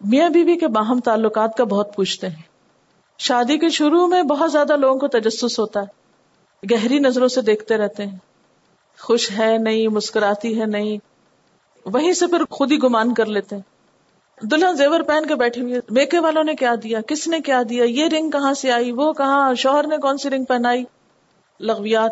میاں 0.00 0.28
بیوی 0.28 0.52
بی 0.52 0.58
کے 0.58 0.66
باہم 0.66 1.00
تعلقات 1.00 1.56
کا 1.56 1.64
بہت 1.64 1.96
پوچھتے 1.96 2.28
ہیں۔ 2.28 2.42
شادی 3.18 3.58
کے 3.58 3.68
شروع 3.68 4.06
میں 4.06 4.22
بہت 4.22 4.52
زیادہ 4.52 4.76
لوگوں 4.76 5.00
کو 5.00 5.08
تجسس 5.08 5.58
ہوتا 5.58 5.80
ہے۔ 5.80 6.06
گہری 6.74 6.98
نظروں 6.98 7.28
سے 7.28 7.40
دیکھتے 7.40 7.76
رہتے 7.76 8.06
ہیں۔ 8.06 8.18
خوش 9.00 9.30
ہے 9.30 9.58
نہیں، 9.58 9.88
مسکراتی 9.88 10.60
ہے 10.60 10.66
نہیں۔ 10.66 10.98
وہیں 11.84 12.12
سے 12.12 12.26
پھر 12.26 12.42
خود 12.50 12.72
ہی 12.72 12.76
گمان 12.82 13.14
کر 13.14 13.26
لیتے 13.26 13.56
ہیں۔ 13.56 13.75
دلہن 14.42 14.76
زیور 14.76 15.00
پہن 15.00 15.26
کے 15.26 15.34
بیٹھی 15.34 15.62
ہوئی 15.62 15.74
میکے 15.90 16.18
والوں 16.18 16.44
نے 16.44 16.54
کیا 16.54 16.74
دیا؟ 16.82 17.00
کس 17.00 17.28
نے 17.28 17.40
کیا 17.40 17.62
دیا؟ 17.68 17.84
یہ 17.84 18.06
رنگ 18.06 18.30
کہاں 18.30 18.54
سے 18.54 18.70
آئی؟ 18.70 18.92
وہ 18.92 19.12
کہاں؟ 19.12 19.54
شوہر 19.54 19.86
نے 19.86 19.96
کون 19.96 20.18
سی 20.18 20.30
رنگ 20.30 20.44
پہنائی؟ 20.44 20.84
لغویات۔ 21.60 22.10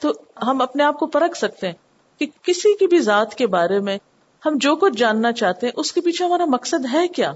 تو 0.00 0.12
ہم 0.42 0.62
اپنے 0.62 0.82
آپ 0.82 0.98
کو 0.98 1.06
پرکھ 1.06 1.38
سکتے 1.38 1.66
ہیں 1.66 1.74
کہ 2.18 2.26
کسی 2.42 2.76
کی 2.76 2.86
بھی 2.86 2.98
ذات 2.98 3.34
کے 3.34 3.46
بارے 3.46 3.78
میں 3.78 3.98
ہم 4.46 4.52
جو 4.56 4.76
کچھ 4.76 4.96
جاننا 4.96 5.32
چاہتے 5.32 5.66
ہیں، 5.66 5.72
اس 5.76 5.92
کے 5.92 6.00
پیچھے 6.00 6.24
ہمارا 6.24 6.44
مقصد 6.44 6.86
ہے 6.92 7.08
کیا؟ 7.08 7.32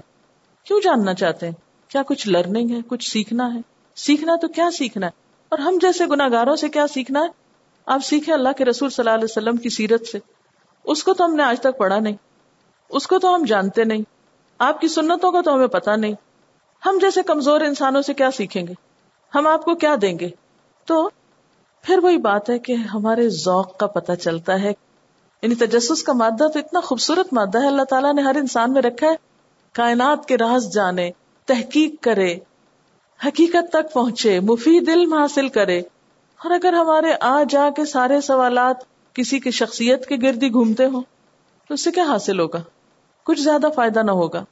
کیوں 0.67 0.79
جاننا 0.83 1.13
چاہتے 1.13 1.45
ہیں؟ 1.45 1.53
کیا 1.87 2.03
کچھ 2.03 2.27
لرننگ 2.27 2.69
ہے؟ 2.69 2.79
کچھ 2.87 3.11
سیکھنا 3.11 3.53
ہے؟ 3.53 3.59
سیکھنا 3.95 4.35
تو 4.35 4.47
کیا 4.47 4.69
سیکھنا 4.71 5.05
ہے؟ 5.05 5.11
اور 5.49 5.59
ہم 5.59 5.77
جیسے 5.81 6.05
گناگاروں 6.05 6.55
سے 6.55 6.69
کیا 6.69 6.87
سیکھنا 6.87 7.19
ہے؟ 7.19 7.27
آپ 7.85 7.99
سیکھے 8.03 8.33
اللہ 8.33 8.49
کے 8.57 8.65
رسول 8.65 8.89
صلی 8.89 9.01
اللہ 9.01 9.15
علیہ 9.15 9.23
وسلم 9.23 9.57
کی 9.57 9.69
سیرت 9.69 10.07
سے۔ 10.07 10.19
اس 10.83 11.03
کو 11.03 11.13
تو 11.13 11.25
ہم 11.25 11.35
نے 11.35 11.43
آج 11.43 11.59
تک 11.59 11.77
پڑھا 11.77 11.99
نہیں۔ 11.99 12.15
اس 12.93 13.07
کو 13.07 13.19
تو 13.19 13.35
ہم 13.35 13.45
جانتے 13.45 13.83
نہیں۔ 13.83 14.01
آپ 14.59 14.81
کی 14.81 14.87
سنتوں 14.87 15.31
کا 15.31 15.41
تو 15.41 15.53
ہمیں 15.53 15.67
پتا 15.67 15.95
نہیں۔ 15.95 16.13
ہم 16.85 16.97
جیسے 17.01 17.23
کمزور 17.23 17.61
انسانوں 17.61 18.01
سے 18.01 18.13
کیا 18.13 18.31
سیکھیں 18.31 18.67
گے؟ 18.67 18.73
ہم 19.35 19.47
آپ 19.47 19.65
کو 19.65 19.75
کیا 19.75 19.95
دیں 20.01 20.19
گے؟ 20.19 20.29
تو 20.85 21.09
پھر 21.81 21.97
وہی 21.97 22.17
بات 22.17 22.49
ہے 22.49 22.59
کہ 22.59 22.73
ہمارے 22.73 23.29
ذوق 23.29 23.77
کا 23.77 23.87
پتہ 23.87 24.11
چلتا 24.11 24.61
ہے۔ 24.61 24.73
یعنی 25.41 25.55
تجسس 25.55 26.03
کا 26.03 26.13
مادہ 26.13 26.47
تو 26.47 26.59
اتنا 26.59 26.79
خوبصورت 26.79 27.33
مادہ 27.33 27.61
ہے، 27.61 27.67
اللہ 27.67 27.83
تعالیٰ 27.83 28.13
نے 28.13 28.21
ہر 28.21 28.35
انسان 28.35 28.73
میں 28.73 28.81
رکھا 28.81 29.07
ہے۔ 29.07 29.15
کائنات 29.73 30.25
کے 30.25 30.37
راز 30.37 30.73
جانے، 30.73 31.11
تحقیق 31.45 32.03
کرے، 32.03 32.35
حقیقت 33.25 33.71
تک 33.71 33.93
پہنچے، 33.93 34.39
مفید 34.39 34.89
علم 34.89 35.13
حاصل 35.13 35.49
کرے۔ 35.49 35.79
اور 36.43 36.51
اگر 36.51 36.73
ہمارے 36.73 37.13
آ 37.21 37.43
جا 37.49 37.69
کے 37.75 37.85
سارے 37.85 38.21
سوالات 38.21 38.75
کسی 39.13 39.39
کی 39.39 39.51
شخصیت 39.51 40.05
کے 40.05 40.15
گردی 40.21 40.53
گھومتے 40.53 40.85
ہوں، 40.85 41.01
تو 41.67 41.73
اس 41.73 41.83
سے 41.83 41.91
کیا 41.91 42.03
حاصل 42.03 42.39
ہوگا؟ 42.39 42.61
کچھ 43.23 43.41
زیادہ 43.41 43.67
فائدہ 43.75 44.03
نہ 44.03 44.11
ہوگا۔ 44.11 44.45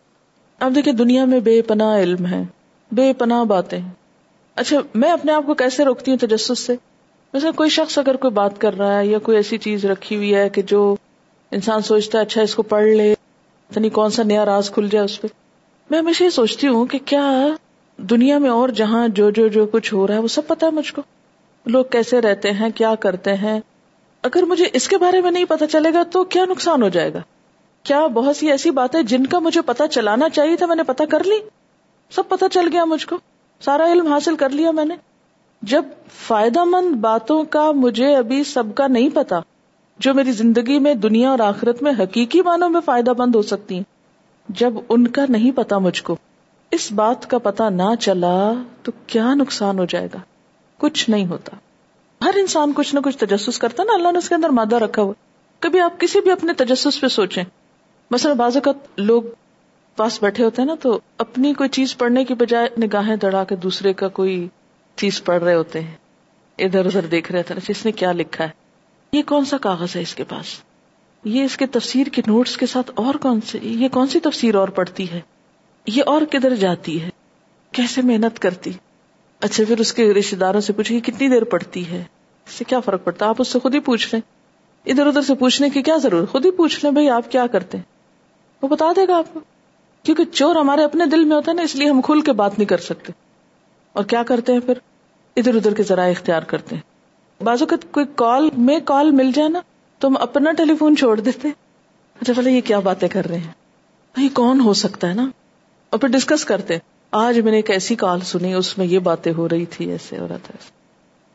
اب 0.59 0.75
دیکھیں 0.75 0.93
دنیا 0.93 1.25
میں 1.25 1.39
بے 1.39 1.61
پناہ 1.61 1.99
علم 1.99 2.25
ہے 2.25 2.43
بے 2.91 3.13
پناہ 3.13 3.43
باتیں۔ 3.43 3.79
اچھا 4.55 4.77
میں 4.95 5.11
اپنے 5.11 5.31
آپ 5.31 5.45
کو 5.45 5.53
کیسے 5.53 5.85
روکتی 5.85 6.11
ہوں 6.11 6.17
تجسس 6.17 6.59
سے؟ 6.59 6.75
ویسے 7.33 7.51
کوئی 7.51 7.69
شخص 7.69 7.97
اگر 7.97 8.15
کوئی 8.15 8.31
بات 8.31 8.61
کر 8.61 8.77
رہا 8.77 8.99
ہے 8.99 9.05
یا 9.05 9.19
کوئی 9.19 9.37
ایسی 9.37 9.57
چیز 9.57 9.85
رکھی 9.85 10.15
ہوئی 10.15 10.35
ہے 10.35 10.49
کہ 10.49 10.61
جو 10.61 10.95
انسان 11.51 11.81
سوچتا 11.81 12.17
ہے 12.17 12.23
اچھا 12.23 12.41
اس 12.41 12.55
کو 12.55 12.63
پڑھ 12.63 12.83
لے 12.83 13.11
یعنی 13.75 13.89
کون 13.89 14.09
سا 14.09 14.23
نیا 14.23 14.45
راز 14.45 14.71
کھل 14.71 14.87
جائے 14.91 15.05
اس 15.05 15.21
پہ۔ 15.21 15.27
میں 15.89 15.99
ہمیشہ 15.99 16.23
یہ 16.23 16.29
سوچتی 16.29 16.67
ہوں 16.67 16.85
کہ 16.85 16.99
کیا 17.05 17.47
دنیا 17.97 18.37
میں 18.37 18.49
اور 18.49 18.69
جہاں 18.69 19.07
جو 19.07 19.29
جو 19.29 19.47
جو 19.47 19.65
کچھ 19.65 19.93
ہو 19.93 20.07
رہا 20.07 20.13
ہے 20.13 20.19
وہ 20.19 20.27
سب 20.27 20.47
پتا 20.47 20.65
ہے 20.65 20.71
مجھ 20.71 20.93
کو۔ 20.93 21.01
لوگ 21.65 21.85
کیسے 21.91 22.21
رہتے 22.21 22.51
ہیں، 22.51 22.69
کیا 22.75 22.95
کرتے 22.95 23.33
ہیں؟ 23.33 23.59
اگر 24.23 24.43
مجھے 24.43 24.65
اس 24.73 24.87
کے 24.87 24.97
بارے 24.97 25.21
میں 25.21 25.31
نہیں 25.31 25.45
پتا 25.45 25.67
چلے 25.67 25.93
گا 25.93 26.03
تو 26.03 26.23
کیا 26.23 26.45
نقصان 26.45 26.83
ہو 26.83 26.89
جائے 26.89 27.13
گا؟ 27.13 27.19
کیا 27.83 28.07
بہت 28.07 28.37
سی 28.37 28.51
ایسی 28.51 28.71
باتیں 28.71 29.03
جن 29.03 29.25
کا 29.25 29.39
مجھے 29.39 29.61
پتا 29.61 29.87
چلانا 29.87 30.29
چاہیے 30.29 30.55
تھا 30.55 30.65
میں 30.65 30.75
نے 30.75 30.83
پتا 30.83 31.05
کر 31.05 31.23
لی؟ 31.23 31.35
سب 32.09 32.23
پتا 32.27 32.49
چل 32.49 32.67
گیا 32.71 32.85
مجھ 32.85 33.07
کو۔ 33.07 33.17
سارا 33.61 33.91
علم 33.91 34.07
حاصل 34.07 34.35
کر 34.35 34.49
لیا 34.49 34.71
میں 34.71 34.85
نے۔ 34.85 34.95
جب 35.61 35.85
فائدہ 36.27 36.63
مند 36.63 36.95
باتوں 36.95 37.43
کا 37.43 37.71
مجھے 37.71 38.15
ابھی 38.15 38.43
سب 38.43 38.63
کا 38.75 38.87
نہیں 38.87 39.09
پتا 39.13 39.39
جو 39.99 40.13
میری 40.13 40.31
زندگی 40.31 40.79
میں 40.79 40.93
دنیا 40.93 41.29
اور 41.29 41.39
آخرت 41.39 41.83
میں 41.83 41.91
حقیقی 41.99 42.41
معنوں 42.41 42.69
میں 42.69 42.81
فائدہ 42.85 43.11
مند 43.17 43.35
ہو 43.35 43.41
سکتی 43.41 43.75
ہیں، 43.75 43.83
جب 44.49 44.73
ان 44.89 45.07
کا 45.07 45.25
نہیں 45.29 45.51
پتا 45.51 45.77
مجھ 45.77 46.03
کو، 46.03 46.15
اس 46.71 46.91
بات 46.91 47.29
کا 47.29 47.37
پتا 47.37 47.69
نہ 47.69 47.95
چلا 47.99 48.53
تو 48.83 48.91
کیا 49.07 49.33
نقصان 49.33 49.79
ہو 49.79 49.85
جائے 49.85 50.07
گا؟ 50.13 50.19
کچھ 50.77 51.09
نہیں 51.09 51.25
ہوتا۔ 51.25 51.55
ہر 52.25 52.31
انسان 52.35 52.73
کچھ 52.75 52.95
نہ 52.95 52.99
کچھ 52.99 53.17
تجسس 53.17 53.59
کرتا 53.59 53.83
نا، 53.83 53.93
اللہ 53.93 54.11
نے 54.11 54.17
اس 54.17 54.29
کے 54.29 54.35
اندر 54.35 54.49
مادہ 54.49 54.75
رکھا 54.75 55.01
ہوا۔ 55.01 55.13
کبھی 55.59 55.79
آپ 55.79 55.99
کسی 55.99 56.21
بھی 56.21 56.31
اپنے 56.31 56.53
تجسس 56.53 57.01
پہ 57.01 57.07
سوچیں۔ 57.07 57.43
مثلا 58.11 58.33
بعض 58.33 58.57
اوقات 58.57 58.99
لوگ 58.99 59.23
پاس 59.95 60.23
بیٹھے 60.23 60.43
ہوتے 60.43 60.61
ہیں 60.61 60.67
نا 60.69 60.75
تو 60.75 60.99
اپنی 61.17 61.53
کوئی 61.53 61.69
چیز 61.69 61.97
پڑھنے 61.97 62.25
کی 62.25 62.33
بجائے 62.33 62.69
نگاہیں 62.81 63.15
دڑا 63.15 63.43
کے 63.43 63.55
دوسرے 63.55 63.93
کا 63.93 64.07
کوئی 64.07 64.47
چیز 64.95 65.23
پڑھ 65.23 65.43
رہے 65.43 65.55
ہوتے 65.55 65.79
ہیں، 65.79 65.95
ادھر 66.57 66.85
ادھر 66.85 67.05
دیکھ 67.05 67.31
رہے 67.31 67.43
تھے 67.43 67.55
اچھا 67.55 67.73
اس 67.77 67.85
نے 67.85 67.91
کیا 67.91 68.11
لکھا 68.11 68.43
ہے؟ 68.43 68.49
یہ 69.13 69.21
کون 69.25 69.45
سا 69.45 69.57
کاغذ 69.57 69.95
ہے 69.95 70.01
اس 70.01 70.15
کے 70.15 70.23
پاس؟ 70.23 70.45
یہ 71.23 71.43
اس 71.43 71.57
کے 71.57 71.65
تفسیر 71.65 72.07
کے 72.07 72.21
نوٹس 72.27 72.57
کے 72.57 72.65
ساتھ 72.65 72.91
اور 72.95 73.13
کون 73.13 73.41
سے، 73.41 73.59
یہ 73.61 73.87
کون 73.89 74.07
سی 74.07 74.19
تفسیر 74.19 74.55
اور 74.55 74.67
پڑھتی 74.67 75.11
ہے؟ 75.11 75.21
یہ 75.87 76.03
اور 76.05 76.21
کدھر 76.31 76.55
جاتی 76.55 77.01
ہے؟ 77.01 77.09
کیسے 77.71 78.01
محنت 78.01 78.39
کرتی؟ 78.39 78.71
اچھا 79.39 79.63
پھر 79.67 79.79
اس 79.79 79.93
کے 79.93 80.13
رشتے 80.13 80.35
داروں 80.35 80.61
سے 80.61 80.73
پوچھے 80.73 80.99
کتنی 80.99 81.27
دیر 81.29 81.43
پڑتی 81.43 81.89
ہے؟ 81.91 82.03
اس 82.47 82.53
سے 82.53 82.63
کیا 82.63 82.79
فرق 82.79 83.03
پڑتا؟ 83.03 83.29
آپ 83.29 83.35
اس 83.39 83.47
سے 83.47 83.59
خود 83.59 83.75
ہی 83.75 83.79
پوچھ 83.79 84.15
لیں۔ 84.15 84.21
ادھر 84.85 85.07
ادھر 85.07 85.21
سے 85.21 85.35
پوچھنے 85.35 85.69
کی 85.69 85.81
کیا 85.81 85.97
ضرورت؟ 85.97 86.31
خود 86.31 86.45
ہی 86.45 86.51
پوچھ 86.51 86.79
لیں، 86.83 86.91
بھائی 86.91 87.09
آپ 87.09 87.31
کیا 87.31 87.47
کرتے 87.47 87.77
ہیں؟ 87.77 87.90
وہ 88.61 88.67
بتا 88.67 88.91
دے 88.95 89.07
گا 89.07 89.17
آپ 89.17 89.33
کو۔ 89.33 89.39
کیونکہ 90.03 90.23
چور 90.25 90.55
ہمارے 90.55 90.83
اپنے 90.83 91.05
دل 91.05 91.23
میں 91.23 91.35
ہوتا 91.35 91.51
ہے 91.51 91.55
نا، 91.55 91.61
اس 91.61 91.75
لیے 91.75 91.89
ہم 91.89 92.01
کھل 92.01 92.21
کے 92.21 92.31
بات 92.31 92.57
نہیں 92.57 92.69
کر 92.69 92.77
سکتے۔ 92.77 93.13
اور 93.93 94.03
کیا 94.03 94.23
کرتے 94.23 94.53
ہیں 94.53 94.59
پھر؟ 94.59 94.73
ادھر 95.35 95.55
ادھر 95.55 95.73
کے 95.73 95.83
ذرائع 95.83 96.11
اختیار 96.11 96.41
کرتے 96.41 96.75
ہیں۔ 96.75 96.91
بازو 97.43 97.65
کا 97.65 97.75
کوئی 97.91 98.05
کال، 98.15 98.49
میں 98.57 98.79
کال 98.85 99.11
مل 99.11 99.31
جائے 99.35 99.49
نا، 99.49 99.61
تو 99.99 100.07
ہم 100.07 100.17
اپنا 100.19 100.51
ٹیلی 100.51 100.75
فون 100.75 100.95
چھوڑ 100.95 101.19
دیتے 101.19 101.47
اچھا 102.21 102.33
بھلے 102.33 102.51
یہ 102.51 102.61
کیا 102.61 102.79
باتیں 102.79 103.07
کر 103.07 103.25
رہے 103.25 103.37
ہیں؟ 103.37 103.51
بھائی، 104.13 104.29
کون 104.29 104.59
ہو 104.59 104.73
سکتا 104.73 105.09
ہے 105.09 105.13
نا؟ 105.13 105.29
اور 105.89 105.99
پھر 105.99 106.09
ڈسکس 106.09 106.45
کرتے 106.45 106.77
آج 107.11 107.39
میں 107.39 107.51
نے 107.51 107.57
ایک 107.57 107.71
ایسی 107.71 107.95
کال 107.95 108.19
سنی، 108.19 108.53
اس 108.53 108.77
میں 108.77 108.85
یہ 108.85 108.99
باتیں 108.99 109.33
ہو 109.33 109.49
رہی 109.49 109.65
تھی، 109.65 109.91
ایسے 109.91 110.19
ہو 110.19 110.27
رہا 110.27 110.37
تھا 110.37 110.57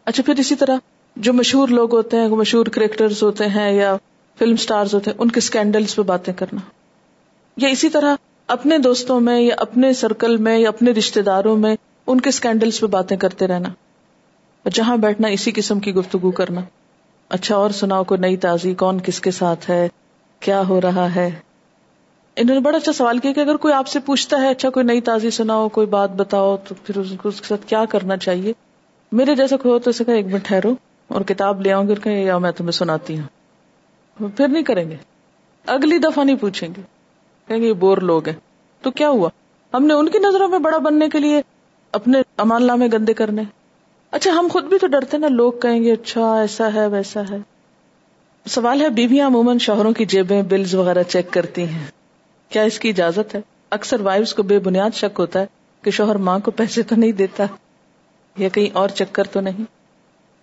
اچھا 0.05 0.23
پھر 0.27 0.35
اسی 0.39 0.55
طرح 0.55 0.77
جو 1.17 1.33
مشہور 1.33 1.69
لوگ 1.69 1.95
ہوتے 1.95 2.17
ہیں 2.17 2.29
مشہور 2.29 2.67
کریکٹر 2.67 3.07
ہوتے 3.23 3.47
ہیں 3.47 3.73
یا 3.73 3.97
فلم 4.39 4.53
اسٹار 4.53 4.87
ہوتے 4.93 5.11
ہیں، 5.11 5.19
ان 5.19 5.31
کے 5.31 5.39
اسکینڈلس 5.39 5.97
پہ 5.97 6.03
باتیں 6.03 6.35
کرنا۔ 6.35 6.61
یا 7.57 7.69
اسی 7.69 7.88
طرح 7.88 8.16
اپنے 8.47 8.79
دوستوں 8.79 9.21
میں 9.21 9.40
یا 9.40 9.55
اپنے 9.59 9.92
سرکل 9.92 10.37
میں 10.37 10.59
یا 10.59 10.69
اپنے 10.69 10.90
رشتے 10.90 11.23
داروں 11.23 11.57
میں 11.57 11.77
ان 12.07 12.21
کے 12.21 12.29
اسکینڈلس 12.29 12.81
پہ 12.81 12.87
باتیں 12.87 13.16
کرتے 13.16 13.47
رہنا 13.47 13.69
جہاں 14.73 14.97
بیٹھنا 14.97 15.29
اسی 15.29 15.51
قسم 15.55 15.81
کی 15.81 15.95
گفتگو 15.95 16.31
کرنا۔ 16.31 16.61
اچھا 17.29 17.57
اور 17.57 17.71
سناؤ 17.71 18.05
کوئی 18.05 18.21
نئی 18.21 18.37
تازی، 18.37 18.75
کون 18.75 19.01
کس 19.01 19.21
کے 19.21 19.31
ساتھ 19.31 19.71
ہے؟ 19.71 19.88
کیا 20.40 20.62
ہو 20.69 20.81
رہا 20.81 21.14
ہے؟ 21.14 21.31
انہوں 22.37 22.55
نے 22.55 22.61
بڑا 22.61 22.77
اچھا 22.77 22.92
سوال 22.92 23.19
کیا 23.19 23.33
کہ 23.33 23.40
اگر 23.40 23.57
کوئی 23.57 23.75
آپ 23.75 23.87
سے 23.88 24.01
پوچھتا 24.01 24.40
ہے 24.40 24.51
اچھا 24.51 24.71
کوئی 24.71 24.87
نئی 24.87 25.01
تازی 25.01 25.31
سناؤ، 25.31 25.69
کوئی 25.69 25.87
بات 25.87 26.11
بتاؤ، 26.11 26.57
تو 26.57 26.75
پھر 26.85 26.99
اس 26.99 27.12
کو 27.23 27.29
اس 27.29 27.40
کے 27.40 27.47
ساتھ 27.47 27.66
کیا 27.66 27.85
کرنا 27.85 28.16
چاہیے؟ 28.16 28.53
میرے 29.12 29.35
جیسا 29.35 29.57
کوئی 29.57 29.75
ہو 29.75 29.79
تو 29.79 29.90
اسے 29.90 30.05
کہ 30.05 30.11
ایک 30.11 30.27
منٹ 30.27 30.45
ٹھہرو 30.45 30.75
اور 31.09 31.21
کتاب 31.21 31.61
لے 31.61 31.73
آؤں 31.73 31.88
گے 31.88 32.11
یا 32.11 32.38
میں 32.38 32.53
تمہیں 32.53 32.73
سناتی 32.73 33.19
ہوں۔ 33.19 34.29
پھر 34.37 34.49
نہیں 34.49 34.62
کریں 34.62 34.90
گے۔ 34.90 34.97
اگلی 35.66 35.99
دفعہ 35.99 36.25
نہیں 36.25 36.37
پوچھیں 36.37 36.69
گے۔ 36.77 36.96
کہیں 37.49 37.59
گے، 37.59 37.69
یہ 37.69 37.73
بور 37.73 37.99
لوگ 37.99 38.29
ہیں۔ 38.29 38.37
تو 38.83 38.91
کیا 38.91 39.09
ہوا؟ 39.09 39.29
ہم 39.75 39.87
نے 39.87 39.95
ان 39.95 40.09
کی 40.09 40.19
نظروں 40.19 40.49
میں 40.49 40.59
بڑا 40.59 40.79
بننے 40.79 41.09
کے 41.09 41.19
لیے 41.19 41.43
اپنے 41.93 42.23
امان 42.37 42.67
نامے 42.67 42.89
گندے 42.93 43.15
کرنے۔ 43.15 43.43
اچھا 44.11 44.31
ہم 44.31 44.49
خود 44.53 44.65
بھی 44.65 44.79
تو 44.79 44.87
ڈرتے 44.87 45.19
نا، 45.19 45.29
لوگ 45.29 45.53
کہیں 45.53 45.85
گے 45.85 45.93
اچھا 45.93 46.41
ایسا 46.41 46.75
ہے، 46.75 46.87
ویسا 46.87 47.23
ہے۔ 47.31 47.37
سوال 48.47 48.81
ہے، 48.81 48.89
بیویاں 48.89 49.27
عموماً 49.27 49.59
شوہروں 49.59 49.93
کی 49.93 50.05
جیبیں 50.05 50.43
بلز 50.43 50.75
وغیرہ 50.75 51.03
چیک 51.03 51.31
کرتی 51.31 51.65
ہیں۔ 51.65 51.87
کیا 52.49 52.63
اس 52.63 52.79
کی 52.79 52.89
اجازت 52.89 53.35
ہے؟ 53.35 53.41
اکثر 53.71 54.01
وائفس 54.01 54.35
کو 54.35 54.43
بے 54.43 54.59
بنیاد 54.59 54.91
شک 54.95 55.21
ہوتا 55.21 55.41
ہے 55.41 55.47
کہ 55.83 55.91
شوہر 55.91 56.15
ماں 56.15 56.39
کو 56.39 56.51
پیسے 56.51 56.83
تو 56.83 56.97
نہیں 56.97 57.13
دیتا 57.13 57.45
یا 58.39 58.49
کہیں 58.49 58.77
اور 58.77 58.89
چکر 58.89 59.25
تو 59.25 59.41
نہیں۔ 59.41 59.65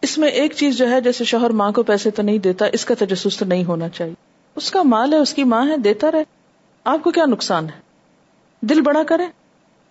اس 0.02 0.18
میں 0.18 0.30
ایک 0.30 0.54
چیز 0.54 0.78
جو 0.78 0.90
ہے، 0.90 1.02
جیسے 1.02 1.24
شوہر 1.24 1.50
ماں 1.50 1.72
کو 1.72 1.84
پیسے 1.84 2.12
تو 2.12 2.22
نہیں 2.22 2.38
دیتا، 2.38 2.66
اس 2.74 2.86
کا 2.86 2.96
تجسس 3.00 3.38
تو 3.38 3.46
نہیں 3.46 3.64
ہونا 3.64 3.90
چاہیے۔ 3.90 4.14
اس 4.56 4.72
کا 4.72 4.84
مال 4.84 5.14
ہے، 5.14 5.18
اس 5.18 5.34
کی 5.34 5.44
ماں 5.44 5.70
ہے، 5.70 5.78
دیتا 5.78 6.12
رہے۔ 6.12 6.24
آپ 6.84 7.04
کو 7.04 7.12
کیا 7.12 7.26
نقصان 7.26 7.66
ہے؟ 7.66 7.80
دل 8.62 8.82
بڑا 8.82 9.04
کرے 9.04 9.24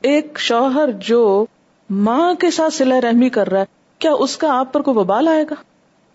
ایک 0.00 0.38
شوہر 0.38 0.90
جو 0.90 1.46
ماں 1.90 2.34
کے 2.34 2.50
ساتھ 2.50 2.74
سلا 2.74 3.00
رحمی 3.00 3.28
کر 3.28 3.48
رہا 3.48 3.60
ہے، 3.60 3.64
کیا 3.98 4.12
اس 4.12 4.36
کا 4.36 4.58
آپ 4.58 4.72
پر 4.72 4.80
کوئی 4.80 4.96
ببال 4.96 5.28
آئے 5.28 5.44
گا؟ 5.50 5.54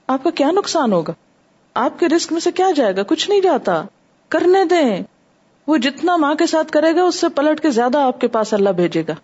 آپ 0.08 0.24
کا 0.24 0.30
کیا 0.30 0.52
نقصان 0.52 0.94
ہوگا؟ 0.94 1.14
آپ 1.74 2.00
کے 2.00 2.08
رسک 2.08 2.34
میں 2.34 2.40
سے 2.40 2.52
کیا 2.52 2.72
جائے 2.76 2.96
گا؟ 2.96 3.04
کچھ 3.08 3.30
نہیں 3.30 3.42
جاتا۔ 3.42 3.84
کرنے 4.30 4.66
دیں۔ 4.66 5.04
وہ 5.68 5.78
جتنا 5.78 6.16
ماں 6.16 6.36
کے 6.36 6.46
ساتھ 6.46 6.72
کرے 6.72 6.96
گا، 6.96 7.04
اس 7.04 7.16
سے 7.16 7.30
پلٹ 7.30 7.60
کے 7.60 7.70
زیادہ 7.70 7.98
آپ 7.98 8.22
کے 8.22 8.28
پاس 8.28 8.54
اللہ 8.54 8.70
بھیجے 8.70 9.04
گا۔ 9.08 9.16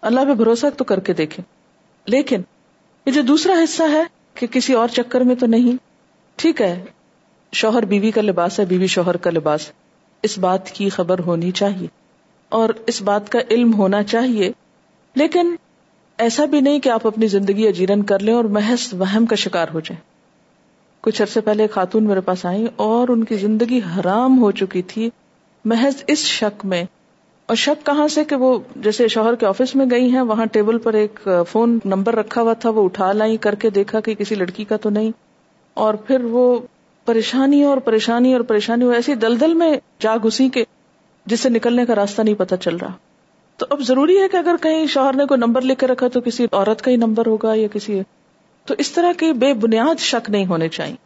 اللہ 0.00 0.20
پہ 0.28 0.34
بھروسہ 0.34 0.66
تو 0.76 0.84
کر 0.84 1.00
کے 1.00 1.12
دیکھیں۔ 1.12 1.44
لیکن 2.06 2.42
یہ 3.06 3.12
جو 3.12 3.22
دوسرا 3.22 3.52
حصہ 3.64 3.82
ہے 3.92 4.02
کہ 4.34 4.46
کسی 4.46 4.72
اور 4.72 4.88
چکر 4.88 5.20
میں 5.20 5.34
تو 5.34 5.46
نہیں۔ 5.46 5.76
ٹھیک 6.36 6.62
ہے، 6.62 6.84
شوہر 7.52 7.84
بیوی 7.84 8.10
کا 8.10 8.22
لباس 8.22 8.60
ہے، 8.60 8.64
بیوی 8.64 8.86
شوہر 8.86 9.16
کا 9.16 9.30
لباس 9.30 9.72
اس 10.22 10.38
بات 10.38 10.70
کی 10.70 10.88
خبر 10.88 11.18
ہونی 11.18 11.50
چاہیے 11.50 11.86
اور 12.48 12.68
اس 12.86 13.02
بات 13.02 13.32
کا 13.32 13.38
علم 13.50 13.74
ہونا 13.74 14.02
چاہیے۔ 14.02 14.52
لیکن 15.14 15.54
ایسا 16.18 16.44
بھی 16.44 16.60
نہیں 16.60 16.80
کہ 16.80 16.88
آپ 16.88 17.06
اپنی 17.06 17.26
زندگی 17.26 17.68
اجیرن 17.68 18.02
کر 18.02 18.18
لیں 18.18 18.34
اور 18.34 18.44
محض 18.44 18.94
وہم 18.94 19.26
کا 19.26 19.36
شکار 19.36 19.66
ہو 19.74 19.80
جائیں۔ 19.80 20.00
کچھ 21.00 21.22
عرصے 21.22 21.40
پہلے 21.40 21.66
خاتون 21.66 22.04
میرے 22.04 22.20
پاس 22.20 22.46
آئی 22.46 22.66
اور 22.76 23.08
ان 23.08 23.24
کی 23.24 23.34
زندگی 23.34 23.78
حرام 23.78 24.42
ہو 24.42 24.50
چکی 24.50 24.82
تھی۔ 24.82 25.10
محض 25.64 26.04
اس 26.06 26.18
شک 26.18 26.64
میں۔ 26.64 26.84
اور 27.46 27.56
شک 27.56 27.86
کہاں 27.86 28.08
سے 28.08 28.24
کہ 28.24 28.36
وہ 28.36 28.58
جیسے 28.76 29.08
شوہر 29.08 29.34
کے 29.34 29.46
آفس 29.46 29.76
میں 29.76 29.86
گئی 29.90 30.10
ہیں، 30.10 30.20
وہاں 30.20 30.46
ٹیبل 30.46 30.78
پر 30.78 30.94
ایک 30.94 31.28
فون 31.48 31.78
نمبر 31.84 32.14
رکھا 32.14 32.42
ہوا 32.42 32.52
تھا، 32.52 32.70
وہ 32.70 32.84
اٹھا 32.84 33.12
لائی 33.12 33.36
کر 33.36 33.54
کے 33.54 33.70
دیکھا 33.70 34.00
کہ 34.00 34.14
کسی 34.14 34.34
لڑکی 34.34 34.64
کا 34.64 34.76
تو 34.76 34.90
نہیں۔ 34.90 35.10
اور 35.74 35.94
پھر 35.94 36.24
وہ 36.24 36.58
پریشانی 37.04 37.64
اور 37.64 37.76
پریشانی 37.76 38.32
اور 38.32 38.40
پریشانی 38.40 38.84
ایسی 38.84 39.14
دلدل 39.14 39.54
میں 39.54 39.72
جا 40.00 40.16
گھسی 40.16 40.48
کے 40.48 40.64
جس 41.26 41.40
سے 41.40 41.48
نکلنے 41.48 41.86
کا 41.86 41.94
راستہ 41.94 42.22
نہیں 42.22 42.34
پتا 42.34 42.56
چل 42.56 42.76
رہا۔ 42.76 42.92
تو 43.56 43.66
اب 43.70 43.80
ضروری 43.80 44.20
ہے 44.20 44.28
کہ 44.28 44.36
اگر 44.36 44.54
کہیں 44.62 44.86
شوہر 44.86 45.12
نے 45.12 45.26
کوئی 45.26 45.38
نمبر 45.38 45.62
لکھ 45.62 45.78
کے 45.78 45.86
رکھا 45.86 46.08
تو 46.08 46.20
کسی 46.20 46.46
عورت 46.52 46.82
کا 46.82 46.90
ہی 46.90 46.96
نمبر 46.96 47.26
ہوگا 47.26 47.54
یا 47.54 47.68
کسی 47.72 48.00
تو 48.64 48.74
اس 48.78 48.90
طرح 48.90 49.12
کے 49.18 49.32
بے 49.32 49.54
بنیاد 49.54 50.00
شک 50.00 50.30
نہیں 50.30 50.46
ہونے 50.46 50.68
چاہیے۔ 50.68 50.96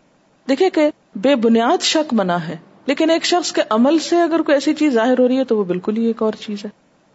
دیکھیں 0.49 0.71
کہ 0.71 0.91
بے 1.15 1.35
بنیاد 1.35 1.83
شک 1.83 2.15
منع 2.15 2.37
ہے، 2.37 2.57
لیکن 2.87 3.11
ایک 3.11 3.25
شخص 3.25 3.53
کے 3.53 3.63
عمل 3.71 3.99
سے 3.99 4.17
اگر 4.17 4.43
کوئی 4.43 4.57
ایسی 4.57 4.75
چیز 4.75 4.93
ظاہر 4.93 5.19
ہو 5.19 5.29
رہی 5.29 5.39
ہے 5.39 5.45
تو 5.45 5.59
وہ 5.59 5.65
بالکل 5.65 5.97
ہی 5.97 6.05
ایک 6.05 6.23
اور 6.23 6.33
چیز 6.41 6.65
ہے۔ 6.65 6.71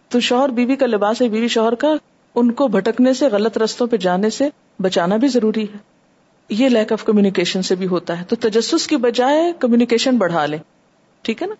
تو 0.09 0.19
شوہر 0.19 0.49
بیوی 0.49 0.75
کا 0.75 0.85
لباس 0.85 1.21
ہے، 1.21 1.29
بیوی 1.29 1.47
شوہر 1.47 1.75
کا، 1.75 1.95
ان 2.35 2.51
کو 2.51 2.67
بھٹکنے 2.67 3.13
سے، 3.13 3.27
غلط 3.27 3.57
رستوں 3.57 3.87
پہ 3.87 3.97
جانے 3.97 4.29
سے 4.29 4.49
بچانا 4.81 5.15
بھی 5.15 5.27
ضروری 5.27 5.63
ہے۔ 5.63 5.90
یہ 6.51 6.69
لیک 6.69 6.91
آف 6.91 7.03
کمیونیکیشن 7.03 7.61
سے 7.61 7.75
بھی 7.75 7.87
ہوتا 7.87 8.19
ہے۔ 8.19 8.25
تو 8.25 8.35
تجسس 8.35 8.87
کی 8.87 8.97
بجائے 8.97 9.53
کمیونیکیشن 9.59 10.17
بڑھا 10.17 10.45
لے 10.45 10.57
ٹھیک 11.21 11.41
ہے 11.41 11.47
نا؟ 11.47 11.55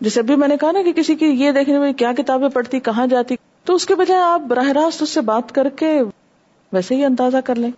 جیسے 0.00 0.20
ابھی 0.20 0.36
میں 0.36 0.48
نے 0.48 0.56
کہا 0.56 0.72
نا 0.72 0.82
کہ 0.82 0.92
کسی 0.92 1.14
کی 1.14 1.26
یہ 1.26 1.52
دیکھنے 1.52 1.78
میں 1.78 1.92
کیا 1.92 2.12
کتابیں 2.16 2.48
پڑھتی، 2.48 2.80
کہاں 2.80 3.06
جاتی، 3.06 3.34
تو 3.64 3.74
اس 3.74 3.86
کے 3.86 3.94
بجائے 3.94 4.20
آپ 4.20 4.40
براہ 4.40 4.68
راست 4.68 5.02
اس 5.02 5.10
سے 5.10 5.20
بات 5.20 5.54
کر 5.54 5.68
کے 5.68 6.00
ویسے 6.72 6.94
ہی 6.94 7.04
اندازہ 7.04 7.36
کر 7.44 7.54
لیں۔ 7.54 7.70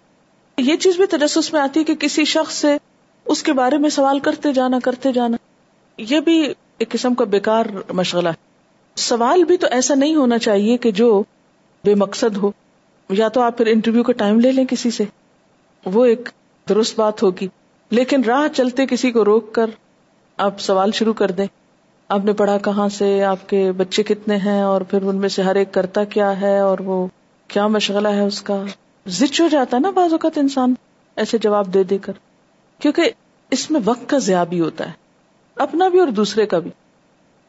یہ 0.58 0.76
چیز 0.76 0.96
بھی 0.96 1.06
تجسس 1.06 1.52
میں 1.52 1.60
آتی 1.60 1.80
ہے 1.80 1.84
کہ 1.84 1.94
کسی 1.94 2.24
شخص 2.24 2.54
سے 2.54 2.76
اس 3.24 3.42
کے 3.42 3.52
بارے 3.52 3.78
میں 3.78 3.90
سوال 3.90 4.18
کرتے 4.18 4.52
جانا 4.52 4.78
کرتے 4.84 5.12
جانا۔ 5.12 5.36
یہ 5.98 6.20
بھی 6.20 6.52
ایک 6.78 6.88
قسم 6.88 7.14
کا 7.14 7.24
بیکار 7.24 7.66
مشغلہ 7.92 8.28
ہے۔ 8.28 8.34
سوال 8.96 9.44
بھی 9.44 9.56
تو 9.56 9.66
ایسا 9.70 9.94
نہیں 9.94 10.14
ہونا 10.14 10.38
چاہیے 10.38 10.76
کہ 10.76 10.90
جو 10.90 11.22
بے 11.84 11.94
مقصد 11.94 12.36
ہو۔ 12.36 12.50
یا 13.10 13.28
تو 13.28 13.40
آپ 13.40 13.58
پھر 13.58 13.66
انٹرویو 13.66 14.02
کا 14.02 14.12
ٹائم 14.12 14.40
لے 14.40 14.52
لیں 14.52 14.64
کسی 14.64 14.90
سے۔ 14.90 15.04
وہ 15.84 16.04
ایک 16.04 16.28
درست 16.68 16.98
بات 16.98 17.22
ہوگی۔ 17.22 17.48
لیکن 17.90 18.24
راہ 18.24 18.48
چلتے 18.56 18.86
کسی 18.86 19.12
کو 19.12 19.24
روک 19.24 19.54
کر 19.54 19.70
آپ 20.36 20.60
سوال 20.60 20.92
شروع 20.92 21.12
کر 21.12 21.30
دیں۔ 21.30 21.46
آپ 22.08 22.24
نے 22.24 22.32
پڑھا 22.32 22.58
کہاں 22.58 22.88
سے، 22.88 23.24
آپ 23.24 23.48
کے 23.48 23.72
بچے 23.72 24.02
کتنے 24.02 24.36
ہیں 24.36 24.62
اور 24.62 24.80
پھر 24.80 25.02
ان 25.02 25.16
میں 25.16 25.28
سے 25.28 25.42
ہر 25.42 25.54
ایک 25.54 25.74
کرتا 25.74 26.04
کیا 26.04 26.40
ہے 26.40 26.58
اور 26.58 26.78
وہ 26.78 27.06
کیا 27.48 27.66
مشغلہ 27.66 28.08
ہے 28.08 28.20
اس 28.20 28.42
کا۔ 28.42 28.62
زچ 29.06 29.40
ہو 29.40 29.48
جاتا 29.48 29.76
ہے 29.76 29.80
نا 29.82 29.90
بعض 29.90 30.12
اوقات 30.12 30.38
انسان 30.38 30.74
ایسے 31.16 31.38
جواب 31.38 31.74
دے 31.74 31.82
دے 31.82 31.98
کر۔ 31.98 32.12
کیونکہ 32.78 33.10
اس 33.50 33.70
میں 33.70 33.80
وقت 33.84 34.08
کا 34.08 34.18
ضیاع 34.18 34.44
بھی 34.44 34.60
ہوتا 34.60 34.86
ہے۔ 34.86 34.92
اپنا 35.56 35.88
بھی 35.88 35.98
اور 35.98 36.08
دوسرے 36.08 36.46
کا 36.46 36.58
بھی۔ 36.58 36.70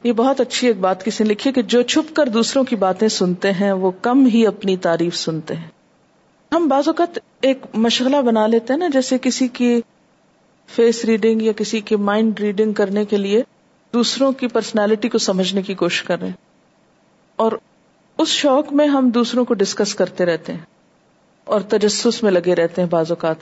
یہ 0.03 0.13
بہت 0.13 0.41
اچھی 0.41 0.67
ایک 0.67 0.79
بات 0.79 1.05
کسی 1.05 1.23
نے 1.23 1.29
لکھی 1.29 1.51
کہ 1.51 1.62
جو 1.62 1.82
چھپ 1.82 2.15
کر 2.15 2.29
دوسروں 2.29 2.63
کی 2.63 2.75
باتیں 2.75 3.08
سنتے 3.08 3.51
ہیں، 3.51 3.71
وہ 3.71 3.91
کم 4.01 4.25
ہی 4.25 4.47
اپنی 4.47 4.77
تعریف 4.77 5.15
سنتے 5.15 5.55
ہیں۔ 5.55 5.67
ہم 6.56 6.68
بعض 6.68 6.88
اوقات 6.88 7.20
ایک 7.42 7.58
مشغلہ 7.74 8.22
بنا 8.22 8.48
لیتے 8.48 8.74
ہیں 8.74 8.80
نا، 8.80 8.88
جیسے 8.94 9.18
کسی 9.22 9.48
کی 9.48 9.82
فیس 10.68 11.06
ریڈنگ 11.06 11.42
یا 11.42 11.52
کسی 11.52 11.80
کی 11.80 11.96
مائنڈ 11.96 12.40
ریڈنگ 12.40 12.74
کرنے 12.74 13.06
کے 13.06 13.18
لیے 13.18 13.44
دوسروں 13.94 14.32
کی 14.32 14.48
پرسنالٹی 14.48 15.10
کو 15.10 15.18
سمجھنے 15.18 15.62
کی 15.62 15.74
کوشش 15.74 16.04
کر 16.04 16.20
رہے 16.20 16.28
ہیں۔ 16.28 16.36
اور 17.36 17.52
اس 18.18 18.28
شوق 18.28 18.74
میں 18.74 18.88
ہم 18.88 19.10
دوسروں 19.10 19.46
کو 19.46 19.54
ڈسکس 19.54 19.96
کرتے 19.96 20.26
رہتے 20.26 20.54
ہیں 20.54 20.60
اور 21.46 21.62
تجسس 21.62 22.24
میں 22.24 22.32
لگے 22.32 22.56
رہتے 22.56 22.82
ہیں 22.82 22.90
بعض 22.90 23.12
اوقات۔ 23.12 23.36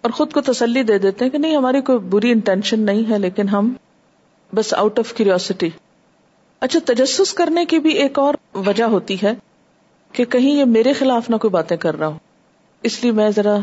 اور 0.00 0.10
خود 0.10 0.32
کو 0.32 0.40
تسلی 0.40 0.82
دے 0.82 0.98
دیتے 0.98 1.24
ہیں 1.24 1.32
کہ 1.32 1.38
نہیں، 1.38 1.56
ہماری 1.56 1.80
کوئی 1.80 1.98
بری 1.98 2.30
انٹینشن 2.30 2.80
نہیں 2.80 3.10
ہے، 3.10 3.18
لیکن 3.18 3.48
ہم 3.48 3.72
بس 4.54 4.74
آؤٹ 4.74 4.98
آف 4.98 5.12
کیوریوسٹی 5.12 5.68
اچھا 6.60 6.78
تجسس 6.84 7.34
کرنے 7.34 7.64
کی 7.64 7.78
بھی 7.78 7.90
ایک 7.90 8.18
اور 8.18 8.34
وجہ 8.54 8.84
ہوتی 8.84 9.16
ہے 9.22 9.32
کہ 10.12 10.24
کہیں 10.24 10.50
یہ 10.50 10.64
میرے 10.64 10.92
خلاف 10.92 11.30
نہ 11.30 11.36
کوئی 11.36 11.50
باتیں 11.50 11.76
کر 11.76 11.98
رہا 11.98 12.06
ہو۔ 12.06 12.18
اس 12.82 13.02
لیے 13.02 13.12
میں 13.12 13.30
ذرا 13.30 13.56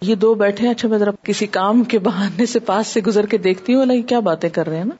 یہ 0.00 0.14
دو 0.14 0.34
بیٹھے 0.34 0.68
اچھا 0.68 0.88
میں 0.88 0.98
ذرا 0.98 1.10
کسی 1.22 1.46
کام 1.46 1.84
کے 1.84 1.98
بہانے 1.98 2.46
سے 2.46 2.60
پاس 2.60 2.86
سے 2.86 3.00
گزر 3.00 3.26
کے 3.26 3.38
دیکھتی 3.38 3.74
ہوں۔ 3.74 4.02
کیا 4.08 4.20
باتیں 4.20 4.48
کر 4.48 4.68
رہے 4.68 4.76
ہیں 4.76 4.84
نا؟ 4.84 4.94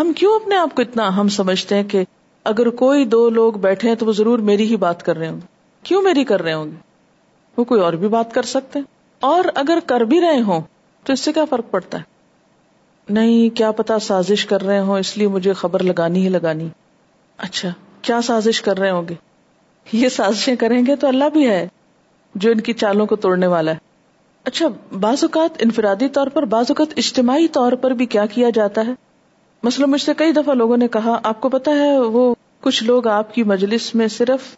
ہم 0.00 0.12
کیوں 0.12 0.34
اپنے 0.34 0.56
آپ 0.56 0.74
کو 0.74 0.82
اتنا 0.82 1.06
اہم 1.06 1.28
سمجھتے 1.28 1.74
ہیں 1.74 1.82
کہ 1.82 2.04
اگر 2.44 2.70
کوئی 2.70 3.04
دو 3.04 3.30
لوگ 3.30 3.52
بیٹھے 3.52 3.88
ہیں 3.88 3.96
تو 3.96 4.06
وہ 4.06 4.12
ضرور 4.12 4.38
میری 4.38 4.64
ہی 4.64 4.76
بات 4.76 5.02
کر 5.02 5.16
رہے 5.16 5.28
ہوں 5.28 5.36
گے۔ 5.36 5.46
کیوں 5.82 6.02
میری 6.02 6.24
کر 6.24 6.42
رہے 6.42 6.52
ہوں 6.52 6.64
گے؟ 6.64 6.76
وہ 7.56 7.64
کوئی 7.64 7.80
اور 7.80 7.92
بھی 7.92 8.08
بات 8.08 8.34
کر 8.34 8.42
سکتے 8.42 8.78
ہیں۔ 8.78 8.86
اور 9.20 9.44
اگر 9.54 9.78
کر 9.86 10.00
بھی 10.00 10.20
رہے 10.20 10.40
ہوں 10.40 10.60
تو 11.04 11.12
اس 11.12 11.20
سے 11.20 11.32
کیا 11.32 11.44
فرق 11.44 11.64
پڑتا 11.70 11.98
ہے؟ 11.98 12.02
نہیں، 13.08 13.56
کیا 13.56 13.70
پتا 13.70 13.98
سازش 13.98 14.46
کر 14.46 14.62
رہے 14.62 14.80
ہوں، 14.80 14.98
اس 14.98 15.18
لیے 15.18 15.28
مجھے 15.28 15.52
خبر 15.52 15.82
لگانی 15.82 16.24
ہی 16.24 16.28
لگانی۔ 16.28 16.68
اچھا 17.38 17.68
کیا 18.02 18.20
سازش 18.20 18.62
کر 18.62 18.78
رہے 18.78 18.90
ہوں 18.90 19.02
گے؟ 19.08 19.14
یہ 19.92 20.08
سازشیں 20.08 20.56
کریں 20.56 20.86
گے 20.86 20.96
تو 20.96 21.08
اللہ 21.08 21.24
بھی 21.32 21.48
ہے 21.48 21.68
جو 22.34 22.50
ان 22.50 22.60
کی 22.60 22.72
چالوں 22.72 23.06
کو 23.06 23.16
توڑنے 23.16 23.46
والا 23.46 23.70
ہے۔ 23.70 23.76
اچھا 24.44 24.66
بعض 25.00 25.24
اوقات 25.24 25.50
انفرادی 25.58 26.08
طور 26.08 26.26
پر، 26.26 26.42
بعض 26.42 26.64
اوقات 26.68 26.94
اجتماعی 26.96 27.48
طور 27.48 27.72
پر 27.72 27.90
بھی 27.90 28.06
کیا 28.06 28.26
کیا 28.26 28.50
جاتا 28.50 28.86
ہے؟ 28.86 28.92
مثلا 29.62 29.86
مجھ 29.86 30.02
سے 30.02 30.12
کئی 30.16 30.32
دفعہ 30.32 30.54
لوگوں 30.54 30.76
نے 30.76 30.88
کہا، 30.88 31.20
آپ 31.22 31.40
کو 31.40 31.48
پتا 31.48 31.70
ہے، 31.70 31.98
وہ 31.98 32.34
کچھ 32.60 32.84
لوگ 32.84 33.06
آپ 33.06 33.34
کی 33.34 33.42
مجلس 33.42 33.94
میں 33.94 34.08
صرف 34.08 34.56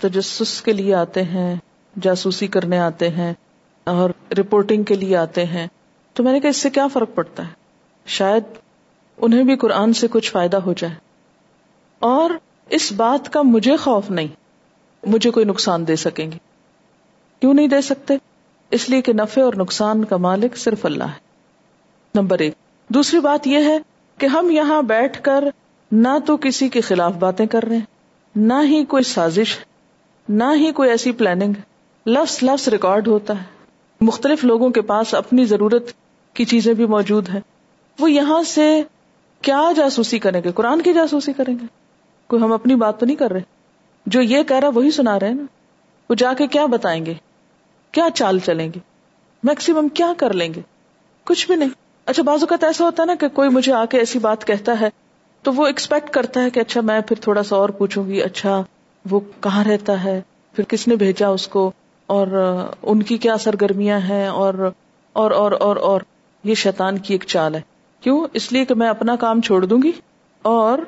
تجسس 0.00 0.62
کے 0.62 0.72
لیے 0.72 0.94
آتے 0.94 1.22
ہیں، 1.22 1.56
جاسوسی 2.02 2.46
کرنے 2.46 2.78
آتے 2.78 3.08
ہیں 3.08 3.32
اور 3.84 4.10
رپورٹنگ 4.38 4.82
کے 4.82 4.94
لیے 4.94 5.16
آتے 5.16 5.44
ہیں۔ 5.44 5.66
تو 6.14 6.22
میں 6.22 6.32
نے 6.32 6.40
کہا، 6.40 6.50
اس 6.50 6.56
سے 6.56 6.70
کیا 6.70 6.86
فرق 6.86 7.08
پڑتا 7.14 7.42
ہے؟ 7.42 7.52
شاید 8.06 8.42
انہیں 9.18 9.44
بھی 9.44 9.56
قرآن 9.56 9.92
سے 9.92 10.06
کچھ 10.10 10.32
فائدہ 10.32 10.56
ہو 10.56 10.72
جائے۔ 10.72 10.94
اور 11.98 12.30
اس 12.70 12.92
بات 12.92 13.32
کا 13.32 13.42
مجھے 13.42 13.76
خوف 13.76 14.10
نہیں۔ 14.10 14.43
مجھے 15.06 15.30
کوئی 15.30 15.46
نقصان 15.46 15.88
دے 15.88 15.96
سکیں 15.96 16.32
گے۔ 16.32 16.38
کیوں 17.40 17.54
نہیں 17.54 17.66
دے 17.66 17.80
سکتے؟ 17.80 18.16
اس 18.70 18.90
لیے 18.90 19.02
کہ 19.02 19.12
نفع 19.12 19.40
اور 19.40 19.52
نقصان 19.56 20.04
کا 20.04 20.16
مالک 20.16 20.56
صرف 20.56 20.86
اللہ 20.86 21.04
ہے۔ 21.04 21.18
نمبر 22.14 22.38
ایک۔ 22.38 22.54
دوسری 22.88 23.20
بات 23.20 23.46
یہ 23.46 23.58
ہے 23.58 23.78
کہ 24.18 24.26
ہم 24.26 24.50
یہاں 24.50 24.82
بیٹھ 24.82 25.22
کر 25.22 25.44
نہ 25.92 26.08
تو 26.26 26.36
کسی 26.36 26.68
کے 26.68 26.80
خلاف 26.80 27.12
باتیں 27.12 27.46
کر 27.46 27.62
رہے 27.62 27.76
ہیں، 27.76 27.84
نہ 28.36 28.54
ہی 28.62 28.84
کوئی 28.84 29.02
سازش 29.02 29.58
نہ 30.28 30.44
ہی 30.54 30.72
کوئی 30.72 30.90
ایسی 30.90 31.12
پلاننگ 31.12 31.52
لفظ 32.06 32.38
لفظ 32.42 32.68
ریکارڈ 32.68 33.08
ہوتا 33.08 33.38
ہے۔ 33.38 33.44
مختلف 34.00 34.44
لوگوں 34.44 34.70
کے 34.70 34.80
پاس 34.80 35.14
اپنی 35.14 35.44
ضرورت 35.44 35.92
کی 36.34 36.44
چیزیں 36.44 36.74
بھی 36.74 36.86
موجود 36.86 37.28
ہیں۔ 37.28 37.40
وہ 37.98 38.10
یہاں 38.10 38.42
سے 38.42 38.82
کیا 39.42 39.72
جاسوسی 39.76 40.18
کریں 40.18 40.40
گے؟ 40.44 40.52
قرآن 40.52 40.82
کی 40.82 40.92
جاسوسی 40.92 41.32
کریں 41.32 41.54
گے؟ 41.54 41.66
کوئی 42.26 42.42
ہم 42.42 42.52
اپنی 42.52 42.74
بات 42.74 43.00
تو 43.00 43.06
نہیں 43.06 43.16
کر 43.16 43.30
رہے۔ 43.30 43.53
جو 44.06 44.22
یہ 44.22 44.42
کہہ 44.42 44.56
رہا 44.56 44.68
وہی 44.68 44.90
سنا 44.90 45.20
رہے 45.20 45.34
نا۔ 45.34 45.42
وہ 46.10 46.14
جا 46.14 46.32
کے 46.32 46.46
کیا 46.46 46.66
بتائیں 46.66 47.06
گے؟ 47.06 47.14
کیا 47.92 48.08
چال 48.14 48.38
چلیں 48.38 48.68
گے؟ 48.74 48.78
میکسیمم 49.42 49.88
کیا 49.88 50.12
کر 50.16 50.32
لیں 50.32 50.54
گے؟ 50.54 50.60
کچھ 51.24 51.46
بھی 51.46 51.56
نہیں۔ 51.56 51.68
اچھا 52.06 52.22
بعض 52.22 52.40
اوقات 52.40 52.64
ایسا 52.64 52.84
ہوتا 52.84 53.02
ہے 53.02 53.06
نا 53.06 53.14
کہ 53.14 53.28
کوئی 53.28 53.48
مجھے 53.48 53.72
آ 53.72 53.84
کے 53.84 53.98
ایسی 53.98 54.18
بات 54.18 54.46
کہتا 54.46 54.80
ہے 54.80 54.88
تو 55.42 55.52
وہ 55.52 55.66
ایکسپیکٹ 55.66 56.10
کرتا 56.10 56.42
ہے 56.42 56.50
کہ 56.50 56.60
اچھا 56.60 56.80
میں 56.80 57.00
پھر 57.00 57.16
تھوڑا 57.20 57.42
سا 57.42 57.56
اور 57.56 57.68
پوچھوں 57.68 58.06
گی 58.06 58.22
اچھا 58.22 58.62
وہ 59.10 59.20
کہاں 59.40 59.64
رہتا 59.64 60.04
ہے؟ 60.04 60.20
پھر 60.52 60.64
کس 60.64 60.88
نے 60.88 60.96
بھیجا 60.96 61.28
اس 61.28 61.48
کو؟ 61.48 61.72
اور 62.06 62.26
ان 62.82 63.02
کی 63.02 63.18
کیا 63.18 63.38
سرگرمیاں 63.38 64.00
ہیں؟ 64.00 64.28
اور 64.28 64.70
اور 65.12 65.30
اور 65.30 65.52
اور 65.52 65.76
اور۔ 65.76 66.00
یہ 66.44 66.54
شیطان 66.54 66.98
کی 66.98 67.14
ایک 67.14 67.24
چال 67.26 67.54
ہے۔ 67.54 67.60
کیوں؟ 68.00 68.26
اس 68.32 68.52
لیے 68.52 68.64
کہ 68.64 68.74
میں 68.74 68.88
اپنا 68.88 69.16
کام 69.16 69.40
چھوڑ 69.40 69.64
دوں 69.64 69.78
گی 69.82 69.92
اور 70.42 70.78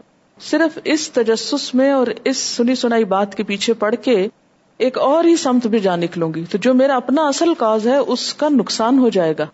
صرف 0.41 0.78
اس 0.84 1.11
تجسس 1.11 1.74
میں 1.74 1.93
اور 1.93 2.07
اس 2.24 2.37
سنی 2.37 2.74
سنائی 2.74 3.05
بات 3.05 3.34
کے 3.34 3.43
پیچھے 3.43 3.72
پڑ 3.72 3.95
کے 3.95 4.28
ایک 4.78 4.99
اور 4.99 5.24
ہی 5.24 5.37
سمت 5.37 5.66
بھی 5.66 5.78
جا 5.78 5.97
نکلوں 5.97 6.34
گی۔ 6.34 6.45
تو 6.51 6.59
جو 6.59 6.74
میرا 6.74 6.97
اپنا 6.97 7.28
اصل 7.28 7.55
کاز 7.55 7.87
ہے، 7.87 7.97
اس 7.97 8.34
کا 8.34 8.49
نقصان 8.49 8.99
ہو 8.99 9.09
جائے 9.09 9.34
گا۔ 9.39 9.47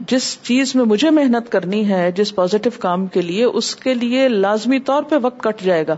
جس 0.00 0.38
چیز 0.42 0.74
میں 0.74 0.84
مجھے 0.84 1.10
محنت 1.10 1.52
کرنی 1.52 1.88
ہے، 1.88 2.12
جس 2.12 2.34
پازیٹو 2.34 2.70
کام 2.78 3.06
کے 3.06 3.22
لیے، 3.22 3.44
اس 3.44 3.76
کے 3.76 3.94
لیے 3.94 4.28
لازمی 4.28 4.80
طور 4.80 5.02
پہ 5.02 5.16
وقت 5.22 5.40
کٹ 5.40 5.64
جائے 5.64 5.86
گا۔ 5.86 5.96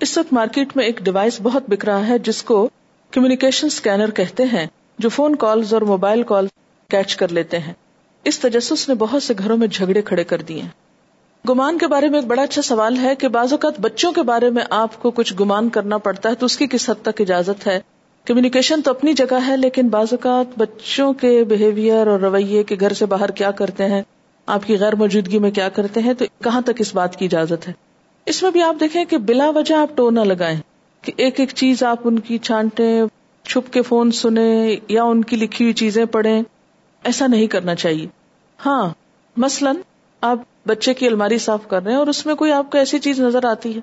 اس 0.00 0.18
وقت 0.18 0.32
مارکیٹ 0.32 0.76
میں 0.76 0.84
ایک 0.84 1.00
ڈیوائس 1.00 1.40
بہت 1.42 1.70
بک 1.70 1.84
رہا 1.84 2.08
ہے، 2.08 2.18
جس 2.18 2.42
کو 2.42 2.68
کمیونیکیشن 3.10 3.66
اسکینر 3.66 4.10
کہتے 4.10 4.44
ہیں، 4.44 4.66
جو 4.98 5.08
فون 5.08 5.36
کالز 5.36 5.74
اور 5.74 5.82
موبائل 5.82 6.22
کال 6.22 6.46
کیچ 6.88 7.16
کر 7.16 7.28
لیتے 7.28 7.58
ہیں۔ 7.58 7.72
اس 8.24 8.38
تجسس 8.38 8.88
نے 8.88 8.94
بہت 8.94 9.22
سے 9.22 9.34
گھروں 9.38 9.56
میں 9.56 9.68
جھگڑے 9.68 10.02
کھڑے 10.02 10.24
کر 10.24 10.42
دیے۔ 10.42 10.62
گمان 11.48 11.78
کے 11.78 11.86
بارے 11.86 12.08
میں 12.08 12.18
ایک 12.18 12.28
بڑا 12.28 12.42
اچھا 12.42 12.62
سوال 12.62 12.98
ہے 12.98 13.14
کہ 13.14 13.28
بعض 13.28 13.52
اوقات 13.52 13.80
بچوں 13.80 14.12
کے 14.12 14.22
بارے 14.22 14.50
میں 14.50 14.62
آپ 14.70 15.02
کو 15.02 15.10
کچھ 15.10 15.34
گمان 15.40 15.68
کرنا 15.68 15.98
پڑتا 15.98 16.28
ہے 16.28 16.34
تو 16.34 16.46
اس 16.46 16.56
کی 16.56 16.66
کس 16.66 16.90
حد 16.90 17.02
تک 17.02 17.20
اجازت 17.20 17.66
ہے؟ 17.66 17.80
کمیونیکیشن 18.24 18.82
تو 18.82 18.90
اپنی 18.90 19.12
جگہ 19.12 19.38
ہے، 19.46 19.56
لیکن 19.56 19.88
بعض 19.88 20.06
اوقات 20.10 20.58
بچوں 20.58 21.12
کے 21.12 21.44
بہیویئر 21.44 22.06
اور 22.06 22.20
رویے 22.20 22.62
کے 22.62 22.76
گھر 22.80 22.92
سے 22.92 23.06
باہر 23.06 23.30
کیا 23.30 23.50
کرتے 23.50 23.86
ہیں؟ 23.86 24.02
آپ 24.46 24.66
کی 24.66 24.78
غیر 24.78 24.94
موجودگی 24.94 25.38
میں 25.38 25.50
کیا 25.50 25.68
کرتے 25.68 26.00
ہیں؟ 26.00 26.14
تو 26.14 26.24
کہاں 26.44 26.60
تک 26.60 26.70
اس 26.78 26.94
بات 26.94 27.16
کی 27.16 27.24
اجازت 27.24 27.68
ہے؟ 27.68 27.72
اس 28.26 28.42
میں 28.42 28.50
بھی 28.50 28.62
آپ 28.62 28.76
دیکھیں 28.80 29.04
کہ 29.04 29.18
بلا 29.18 29.50
وجہ 29.50 29.74
آپ 29.74 29.96
ٹو 29.96 30.10
نہ 30.10 30.20
لگائیں 30.20 30.58
کہ 31.02 31.12
ایک 31.16 31.40
ایک 31.40 31.50
چیز 31.54 31.82
آپ 31.82 31.98
ان 32.04 32.18
کی 32.18 32.38
چھانٹے 32.38 33.02
چھپ 33.44 33.72
کے 33.72 33.82
فون 33.82 34.10
سنے 34.10 34.76
یا 34.88 35.02
ان 35.02 35.24
کی 35.24 35.36
لکھی 35.36 35.64
ہوئی 35.64 35.72
چیزیں 35.72 36.04
پڑھیں، 36.04 36.42
ایسا 37.04 37.26
نہیں 37.26 37.46
کرنا 37.46 37.74
چاہیے۔ 37.74 38.06
ہاں 38.66 38.88
مثلاً 39.36 39.76
آپ 40.20 40.38
بچے 40.66 40.94
کی 40.94 41.06
الماری 41.06 41.38
صاف 41.38 41.68
کر 41.68 41.82
رہے 41.82 41.90
ہیں 41.90 41.98
اور 41.98 42.06
اس 42.06 42.26
میں 42.26 42.34
کوئی 42.34 42.52
آپ 42.52 42.70
کو 42.70 42.78
ایسی 42.78 42.98
چیز 42.98 43.20
نظر 43.20 43.44
آتی 43.44 43.74
ہے؟ 43.74 43.80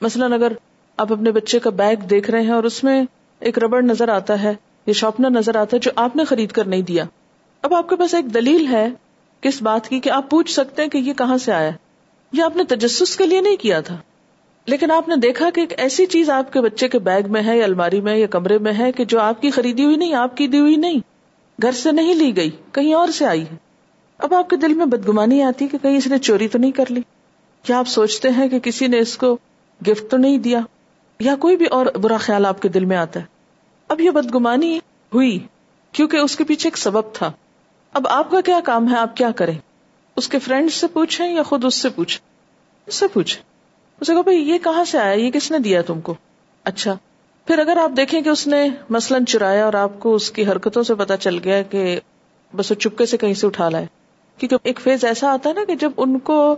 مثلاً 0.00 0.32
اگر 0.32 0.52
آپ 0.96 1.12
اپنے 1.12 1.30
بچے 1.30 1.58
کا 1.58 1.70
بیگ 1.70 1.96
دیکھ 1.96 2.30
رہے 2.30 2.40
ہیں 2.40 2.50
اور 2.50 2.64
اس 2.64 2.84
میں 2.84 3.02
ایک 3.40 3.58
ربڑ 3.58 3.82
نظر 3.82 4.08
آتا 4.08 4.42
ہے 4.42 4.54
یا 4.86 4.92
شارپنر 4.92 5.30
نظر 5.30 5.56
آتا 5.56 5.76
ہے 5.76 5.80
جو 5.80 5.90
آپ 5.96 6.16
نے 6.16 6.24
خرید 6.24 6.50
کر 6.50 6.64
نہیں 6.64 6.82
دیا۔ 6.82 7.04
اب 7.62 7.74
آپ 7.74 7.88
کے 7.88 7.96
پاس 7.96 8.14
ایک 8.14 8.34
دلیل 8.34 8.66
ہے 8.66 8.88
کس 9.40 9.62
بات 9.62 9.88
کی 9.88 10.00
کہ 10.00 10.10
آپ 10.10 10.30
پوچھ 10.30 10.52
سکتے 10.52 10.82
ہیں 10.82 10.88
کہ 10.88 10.98
یہ 10.98 11.12
کہاں 11.12 11.38
سے 11.38 11.52
آیا 11.52 11.70
یہ 12.32 12.42
آپ 12.42 12.56
نے 12.56 12.64
تجسس 12.64 13.16
کے 13.16 13.26
لیے 13.26 13.40
نہیں 13.40 13.56
کیا 13.56 13.80
تھا۔ 13.80 13.96
لیکن 14.66 14.90
آپ 14.90 15.08
نے 15.08 15.16
دیکھا 15.16 15.50
کہ 15.50 15.60
ایک 15.60 15.74
ایسی 15.76 16.06
چیز 16.06 16.30
آپ 16.30 16.52
کے 16.52 16.60
بچے 16.60 16.88
کے 16.88 16.98
بیگ 16.98 17.22
میں 17.28 17.42
ہے 17.42 17.58
یا 17.58 17.64
الماری 17.64 18.00
میں 18.00 18.16
یا 18.16 18.26
کمرے 18.26 18.58
میں 18.58 18.72
ہے 18.78 18.92
کہ 18.92 19.04
جو 19.04 19.20
آپ 19.20 19.42
کی 19.42 19.50
خریدی 19.50 19.84
ہوئی 19.84 19.96
نہیں، 19.96 20.14
آپ 20.14 20.36
کی 20.36 20.46
دی 20.46 20.60
ہوئی 20.60 20.76
نہیں، 20.76 20.98
گھر 21.62 21.72
سے 21.72 21.92
نہیں 21.92 22.14
لی 22.14 22.36
گئی، 22.36 22.50
کہیں 22.72 22.94
اور 22.94 23.08
سے 23.08 23.26
آئی 23.26 23.42
ہے۔ 23.42 23.67
اب 24.18 24.34
آپ 24.34 24.50
کے 24.50 24.56
دل 24.56 24.74
میں 24.74 24.86
بدگمانی 24.86 25.42
آتی 25.42 25.68
کہ 25.68 25.78
کہیں 25.82 25.96
اس 25.96 26.06
نے 26.06 26.18
چوری 26.18 26.48
تو 26.48 26.58
نہیں 26.58 26.70
کر 26.70 26.84
لی؟ 26.88 27.00
کیا 27.62 27.78
آپ 27.78 27.88
سوچتے 27.88 28.28
ہیں 28.28 28.48
کہ 28.48 28.58
کسی 28.58 28.86
نے 28.86 28.98
اس 28.98 29.18
کو 29.18 29.36
گفٹ 29.88 30.10
تو 30.10 30.16
نہیں 30.16 30.38
دیا؟ 30.38 30.60
یا 31.20 31.36
کوئی 31.36 31.56
بھی 31.56 31.66
اور 31.66 31.86
برا 31.86 32.16
خیال 32.16 32.46
آپ 32.46 32.62
کے 32.62 32.68
دل 32.68 32.84
میں 32.84 32.96
آتا 32.96 33.20
ہے؟ 33.20 33.24
اب 33.88 34.00
یہ 34.00 34.10
بدگمانی 34.10 34.78
ہوئی 35.14 35.46
کیونکہ 35.92 36.16
اس 36.16 36.36
کے 36.36 36.44
پیچھے 36.44 36.68
ایک 36.68 36.78
سبب 36.78 37.02
تھا۔ 37.12 37.32
اب 37.92 38.08
آپ 38.08 38.30
کا 38.30 38.40
کیا 38.40 38.60
کام 38.64 38.92
ہے؟ 38.92 38.98
آپ 38.98 39.16
کیا 39.16 39.30
کریں؟ 39.30 39.54
اس 40.16 40.28
کے 40.28 40.38
فرینڈ 40.38 40.72
سے 40.72 40.86
پوچھیں 40.86 41.32
یا 41.32 41.42
خود 41.42 41.64
اس 41.64 41.74
سے 41.74 41.88
پوچھیں؟ 41.88 42.28
اس 42.86 42.94
سے 42.94 43.08
پوچھیں۔ 43.08 43.42
اسے 44.00 44.14
کہ 44.14 44.22
بھائی، 44.22 44.38
یہ 44.38 44.58
کہاں 44.58 44.84
سے 44.84 44.98
آیا؟ 44.98 45.12
یہ 45.12 45.30
کس 45.30 45.50
نے 45.50 45.58
دیا 45.58 45.82
تم 45.82 46.00
کو؟ 46.00 46.14
اچھا۔ 46.64 46.96
پھر 47.46 47.58
اگر 47.58 47.76
آپ 47.76 47.90
دیکھیں 47.96 48.20
کہ 48.20 48.28
اس 48.28 48.46
نے 48.46 48.68
مثلاً 48.90 49.24
چرایا 49.24 49.64
اور 49.64 49.74
آپ 49.74 49.90
کو 49.98 50.14
اس 50.14 50.30
کی 50.30 50.46
حرکتوں 50.46 50.82
سے 50.82 50.94
پتا 50.94 51.16
چل 51.16 51.38
گیا 51.44 51.62
کہ 51.62 52.00
بس 52.56 52.70
وہ 52.70 52.80
چپکے 52.80 53.06
سے 53.06 53.16
کہیں 53.16 53.34
سے 53.34 53.46
اٹھا 53.46 53.68
لائے۔ 53.68 53.86
کیونکہ 54.38 54.56
ایک 54.62 54.80
فیز 54.80 55.04
ایسا 55.04 55.32
آتا 55.32 55.50
ہے 55.50 55.54
نا 55.54 55.60
کہ 55.66 55.74
جب 55.74 55.90
ان 55.96 56.18
کو 56.18 56.56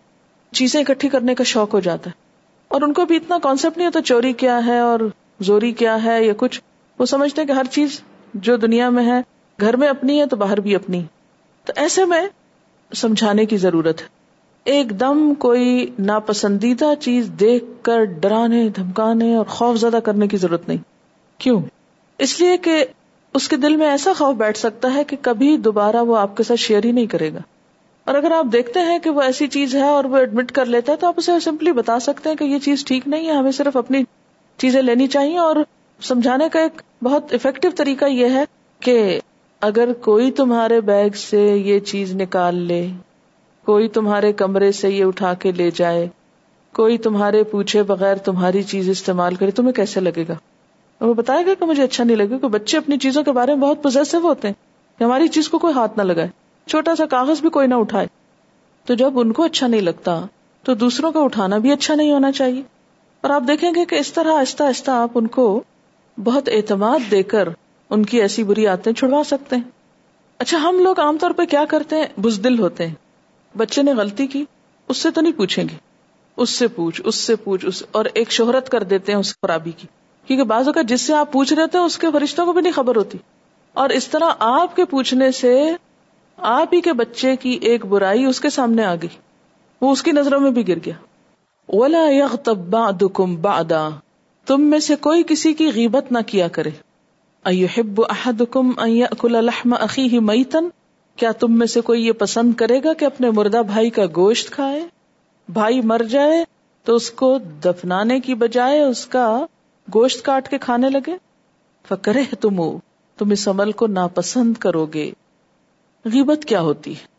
چیزیں 0.53 0.81
اکٹھی 0.81 1.09
کرنے 1.09 1.35
کا 1.35 1.45
شوق 1.45 1.74
ہو 1.74 1.81
جاتا 1.81 2.11
ہے 2.11 2.20
اور 2.68 2.83
ان 2.83 2.93
کو 2.93 3.05
بھی 3.05 3.16
اتنا 3.16 3.39
کانسیپٹ 3.43 3.76
نہیں 3.76 3.87
ہوتا 3.87 4.03
چوری 4.03 4.33
کیا 4.33 4.66
ہے 4.66 4.78
اور 4.78 5.01
زوری 5.41 5.72
کیا 5.72 6.05
ہے 6.05 6.24
یا 6.24 6.33
کچھ، 6.37 6.61
وہ 6.99 7.07
سمجھتے 7.07 7.41
ہیں 7.41 7.49
کہ 7.49 7.53
ہر 7.53 7.64
چیز 7.64 8.01
جو 8.35 8.57
دنیا 8.57 8.89
میں 8.89 9.07
ہے، 9.07 9.20
گھر 9.61 9.76
میں 9.76 9.89
اپنی 9.89 10.20
ہے 10.20 10.26
تو 10.26 10.37
باہر 10.37 10.61
بھی 10.61 10.74
اپنی۔ 10.74 11.03
تو 11.64 11.72
ایسے 11.76 12.05
میں 12.05 12.28
سمجھانے 12.95 13.45
کی 13.45 13.57
ضرورت 13.57 14.03
ہے۔ 14.03 14.07
ایک 14.64 15.01
دم 15.01 15.35
کوئی 15.35 15.91
ناپسندیدہ 15.99 16.95
چیز 17.01 17.31
دیکھ 17.41 17.64
کر 17.83 18.05
ڈرانے، 18.05 18.68
دھمکانے 18.68 19.37
اور 19.37 19.45
خوف 19.45 19.76
زدہ 19.76 19.97
کرنے 19.97 20.28
کی 20.28 20.37
ضرورت 20.37 20.68
نہیں۔ 20.68 20.78
کیوں؟ 21.39 21.62
اس 22.18 22.41
لیے 22.41 22.57
کہ 22.57 22.85
اس 23.35 23.49
کے 23.49 23.57
دل 23.57 23.76
میں 23.76 23.87
ایسا 23.87 24.12
خوف 24.18 24.37
بیٹھ 24.37 24.59
سکتا 24.59 24.95
ہے 24.95 25.05
کہ 25.05 25.16
کبھی 25.20 25.57
دوبارہ 25.57 25.97
وہ 25.97 26.16
آپ 26.16 26.37
کے 26.37 26.43
ساتھ 26.43 26.61
شیئر 26.61 26.85
ہی 26.85 26.93
نہیں 26.93 27.07
کرے 27.07 27.33
گا۔ 27.33 27.39
اور 28.11 28.17
اگر 28.19 28.31
آپ 28.31 28.47
دیکھتے 28.53 28.81
ہیں 28.81 28.99
کہ 28.99 29.11
وہ 29.11 29.23
ایسی 29.23 29.47
چیز 29.47 29.75
ہے 29.75 29.89
اور 29.89 30.05
وہ 30.05 30.17
ایڈمٹ 30.17 30.53
کر 30.53 30.67
لیتا 30.67 30.93
ہے 30.93 30.97
تو 30.97 31.07
آپ 31.07 31.15
اسے 31.17 31.33
سمپلی 31.41 31.73
بتا 31.73 31.99
سکتے 32.01 32.29
ہیں 32.29 32.37
کہ 32.37 32.45
یہ 32.45 32.59
چیز 32.59 32.85
ٹھیک 32.85 33.07
نہیں 33.09 33.29
ہے، 33.29 33.33
ہمیں 33.33 33.51
صرف 33.51 33.77
اپنی 33.77 34.03
چیزیں 34.59 34.81
لینی 34.83 35.07
چاہیے 35.07 35.39
اور 35.39 35.57
سمجھانے 36.01 36.49
کا 36.53 36.61
ایک 36.61 36.83
بہت 37.03 37.35
افیکٹو 37.35 37.69
طریقہ 37.77 38.05
یہ 38.05 38.29
ہے 38.29 38.45
کہ 38.83 39.21
اگر 39.63 39.93
کوئی 39.93 40.31
تمہارے 40.31 40.81
بیگ 40.81 41.11
سے 41.11 41.43
یہ 41.57 41.79
چیز 41.79 42.15
نکال 42.15 42.55
لے، 42.63 42.87
کوئی 43.67 43.89
تمہارے 43.89 44.33
کمرے 44.33 44.73
سے 44.73 44.91
یہ 44.91 45.05
اٹھا 45.05 45.33
کے 45.35 45.53
لے 45.53 45.71
جائے، 45.75 46.07
کوئی 46.75 46.99
تمہارے 46.99 47.45
پوچھے 47.45 47.83
بغیر 47.83 48.17
تمہاری 48.17 48.63
چیز 48.63 48.89
استعمال 48.89 49.35
کرے، 49.35 49.51
تمہیں 49.51 49.73
کیسے 49.73 50.01
لگے 50.01 50.25
گا؟ 50.29 50.35
وہ 51.01 51.15
بتائے 51.15 51.47
گا 51.47 51.55
کہ 51.55 51.67
مجھے 51.67 51.83
اچھا 51.83 52.05
نہیں 52.05 52.17
لگے 52.17 52.39
کہ 52.39 52.49
بچے 52.49 52.79
اپنی 52.79 52.99
چیزوں 52.99 53.23
کے 53.23 53.33
بارے 53.33 53.55
میں 53.55 53.69
بہت 53.69 53.83
پوزیسو 53.83 54.19
ہوتے 54.19 54.49
ہیں 54.49 54.55
کہ 54.99 55.05
ہماری 55.05 55.29
چیز 55.29 55.49
کو 55.49 55.59
کوئی 55.59 55.75
ہاتھ 55.75 55.99
نہ 55.99 56.03
لگائے۔ 56.03 56.39
چھوٹا 56.71 56.97
سا 56.97 57.07
کاغذ 57.07 57.41
بھی 57.41 57.51
کوئی 57.51 57.66
نہ 57.66 57.75
اٹھائے۔ 57.75 58.07
تو 58.85 58.95
جب 58.95 59.18
ان 59.18 59.33
کو 59.33 59.43
اچھا 59.43 59.66
نہیں 59.66 59.81
لگتا، 59.81 60.21
تو 60.62 60.75
دوسروں 60.75 61.12
کا 61.12 61.21
اٹھانا 61.21 61.59
بھی 61.59 61.73
اچھا 61.73 61.95
نہیں 61.95 62.12
ہونا 62.12 62.33
چاہیے۔ 62.33 62.62
اور 63.21 63.31
آپ 63.31 63.43
دیکھیں 63.49 63.71
گے 63.75 63.85
کہ 63.85 63.95
اس 63.95 64.12
طرح 64.12 64.33
آہستہ 64.33 64.62
آہستہ 64.62 64.91
آپ 64.91 65.11
ان 65.14 65.27
کو 65.27 65.62
بہت 66.25 66.49
اعتماد 66.49 67.11
دے 67.11 67.23
کر 67.23 67.49
ان 67.91 68.07
کی 68.07 68.21
ایسی 68.21 68.43
بری 68.43 68.66
آتے 68.66 68.93
چھڑوا 68.93 69.25
سکتے 69.25 69.57
ہیں۔ 69.57 69.62
اچھا 70.39 70.59
ہم 70.59 70.79
لوگ 70.79 71.01
عام 71.01 71.18
طور 71.18 71.31
پہ 71.31 71.45
کیا 71.45 71.64
کرتے 71.64 71.97
ہیں؟ 71.97 72.21
بزدل 72.21 72.59
ہوتے 72.59 72.87
ہیں۔ 72.87 72.95
بچے 73.57 73.83
نے 73.83 73.93
غلطی 73.93 74.27
کی، 74.27 74.45
اس 74.89 74.97
سے 74.97 75.11
تو 75.11 75.21
نہیں 75.21 75.33
پوچھیں 75.33 75.64
گے۔ 75.64 75.77
اس 76.37 76.51
سے 76.51 76.68
پوچھ، 76.68 77.03
اس 77.05 77.14
سے 77.14 77.37
پوچھ، 77.37 77.66
اس 77.66 77.83
اور 77.91 78.05
ایک 78.14 78.33
شہرت 78.33 78.68
کر 78.68 78.83
دیتے 78.83 79.12
ہیں 79.12 79.18
اس 79.18 79.35
خرابی 79.35 79.71
کی۔ 79.71 79.89
کیونکہ 80.27 80.45
بعض 80.45 80.66
اوقات 80.66 80.85
جس 80.85 81.01
سے 81.01 81.14
آپ 81.14 81.33
پوچھ 81.33 81.53
رہے 81.53 81.66
تھے، 81.66 81.79
اس 81.79 81.99
کے 81.99 82.07
فرشتوں 82.12 82.47
کو 82.47 82.53
بھی 82.53 82.61
نہیں 82.61 82.73
خبر 82.73 82.97
ہوتی۔ 82.97 83.18
اور 83.73 83.89
اس 83.89 84.09
طرح 84.09 84.25
آپ 84.39 84.77
کے 84.77 84.85
پوچھنے 84.85 85.33
سے 85.33 85.73
آپ 86.43 86.74
ہی 86.74 86.80
کے 86.80 86.93
بچے 86.93 87.36
کی 87.36 87.59
ایک 87.62 87.84
برائی 87.86 88.24
اس 88.24 88.41
کے 88.41 88.51
سامنے 88.51 88.84
آ 88.84 88.95
گئی۔ 88.95 89.09
وہ 89.80 89.93
اس 89.93 90.03
کی 90.03 90.12
نظروں 90.12 90.41
میں 90.41 90.51
بھی 90.51 90.68
گر 90.68 90.76
گیا۔ 90.86 90.95
ولا 91.68 92.11
يغتب 92.11 92.59
بعضكم 92.59 93.36
بعضا 93.36 93.88
تم 94.47 94.62
میں 94.62 94.78
سے 94.78 94.97
کوئی 94.97 95.22
کسی 95.28 95.55
کی 95.55 95.70
غیبت 95.74 96.12
نہ 96.12 96.18
کیا 96.26 96.49
کرے۔ 96.49 96.70
ایحب 97.45 98.03
احدکم 98.09 98.70
ان 98.78 98.91
یاکل 98.91 99.45
لحم 99.45 99.74
اخیہ 99.80 100.20
میتا 100.20 100.59
کیا 101.16 101.32
تم 101.32 101.59
میں 101.59 101.66
سے 101.66 101.80
کوئی 101.80 102.07
یہ 102.07 102.12
پسند 102.12 102.55
کرے 102.55 102.80
گا 102.84 102.93
کہ 102.93 103.05
اپنے 103.05 103.30
مردہ 103.30 103.62
بھائی 103.66 103.91
کا 103.91 104.03
گوشت 104.16 104.51
کھائے؟ 104.51 104.86
بھائی 105.53 105.80
مر 105.80 106.03
جائے 106.11 106.45
تو 106.84 106.95
اس 106.95 107.11
کو 107.11 107.38
دفنانے 107.38 108.20
کی 108.20 108.34
بجائے 108.34 108.80
اس 108.80 109.07
کا 109.07 109.47
گوشت 109.95 110.24
کاٹ 110.24 110.49
کے 110.49 110.59
کھانے 110.59 110.91
لگے؟ 110.91 111.12
فکرے 111.88 112.22
تم 112.41 112.78
تم 113.16 113.30
اس 113.30 113.49
عمل 113.49 113.72
کو 113.72 113.86
ناپسند 113.86 114.55
کرو 114.55 114.86
گے۔ 114.86 115.12
غیبت 116.05 116.45
کیا 116.45 116.61
ہوتی؟ 116.61 116.93
ہے 116.93 117.11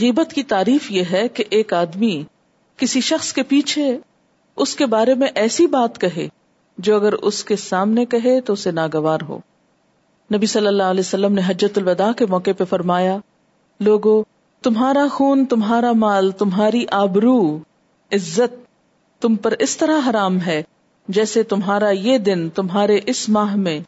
غیبت 0.00 0.32
کی 0.32 0.42
تعریف 0.42 0.90
یہ 0.90 1.02
ہے 1.12 1.28
کہ 1.28 1.44
ایک 1.50 1.72
آدمی 1.72 2.24
کسی 2.76 3.00
شخص 3.00 3.32
کے 3.32 3.42
پیچھے 3.42 3.98
اس 4.56 4.76
کے 4.76 4.86
بارے 4.86 5.14
میں 5.14 5.28
ایسی 5.34 5.66
بات 5.66 6.00
کہے 6.00 6.28
جو 6.78 6.96
اگر 6.96 7.12
اس 7.12 7.44
کے 7.44 7.56
سامنے 7.56 8.04
کہے 8.04 8.40
تو 8.40 8.52
اسے 8.52 8.70
ناگوار 8.70 9.18
ہو۔ 9.28 9.38
نبی 10.34 10.46
صلی 10.46 10.66
اللہ 10.66 10.82
علیہ 10.82 11.00
وسلم 11.00 11.32
نے 11.32 11.40
حجت 11.46 11.78
الوداع 11.78 12.12
کے 12.12 12.26
موقع 12.26 12.50
پہ 12.58 12.64
فرمایا، 12.64 13.16
لوگو، 13.80 14.22
تمہارا 14.62 15.06
خون، 15.10 15.46
تمہارا 15.46 15.92
مال، 15.92 16.30
تمہاری 16.30 16.84
آبرو، 16.90 17.58
عزت 18.12 18.54
تم 19.22 19.36
پر 19.36 19.54
اس 19.58 19.76
طرح 19.76 20.10
حرام 20.10 20.40
ہے 20.40 20.62
جیسے 21.08 21.42
تمہارا 21.42 21.90
یہ 21.90 22.18
دن 22.18 22.48
تمہارے 22.48 23.00
اس 23.06 23.28
ماہ 23.28 23.56
میں، 23.56 23.80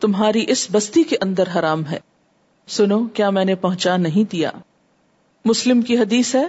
تمہاری 0.00 0.44
اس 0.48 0.68
بستی 0.72 1.02
کے 1.02 1.16
اندر 1.20 1.44
حرام 1.58 1.86
ہے۔ 1.86 2.11
سنو 2.68 3.04
کیا 3.04 3.30
میں 3.30 3.44
نے 3.44 3.54
پہنچا 3.54 3.96
نہیں 3.96 4.30
دیا۔ 4.30 4.50
مسلم 5.44 5.82
کی 5.82 5.98
حدیث 5.98 6.34
ہے، 6.34 6.48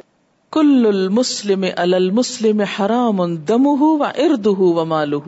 کل 0.51 0.85
المسلم 0.87 1.65
المسلم 1.77 2.61
حرام 2.61 3.35
دم 3.35 3.67
و 3.67 4.03
ارد 4.03 4.45
و 4.45 4.85
مالو 4.85 5.19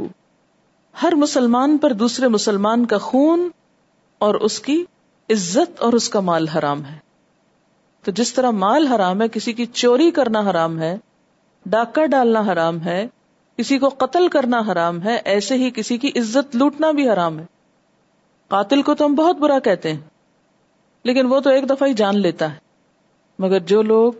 ہر 1.03 1.15
مسلمان 1.15 1.77
پر 1.77 1.93
دوسرے 1.93 2.27
مسلمان 2.27 2.85
کا 2.85 2.97
خون 2.97 3.49
اور 4.17 4.35
اس 4.35 4.59
کی 4.59 4.85
عزت 5.29 5.81
اور 5.81 5.93
اس 5.93 6.09
کا 6.09 6.19
مال 6.19 6.47
حرام 6.47 6.85
ہے۔ 6.85 6.97
تو 8.03 8.11
جس 8.11 8.33
طرح 8.33 8.49
مال 8.49 8.87
حرام 8.87 9.21
ہے، 9.21 9.27
کسی 9.27 9.53
کی 9.53 9.65
چوری 9.65 10.11
کرنا 10.11 10.39
حرام 10.39 10.79
ہے، 10.79 10.97
ڈاکہ 11.65 12.05
ڈالنا 12.05 12.39
حرام 12.39 12.81
ہے، 12.81 13.07
کسی 13.57 13.77
کو 13.77 13.89
قتل 13.89 14.27
کرنا 14.27 14.61
حرام 14.71 15.03
ہے، 15.03 15.21
ایسے 15.25 15.55
ہی 15.55 15.69
کسی 15.75 15.97
کی 15.97 16.07
عزت 16.15 16.55
لوٹنا 16.55 16.91
بھی 16.91 17.09
حرام 17.09 17.39
ہے۔ 17.39 17.45
قاتل 18.47 18.81
کو 18.81 18.95
تو 18.95 19.05
ہم 19.05 19.15
بہت 19.15 19.37
برا 19.37 19.59
کہتے 19.59 19.93
ہیں۔ 19.93 19.99
لیکن 21.05 21.25
وہ 21.25 21.39
تو 21.39 21.49
ایک 21.49 21.69
دفعہ 21.69 21.87
ہی 21.87 21.93
جان 21.93 22.19
لیتا 22.19 22.51
ہے۔ 22.51 22.57
مگر 23.39 23.59
جو 23.59 23.81
لوگ 23.81 24.13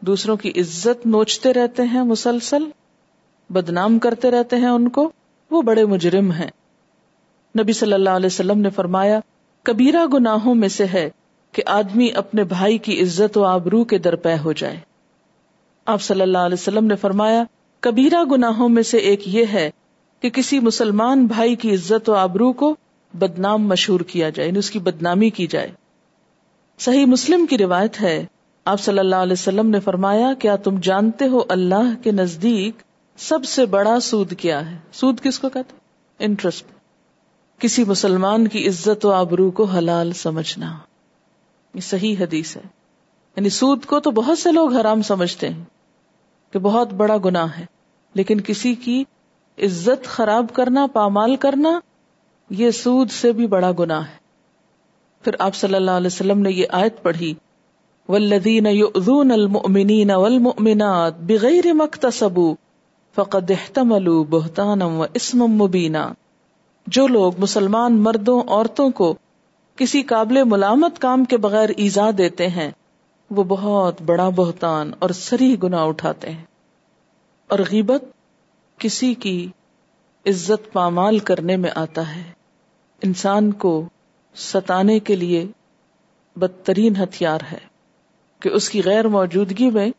دوسروں 0.00 0.36
کی 0.36 0.50
عزت 0.56 1.06
نوچتے 1.06 1.52
رہتے 1.52 1.82
ہیں، 1.82 2.02
مسلسل 2.02 2.64
بدنام 3.50 3.98
کرتے 3.98 4.30
رہتے 4.30 4.56
ہیں 4.56 4.68
ان 4.68 4.88
کو، 4.88 5.12
وہ 5.50 5.62
بڑے 5.62 5.84
مجرم 5.84 6.32
ہیں۔ 6.32 6.50
نبی 7.60 7.72
صلی 7.72 7.92
اللہ 7.92 8.10
علیہ 8.10 8.26
وسلم 8.26 8.60
نے 8.60 8.70
فرمایا، 8.70 9.20
کبیرہ 9.62 10.06
گناہوں 10.06 10.54
میں 10.54 10.68
سے 10.68 10.86
ہے 10.86 11.10
کہ 11.52 11.62
آدمی 11.66 12.08
اپنے 12.14 12.44
بھائی 12.44 12.78
کی 12.78 13.02
عزت 13.02 13.38
و 13.38 13.44
آبرو 13.44 13.84
کے 13.84 13.98
درپے 13.98 14.34
ہو 14.44 14.52
جائے۔ 14.52 14.76
آپ 15.84 16.02
صلی 16.02 16.20
اللہ 16.20 16.38
علیہ 16.38 16.56
وسلم 16.60 16.86
نے 16.86 16.96
فرمایا، 16.96 17.44
کبیرہ 17.80 18.24
گناہوں 18.24 18.68
میں 18.68 18.82
سے 18.82 18.98
ایک 18.98 19.28
یہ 19.28 19.44
ہے 19.52 19.70
کہ 20.20 20.30
کسی 20.30 20.60
مسلمان 20.60 21.26
بھائی 21.26 21.56
کی 21.56 21.74
عزت 21.74 22.08
و 22.08 22.14
آبرو 22.14 22.52
کو 22.52 22.74
بدنام 23.14 23.66
مشہور 23.66 24.00
کیا 24.00 24.30
جائے 24.30 24.48
یعنی 24.48 24.58
اس 24.58 24.70
کی 24.70 24.78
بدنامی 24.78 25.30
کی 25.30 25.46
جائے۔ 25.46 25.70
صحیح 26.78 27.06
مسلم 27.06 27.46
کی 27.46 27.58
روایت 27.58 28.00
ہے۔ 28.00 28.26
آپ 28.64 28.80
صلی 28.80 28.98
اللہ 28.98 29.16
علیہ 29.16 29.32
وسلم 29.32 29.70
نے 29.70 29.80
فرمایا، 29.80 30.34
کیا 30.38 30.56
تم 30.56 30.78
جانتے 30.82 31.28
ہو 31.28 31.40
اللہ 31.48 32.02
کے 32.02 32.10
نزدیک 32.10 32.82
سب 33.16 33.44
سے 33.44 33.66
بڑا 33.66 34.00
سود 34.00 34.32
کیا 34.38 34.70
ہے؟ 34.70 34.78
سود 34.92 35.20
کس 35.20 35.38
کو 35.38 35.48
کہتے 35.48 35.76
انٹرسٹ 36.18 36.66
کسی 37.58 37.84
مسلمان 37.84 38.48
کی 38.48 38.68
عزت 38.68 39.06
و 39.06 39.12
آبرو 39.12 39.50
کو 39.50 39.64
حلال 39.64 40.12
سمجھنا۔ 40.12 40.78
یہ 41.74 41.80
صحیح 41.80 42.16
حدیث 42.20 42.56
ہے۔ 42.56 42.62
یعنی 43.36 43.48
سود 43.48 43.84
کو 43.84 44.00
تو 44.00 44.10
بہت 44.10 44.38
سے 44.38 44.52
لوگ 44.52 44.74
حرام 44.74 45.02
سمجھتے 45.02 45.48
ہیں 45.48 45.64
کہ 46.52 46.58
بہت 46.58 46.92
بڑا 46.92 47.16
گناہ 47.24 47.46
ہے، 47.58 47.66
لیکن 48.14 48.40
کسی 48.40 48.74
کی 48.74 49.04
عزت 49.58 50.04
خراب 50.04 50.46
کرنا، 50.52 50.86
پامال 50.86 51.36
کرنا، 51.36 51.80
یہ 52.50 52.70
سود 52.70 53.10
سے 53.10 53.32
بھی 53.32 53.46
بڑا 53.46 53.72
گناہ 53.78 54.00
ہے۔ 54.00 54.25
پھر 55.26 55.34
آپ 55.38 55.54
صلی 55.54 55.74
اللہ 55.74 55.90
علیہ 55.90 56.06
وسلم 56.06 56.38
نے 56.38 56.50
یہ 56.50 56.66
آیت 56.70 57.02
پڑھی 57.02 57.34
والذین 58.08 58.66
یؤذون 58.66 59.30
المؤمنین 59.30 60.10
والمؤمنات 60.10 61.18
بغیر 61.18 61.72
مکتسبوا 61.72 62.54
فقد 63.14 63.50
احتملوا 63.50 64.24
بہتانا 64.30 64.84
و 64.86 65.04
مبینا 65.34 66.12
جو 66.86 67.06
لوگ 67.06 67.32
مسلمان 67.38 67.98
مردوں، 67.98 68.42
عورتوں 68.48 68.90
کو 68.90 69.14
کسی 69.76 70.02
قابل 70.02 70.44
ملامت 70.44 70.98
کام 70.98 71.24
کے 71.24 71.36
بغیر 71.36 71.68
ایزا 71.76 72.10
دیتے 72.18 72.48
ہیں، 72.48 72.70
وہ 73.30 73.44
بہت 73.44 74.02
بڑا 74.02 74.28
بہتان 74.28 74.90
اور 74.98 75.10
سری 75.10 75.56
گنا 75.62 75.82
اٹھاتے 75.82 76.30
ہیں۔ 76.30 76.44
اور 77.48 77.58
غیبت 77.70 78.04
کسی 78.78 79.14
کی 79.14 79.48
عزت 80.26 80.72
پامال 80.72 81.18
کرنے 81.18 81.56
میں 81.56 81.70
آتا 81.74 82.16
ہے۔ 82.16 82.36
انسان 83.02 83.52
کو 83.52 83.88
ستانے 84.36 84.98
کے 84.98 85.16
لیے 85.16 85.46
بدترین 86.36 86.96
ہتھیار 86.96 87.38
ہے 87.52 87.58
کہ 88.40 88.48
اس 88.48 88.70
کی 88.70 88.82
غیر 88.84 89.08
موجودگی 89.08 89.70
میں 89.70 89.90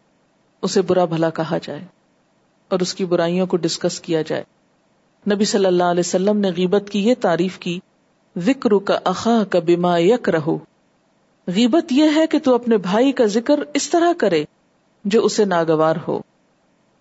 اسے 0.61 0.81
برا 0.81 1.05
بھلا 1.05 1.29
کہا 1.29 1.57
جائے 1.61 1.85
اور 2.69 2.79
اس 2.79 2.93
کی 2.93 3.05
برائیوں 3.05 3.47
کو 3.47 3.57
ڈسکس 3.57 3.99
کیا 3.99 4.21
جائے۔ 4.21 4.43
نبی 5.33 5.45
صلی 5.45 5.65
اللہ 5.65 5.83
علیہ 5.83 6.03
وسلم 6.05 6.37
نے 6.37 6.51
غیبت 6.57 6.89
کی 6.89 7.07
یہ 7.07 7.13
تعریف 7.21 7.57
کی 7.57 7.79
ذکر 8.37 8.79
کا 8.79 8.99
اخا 9.03 9.43
کا 9.49 9.59
بیما 9.59 9.97
یک 9.97 10.29
رہو 10.29 10.57
غیبت 11.47 11.91
یہ 11.91 12.05
ہے 12.15 12.27
کہ 12.27 12.39
تو 12.39 12.55
اپنے 12.55 12.77
بھائی 12.77 13.11
کا 13.11 13.25
ذکر 13.25 13.59
اس 13.73 13.89
طرح 13.89 14.13
کرے 14.17 14.45
جو 15.05 15.25
اسے 15.25 15.45
ناگوار 15.45 15.95
ہو۔ 16.07 16.19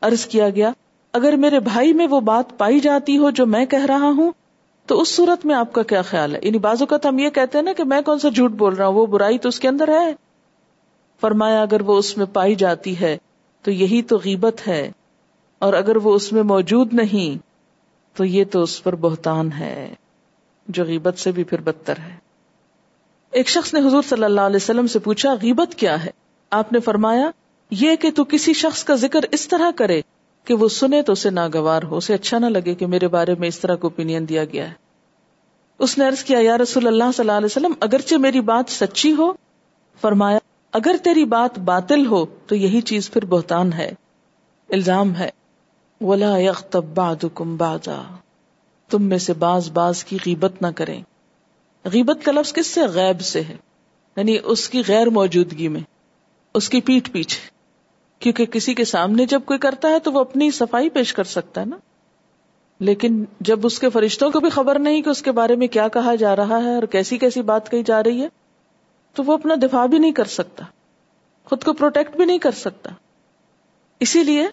عرض 0.01 0.27
کیا 0.27 0.51
گیا، 0.51 0.71
اگر 1.13 1.33
میرے 1.33 1.61
بھائی 1.61 1.93
میں 1.93 2.07
وہ 2.07 2.21
بات 2.21 2.59
پائی 2.59 2.81
جاتی 2.81 3.19
ہو 3.19 3.31
جو 3.31 3.47
میں 3.47 3.67
کہہ 3.67 3.85
رہا 3.85 4.11
ہوں 4.17 4.33
تو 4.87 5.01
اس 5.01 5.17
صورت 5.17 5.47
میں 5.47 5.55
آپ 5.55 5.73
کا 5.73 5.83
کیا 5.83 6.03
خیال 6.03 6.35
ہے؟ 6.35 6.41
یعنی 6.43 6.59
بازو 6.59 6.87
کا 6.87 6.97
ہم 7.05 7.19
یہ 7.19 7.31
کہتے 7.31 7.59
ہیں 7.59 7.63
نا 7.63 7.73
کہ 7.73 7.85
میں 7.85 8.01
کون 8.01 8.19
سا 8.19 8.29
جھوٹ 8.29 8.51
بول 8.51 8.75
رہا 8.75 8.87
ہوں؟ 8.87 8.95
وہ 8.95 9.07
برائی 9.07 9.39
تو 9.39 9.49
اس 9.49 9.61
کے 9.61 9.69
اندر 9.69 9.89
ہے۔ 9.89 10.15
فرمایا، 11.21 11.63
اگر 11.63 11.81
وہ 11.81 11.97
اس 11.97 12.17
میں 12.17 12.27
پائی 12.27 12.55
جاتی 12.55 13.01
ہے 13.01 13.19
تو 13.63 13.71
یہی 13.71 14.03
تو 14.03 14.17
غیبت 14.25 14.69
ہے۔ 14.69 14.93
اور 15.59 15.75
اگر 15.75 15.97
وہ 15.97 16.15
اس 16.15 16.33
میں 16.33 16.43
موجود 16.43 16.95
نہیں 16.95 17.47
تو 18.17 18.25
یہ 18.25 18.45
تو 18.51 18.63
اس 18.63 18.83
پر 18.83 18.95
بہتان 18.95 19.53
ہے، 19.53 19.95
جو 20.69 20.85
غیبت 20.85 21.19
سے 21.19 21.33
بھی 21.33 21.45
پھر 21.45 21.61
بدتر 21.61 21.95
ہے۔ 21.99 22.17
ایک 23.31 23.49
شخص 23.49 23.75
نے 23.75 23.89
حضور 23.89 24.03
صلی 24.03 24.25
اللہ 24.25 24.41
علیہ 24.41 24.57
وسلم 24.57 24.87
سے 24.87 24.99
پوچھا، 24.99 25.33
غیبت 25.33 25.75
کیا 25.75 26.05
ہے؟ 26.05 26.11
آپ 26.51 26.73
نے 26.73 26.81
فرمایا، 26.81 27.31
یہ 27.71 27.97
کہ 27.97 28.11
تو 28.11 28.25
کسی 28.25 28.53
شخص 28.53 28.85
کا 28.85 28.95
ذکر 28.95 29.21
اس 29.33 29.49
طرح 29.49 29.71
کرے 29.77 30.01
کہ 30.47 30.55
وہ 30.55 30.69
سنے 30.69 31.03
تو 31.03 31.13
اسے 31.13 31.31
ناگوار 31.31 31.83
ہو، 31.83 31.97
اسے 31.97 32.15
اچھا 32.15 32.39
نہ 32.39 32.47
لگے 32.47 32.75
کہ 32.75 32.87
میرے 32.87 33.09
بارے 33.09 33.35
میں 33.35 33.49
اس 33.49 33.59
طرح 33.59 33.77
کو 33.77 33.87
اوپین 33.87 34.29
دیا 34.29 34.45
گیا 34.45 34.69
ہے۔ 34.69 34.75
اس 35.79 35.99
نے 35.99 36.09
عرض 36.09 36.25
کیا، 36.25 36.39
یا 36.41 36.59
رسول 36.59 36.87
اللہ 36.87 37.05
صلی 37.15 37.23
اللہ 37.23 37.33
علیہ 37.33 37.47
وسلم، 37.47 37.73
اگرچہ 37.81 38.15
میری 38.15 38.41
بات 38.41 38.71
سچی 38.71 39.13
ہو، 39.13 39.33
فرمایا، 40.01 40.39
اگر 40.73 40.97
تیری 41.03 41.25
بات 41.25 41.59
باطل 41.59 42.07
ہو 42.07 42.27
تو 42.47 42.55
یہی 42.55 42.81
چیز 42.81 43.11
پھر 43.11 43.25
بہتان 43.25 43.73
ہے، 43.73 43.93
الزام 44.69 45.15
ہے۔ 45.15 45.31
ولا 46.01 46.79
بعضكم 46.95 47.57
بعضا 47.57 48.03
تم 48.91 49.03
میں 49.03 49.19
سے 49.19 49.33
باز 49.33 49.71
باز 49.71 50.05
کی 50.05 50.19
غیبت 50.27 50.63
نہ 50.63 50.67
کریں۔ 50.77 51.03
غیبت 51.85 52.25
کا 52.25 52.33
لفظ 52.33 52.53
کس 52.53 52.67
سے؟ 52.67 52.81
غیب 52.83 53.21
سے 53.21 53.43
ہے 53.43 53.57
یعنی 54.17 54.37
اس 54.45 54.69
کی 54.69 54.83
غیر 54.89 55.07
موجودگی 55.07 55.69
میں، 55.69 55.81
اس 56.55 56.69
کی 56.69 56.81
پیٹ 56.81 57.13
پیچھے۔ 57.13 57.56
کیونکہ 58.19 58.47
کسی 58.47 58.75
کے 58.75 58.85
سامنے 58.85 59.27
جب 59.27 59.41
کوئی 59.45 59.59
کرتا 59.59 59.89
ہے 59.89 59.99
تو 59.99 60.13
وہ 60.13 60.21
اپنی 60.21 60.51
صفائی 60.51 60.89
پیش 60.89 61.13
کر 61.13 61.25
سکتا 61.25 61.61
ہے 61.61 61.67
نا۔ 61.67 61.77
لیکن 62.81 63.25
جب 63.41 63.61
اس 63.63 63.79
کے 63.79 63.91
فرشتوں 63.91 64.31
کو 64.31 64.41
بھی 64.41 64.51
خبر 64.51 64.79
نہیں 64.79 65.03
کہ 65.03 65.11
اس 65.11 65.23
کے 65.23 65.33
بارے 65.33 65.57
میں 65.57 65.69
کیا 65.69 65.89
کہا 65.89 66.15
جا 66.15 66.37
رہا 66.37 66.65
ہے 66.65 66.75
اور 66.75 66.83
کیسی 66.83 67.19
کیسی 67.19 67.43
بات 67.43 67.71
کہی 67.71 67.83
جا 67.83 68.03
رہی 68.03 68.23
ہے، 68.23 68.29
تو 69.15 69.23
وہ 69.27 69.33
اپنا 69.33 69.55
دفاع 69.63 69.87
بھی 69.87 69.99
نہیں 69.99 70.13
کر 70.13 70.25
سکتا، 70.25 70.65
خود 71.45 71.65
کو 71.65 71.73
پروٹیکٹ 71.73 72.17
بھی 72.17 72.25
نہیں 72.25 72.39
کر 72.39 72.51
سکتا۔ 72.51 72.91
اسی 74.01 74.23
لیے 74.23 74.47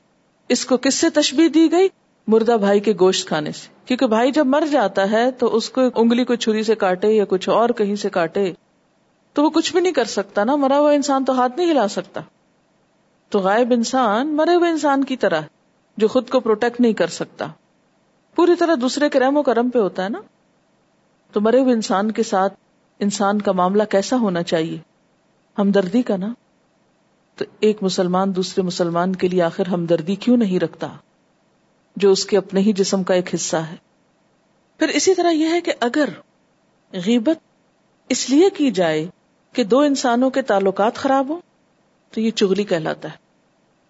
اس 0.50 0.66
کو 0.66 0.78
کس 0.78 0.96
سے 0.96 1.10
تشبیح 1.10 1.48
دی 1.54 1.72
گئی؟ 1.72 1.88
مردہ 2.28 2.58
بھائی 2.60 2.80
کے 2.80 2.94
گوشت 3.00 3.28
کھانے 3.28 3.52
سے۔ 3.52 3.68
کیونکہ 3.86 4.08
بھائی 4.08 4.32
جب 4.32 4.46
مر 4.46 4.64
جاتا 4.72 5.12
ہے 5.12 5.32
تو 5.32 5.56
اس 5.56 5.70
کو 5.70 5.82
انگلی 5.96 6.26
کو 6.26 6.36
چھری 6.36 6.64
سے 6.64 6.76
کاٹے 6.76 7.08
یا 7.08 7.26
کچھ 7.26 7.50
اور 7.50 7.70
کہیں 7.70 7.96
سے 7.96 8.10
کاٹے، 8.10 8.54
تو 9.34 9.44
وہ 9.44 9.50
کچھ 9.50 9.74
بھی 9.74 9.82
نہیں 9.82 9.94
کر 9.94 10.04
سکتا 10.04 10.44
نا۔ 10.44 10.56
مرا 10.56 10.80
ہوا 10.80 10.92
انسان 10.92 11.26
تو 11.26 11.34
ہاتھ 11.34 11.58
نہیں 11.58 11.72
ہلا 11.72 11.88
سکتا۔ 11.88 12.22
تو 13.34 13.40
غائب 13.40 13.72
انسان 13.72 14.36
مرے 14.36 14.56
ہوئے 14.56 14.70
انسان 14.70 15.04
کی 15.04 15.18
طرح 15.18 15.42
جو 15.98 16.08
خود 16.08 16.30
کو 16.30 16.40
پروٹیکٹ 16.40 16.82
نہیں 16.82 16.94
کر 16.94 17.08
سکتا۔ 17.08 17.48
پوری 18.36 18.56
طرح 18.60 18.76
دوسرے 18.82 19.10
کے 19.10 19.20
رحم 19.20 19.38
و 19.38 19.44
کرم 19.44 19.70
پہ 19.70 19.80
ہوتا 19.80 20.04
ہے 20.04 20.10
نا۔ 20.10 20.22
تو 21.32 21.42
مرے 21.42 21.60
ہوئے 21.60 21.74
انسان 21.74 22.12
کے 22.12 22.24
ساتھ 22.24 22.54
انسان 23.00 23.42
کا 23.42 23.52
معاملہ 23.52 23.84
کیسا 23.84 24.16
ہونا 24.18 24.44
چاہیے؟ 24.44 24.78
ہمدردی 25.58 26.02
کا 26.02 26.18
نا۔ 26.18 26.34
تو 27.36 27.46
ایک 27.60 27.84
مسلمان 27.84 28.36
دوسرے 28.36 28.64
مسلمان 28.64 29.16
کے 29.16 29.28
لیے 29.28 29.42
آخر 29.42 29.68
ہمدردی 29.68 30.16
کیوں 30.16 30.38
نہیں 30.38 30.60
رکھتا؟ 30.60 30.88
جو 31.96 32.12
اس 32.12 32.26
کے 32.26 32.38
اپنے 32.38 32.60
ہی 32.60 32.74
جسم 32.74 33.04
کا 33.04 33.14
ایک 33.14 33.36
حصہ 33.36 33.58
ہے۔ 33.58 33.76
پھر 34.80 34.88
اسی 34.88 35.14
طرح 35.14 35.32
یہ 35.32 35.48
ہے 35.48 35.62
کہ 35.62 35.74
اگر 35.80 36.10
غیبت 36.94 37.38
اس 38.10 38.30
لیے 38.30 38.50
کی 38.50 38.72
جائے 38.72 39.08
کہ 39.54 39.64
دو 39.64 39.80
انسانوں 39.80 40.30
کے 40.30 40.42
تعلقات 40.42 40.96
خراب 40.96 41.30
ہو 41.30 41.40
تو 42.12 42.22
یہ 42.22 42.32
چگلی 42.32 42.64
کہلاتا 42.64 43.12
ہے۔ 43.12 43.23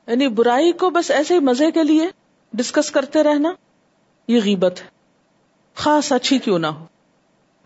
یعنی 0.08 0.28
برائی 0.28 0.72
کو 0.72 0.90
بس 0.90 1.12
ایسے 1.12 1.34
ہی 1.34 1.40
مزے 1.40 1.72
کے 1.72 1.84
لیے 1.84 2.08
ڈسکس 2.54 2.92
کرتے 2.92 3.24
رہنا، 3.24 3.54
یہ 4.28 4.40
غیبت 4.44 4.82
ہے۔ 4.82 4.88
خاص 5.76 6.12
اچھی 6.12 6.38
کیوں 6.38 6.60
نہ 6.60 6.68
ہو۔ 6.68 6.86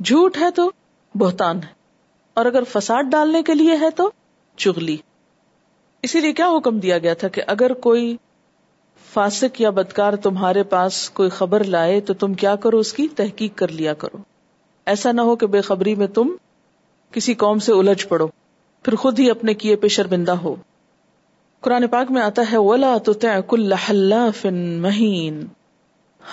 جھوٹ 0.04 0.38
ہے 0.38 0.52
تو 0.52 0.72
بہتان 1.16 1.58
ہے۔ 1.58 1.78
اور 2.34 2.46
اگر 2.46 2.64
فساد 2.64 3.04
ڈالنے 3.04 3.44
کے 3.44 3.54
لیے 3.54 3.78
ہے 3.82 3.90
تو 3.90 4.12
چگلی 4.56 4.98
اسی 6.02 6.20
لیے 6.20 6.34
کیا 6.34 6.50
حکم 6.58 6.80
دیا 6.80 6.98
گیا 6.98 7.14
تھا 7.14 7.28
کہ 7.28 7.42
اگر 7.48 7.74
کوئی 7.74 8.18
فاسق 9.14 9.62
یا 9.62 9.70
بدکار 9.70 10.14
تمہارے 10.14 10.64
پاس 10.64 11.10
کوئی 11.10 11.30
خبر 11.30 11.64
لائے 11.64 12.02
تو 12.02 12.14
تم 12.14 12.34
کیا 12.34 12.56
کرو، 12.56 12.78
اس 12.78 12.94
کی 12.94 13.08
تحقیق 13.08 13.58
کر 13.58 13.68
لیا 13.68 13.94
کرو۔ 13.94 14.18
ایسا 14.86 15.12
نہ 15.12 15.22
ہو 15.22 15.36
کہ 15.36 15.48
بے 15.48 15.62
خبری 15.62 15.96
میں 15.96 16.08
تم 16.08 16.36
کسی 17.12 17.34
قوم 17.34 17.60
سے 17.60 17.72
الجھ 17.72 18.08
پڑو، 18.08 18.28
پھر 18.84 18.96
خود 18.96 19.20
ہی 19.20 19.30
اپنے 19.30 19.54
کیے 19.54 19.76
پہ 19.76 19.88
شرمندہ 19.88 20.32
ہو۔ 20.32 20.56
قرآن 21.68 21.88
پاک 21.88 22.12
میں 22.12 22.22
آتا 22.22 22.42
ہے، 22.52 22.58
ولا 22.58 22.98
تو 22.98 23.14
کل 23.48 23.74
فن 24.36 24.82
مہین 24.82 25.46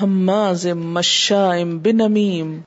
حماز 0.03 0.67
مشائم 0.67 1.79
بنمیم 1.79 2.61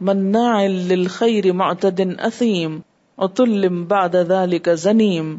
مناع 0.00 0.66
للخیر 0.66 1.52
معتد 1.52 2.00
اثیم 2.18 2.80
عطل 3.18 3.68
بعد 3.68 4.08
ذلك 4.28 4.68
زنیم 4.78 5.38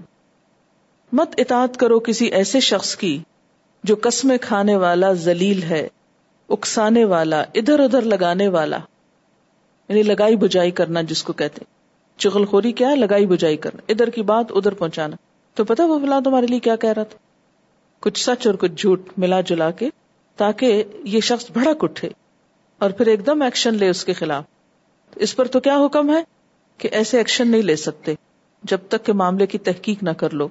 مت 1.13 1.30
اطاعت 1.38 1.77
کرو 1.77 1.99
کسی 1.99 2.25
ایسے 2.25 2.59
شخص 2.59 2.95
کی 2.95 3.19
جو 3.84 3.95
قسمیں 4.01 4.38
کھانے 4.41 4.75
والا 4.75 5.13
ذلیل 5.13 5.63
ہے، 5.63 5.88
اکسانے 6.49 7.05
والا، 7.05 7.43
ادھر 7.53 7.80
ادھر 7.80 8.01
لگانے 8.01 8.47
والا۔ 8.47 8.77
یعنی 9.89 10.03
لگائی 10.03 10.36
بجائی 10.36 10.71
کرنا 10.71 11.01
جس 11.01 11.23
کو 11.23 11.34
کہتے 11.34 11.65
چغل 12.17 12.45
خوری 12.45 12.71
کیا 12.71 12.89
ہے؟ 12.89 12.95
لگائی 12.95 13.25
بجائی 13.25 13.57
کرنا۔ 13.57 13.82
ادھر 13.89 14.09
کی 14.09 14.21
بات، 14.21 14.45
ادھر 14.49 14.73
پہنچانا۔ 14.73 15.15
تو 15.60 15.66
پتا 15.66 15.86
وہ 15.86 15.99
فلاں 15.99 16.22
تمہارے 16.22 16.45
لیے 16.45 16.60
کیا 16.60 16.76
کہہ 16.76 16.89
رہا 16.89 17.03
تھا؟ 17.03 17.18
کچھ 17.99 18.30
سچ 18.30 18.47
اور 18.47 18.55
کچھ 18.55 18.72
جھوٹ 18.72 19.10
ملا 19.18 19.41
جلا 19.41 19.72
کے، 19.72 19.89
تاکہ 20.36 20.84
یہ 21.03 21.20
شخص 21.20 21.51
بھڑک 21.51 21.84
اٹھے 21.84 22.10
اور 22.78 22.89
پھر 22.89 23.07
ایک 23.07 23.26
دم 23.26 23.41
ایکشن 23.41 23.76
لے 23.76 23.89
اس 23.89 24.05
کے 24.05 24.14
خلاف۔ 24.14 24.43
اس 25.16 25.36
پر 25.36 25.47
تو 25.47 25.60
کیا 25.60 25.86
حکم 25.86 26.10
ہے 26.10 26.24
کہ 26.78 26.89
ایسے 26.91 27.18
ایکشن 27.18 27.47
نہیں 27.47 27.62
لے 27.62 27.76
سکتے، 27.76 28.14
جب 28.64 28.78
تک 28.89 29.05
کہ 29.05 29.14
معاملے 29.14 29.47
کی 29.47 29.57
تحقیق 29.57 30.03
نہ 30.03 30.10
کر 30.10 30.30
لو۔ 30.30 30.47